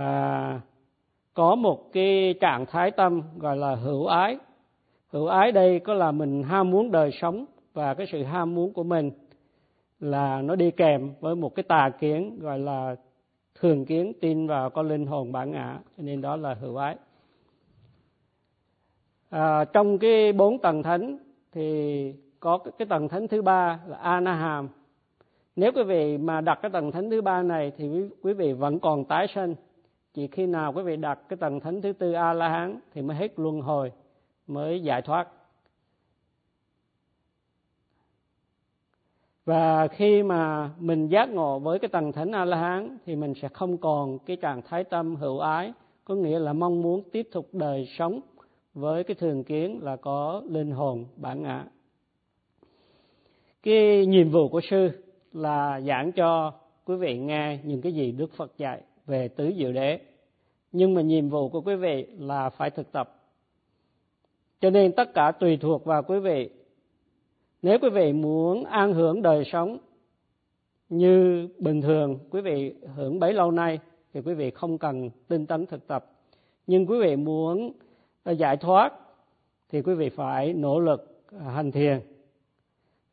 à, 0.00 0.60
có 1.34 1.54
một 1.54 1.92
cái 1.92 2.34
trạng 2.40 2.66
thái 2.66 2.90
tâm 2.90 3.22
gọi 3.38 3.56
là 3.56 3.74
hữu 3.74 4.06
ái. 4.06 4.38
Hữu 5.08 5.26
ái 5.26 5.52
đây 5.52 5.80
có 5.80 5.94
là 5.94 6.12
mình 6.12 6.42
ham 6.42 6.70
muốn 6.70 6.90
đời 6.90 7.10
sống 7.20 7.44
và 7.74 7.94
cái 7.94 8.06
sự 8.12 8.22
ham 8.22 8.54
muốn 8.54 8.72
của 8.72 8.82
mình 8.82 9.10
là 10.00 10.42
nó 10.42 10.56
đi 10.56 10.70
kèm 10.70 11.12
với 11.20 11.36
một 11.36 11.54
cái 11.54 11.62
tà 11.62 11.90
kiến 12.00 12.38
gọi 12.40 12.58
là 12.58 12.96
thường 13.60 13.84
kiến 13.84 14.12
tin 14.20 14.46
vào 14.46 14.70
con 14.70 14.88
linh 14.88 15.06
hồn 15.06 15.32
bản 15.32 15.50
ngã 15.50 15.78
cho 15.96 16.02
nên 16.02 16.20
đó 16.20 16.36
là 16.36 16.54
hữu 16.54 16.76
ái. 16.76 16.96
À, 19.30 19.64
trong 19.64 19.98
cái 19.98 20.32
bốn 20.32 20.58
tầng 20.58 20.82
thánh 20.82 21.18
thì 21.52 22.14
có 22.40 22.58
cái 22.78 22.86
tầng 22.86 23.08
thánh 23.08 23.28
thứ 23.28 23.42
ba 23.42 23.80
là 23.86 23.96
anaham. 23.96 24.68
Nếu 25.56 25.72
quý 25.72 25.82
vị 25.82 26.18
mà 26.18 26.40
đặt 26.40 26.58
cái 26.62 26.70
tầng 26.70 26.92
thánh 26.92 27.10
thứ 27.10 27.22
ba 27.22 27.42
này 27.42 27.72
thì 27.76 27.88
quý 28.22 28.32
vị 28.32 28.52
vẫn 28.52 28.80
còn 28.80 29.04
tái 29.04 29.26
sinh 29.34 29.54
chỉ 30.14 30.26
khi 30.26 30.46
nào 30.46 30.72
quý 30.72 30.82
vị 30.82 30.96
đặt 30.96 31.18
cái 31.28 31.36
tầng 31.36 31.60
thánh 31.60 31.82
thứ 31.82 31.92
tư 31.92 32.12
a 32.12 32.32
la 32.32 32.48
hán 32.48 32.80
thì 32.92 33.02
mới 33.02 33.16
hết 33.16 33.38
luân 33.38 33.60
hồi, 33.60 33.92
mới 34.46 34.80
giải 34.80 35.02
thoát. 35.02 35.28
Và 39.44 39.88
khi 39.88 40.22
mà 40.22 40.70
mình 40.78 41.08
giác 41.08 41.28
ngộ 41.28 41.58
với 41.58 41.78
cái 41.78 41.88
tầng 41.88 42.12
thánh 42.12 42.32
a 42.32 42.44
la 42.44 42.56
hán 42.56 42.98
thì 43.06 43.16
mình 43.16 43.34
sẽ 43.34 43.48
không 43.48 43.78
còn 43.78 44.18
cái 44.18 44.36
trạng 44.36 44.62
thái 44.62 44.84
tâm 44.84 45.16
hữu 45.16 45.38
ái, 45.38 45.72
có 46.04 46.14
nghĩa 46.14 46.38
là 46.38 46.52
mong 46.52 46.82
muốn 46.82 47.02
tiếp 47.12 47.28
tục 47.32 47.48
đời 47.52 47.88
sống 47.98 48.20
với 48.74 49.04
cái 49.04 49.14
thường 49.14 49.44
kiến 49.44 49.78
là 49.82 49.96
có 49.96 50.42
linh 50.48 50.70
hồn 50.70 51.04
bản 51.16 51.42
ngã. 51.42 51.64
Cái 53.62 54.06
nhiệm 54.06 54.30
vụ 54.30 54.48
của 54.48 54.60
sư 54.70 54.90
là 55.32 55.80
giảng 55.80 56.12
cho 56.12 56.52
quý 56.84 56.96
vị 56.96 57.18
nghe 57.18 57.58
những 57.64 57.80
cái 57.80 57.92
gì 57.92 58.12
đức 58.12 58.32
phật 58.36 58.58
dạy 58.58 58.82
về 59.10 59.28
tứ 59.28 59.52
diệu 59.56 59.72
đế. 59.72 60.00
Nhưng 60.72 60.94
mà 60.94 61.00
nhiệm 61.02 61.28
vụ 61.28 61.48
của 61.48 61.60
quý 61.60 61.74
vị 61.74 62.06
là 62.18 62.50
phải 62.50 62.70
thực 62.70 62.92
tập. 62.92 63.16
Cho 64.60 64.70
nên 64.70 64.92
tất 64.92 65.14
cả 65.14 65.32
tùy 65.40 65.56
thuộc 65.56 65.84
vào 65.84 66.02
quý 66.02 66.18
vị. 66.18 66.50
Nếu 67.62 67.78
quý 67.82 67.90
vị 67.90 68.12
muốn 68.12 68.64
an 68.64 68.94
hưởng 68.94 69.22
đời 69.22 69.44
sống 69.52 69.78
như 70.88 71.48
bình 71.58 71.82
thường, 71.82 72.18
quý 72.30 72.40
vị 72.40 72.74
hưởng 72.96 73.18
bấy 73.18 73.32
lâu 73.32 73.50
nay, 73.50 73.78
thì 74.12 74.20
quý 74.20 74.34
vị 74.34 74.50
không 74.50 74.78
cần 74.78 75.10
tinh 75.28 75.46
tấn 75.46 75.66
thực 75.66 75.86
tập. 75.86 76.06
Nhưng 76.66 76.86
quý 76.86 76.98
vị 77.00 77.16
muốn 77.16 77.72
ờ, 78.22 78.32
giải 78.32 78.56
thoát, 78.56 78.92
thì 79.68 79.82
quý 79.82 79.94
vị 79.94 80.08
phải 80.08 80.52
nỗ 80.52 80.80
lực 80.80 81.22
ờ, 81.32 81.38
hành 81.38 81.72
thiền. 81.72 82.00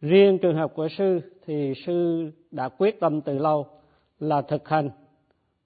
Riêng 0.01 0.37
trường 0.41 0.55
hợp 0.55 0.73
của 0.75 0.87
sư, 0.97 1.19
thì 1.45 1.73
sư 1.85 2.31
đã 2.51 2.69
quyết 2.69 2.99
tâm 2.99 3.21
từ 3.21 3.37
lâu 3.37 3.67
là 4.19 4.41
thực 4.41 4.67
hành 4.67 4.89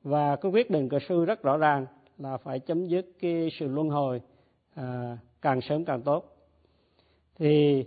và 0.04 0.36
cái 0.36 0.52
quyết 0.52 0.70
định 0.72 0.89
của 0.89 0.99
sư 1.10 1.26
rất 1.26 1.43
rõ 1.43 1.58
ràng 1.58 1.86
là 2.18 2.38
phải 2.38 2.60
chấm 2.60 2.86
dứt 2.86 3.06
cái 3.20 3.49
sự 3.60 3.68
luân 3.68 3.89
hồi 3.89 4.22
à, 4.76 5.18
càng 5.41 5.62
sớm 5.62 5.86
càng 5.86 6.02
tốt. 6.02 6.38
Thì 7.39 7.84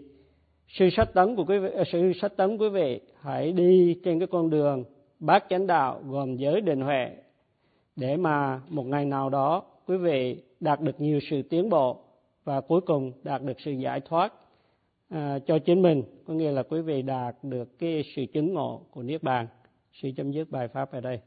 sư 0.69 0.89
sách 0.91 1.15
tấn 1.15 1.37
của 1.37 1.45
quý 1.45 1.59
vị 1.59 1.69
à, 1.77 1.85
sư 1.93 2.13
sách 2.21 2.37
tấn 2.37 2.59
quý 2.59 2.69
vị 2.69 3.01
hãy 3.21 3.53
đi 3.53 4.01
trên 4.05 4.19
cái 4.19 4.29
con 4.31 4.51
đường 4.51 4.85
bát 5.19 5.45
chánh 5.51 5.67
đạo 5.67 6.01
gồm 6.07 6.37
giới 6.37 6.61
định 6.61 6.81
huệ 6.81 7.11
để 7.97 8.17
mà 8.17 8.61
một 8.69 8.87
ngày 8.87 9.05
nào 9.05 9.31
đó 9.31 9.63
quý 9.87 9.97
vị 9.97 10.43
đạt 10.61 10.81
được 10.81 11.01
nhiều 11.01 11.21
sự 11.31 11.43
tiến 11.43 11.71
bộ 11.71 12.01
và 12.45 12.61
cuối 12.61 12.81
cùng 12.81 13.13
đạt 13.23 13.43
được 13.43 13.61
sự 13.61 13.71
giải 13.71 14.01
thoát 14.01 14.33
à, 15.09 15.39
cho 15.47 15.59
chính 15.59 15.83
mình 15.83 16.03
có 16.27 16.35
nghĩa 16.35 16.51
là 16.51 16.63
quý 16.63 16.81
vị 16.81 17.03
đạt 17.03 17.37
được 17.43 17.79
cái 17.79 18.05
sự 18.17 18.27
chứng 18.33 18.55
ngộ 18.55 18.83
của 18.91 19.03
niết 19.03 19.23
bàn. 19.23 19.47
Sự 19.93 20.11
chấm 20.17 20.33
dứt 20.33 20.51
bài 20.51 20.69
pháp 20.69 20.93
ở 20.93 21.01
đây. 21.01 21.21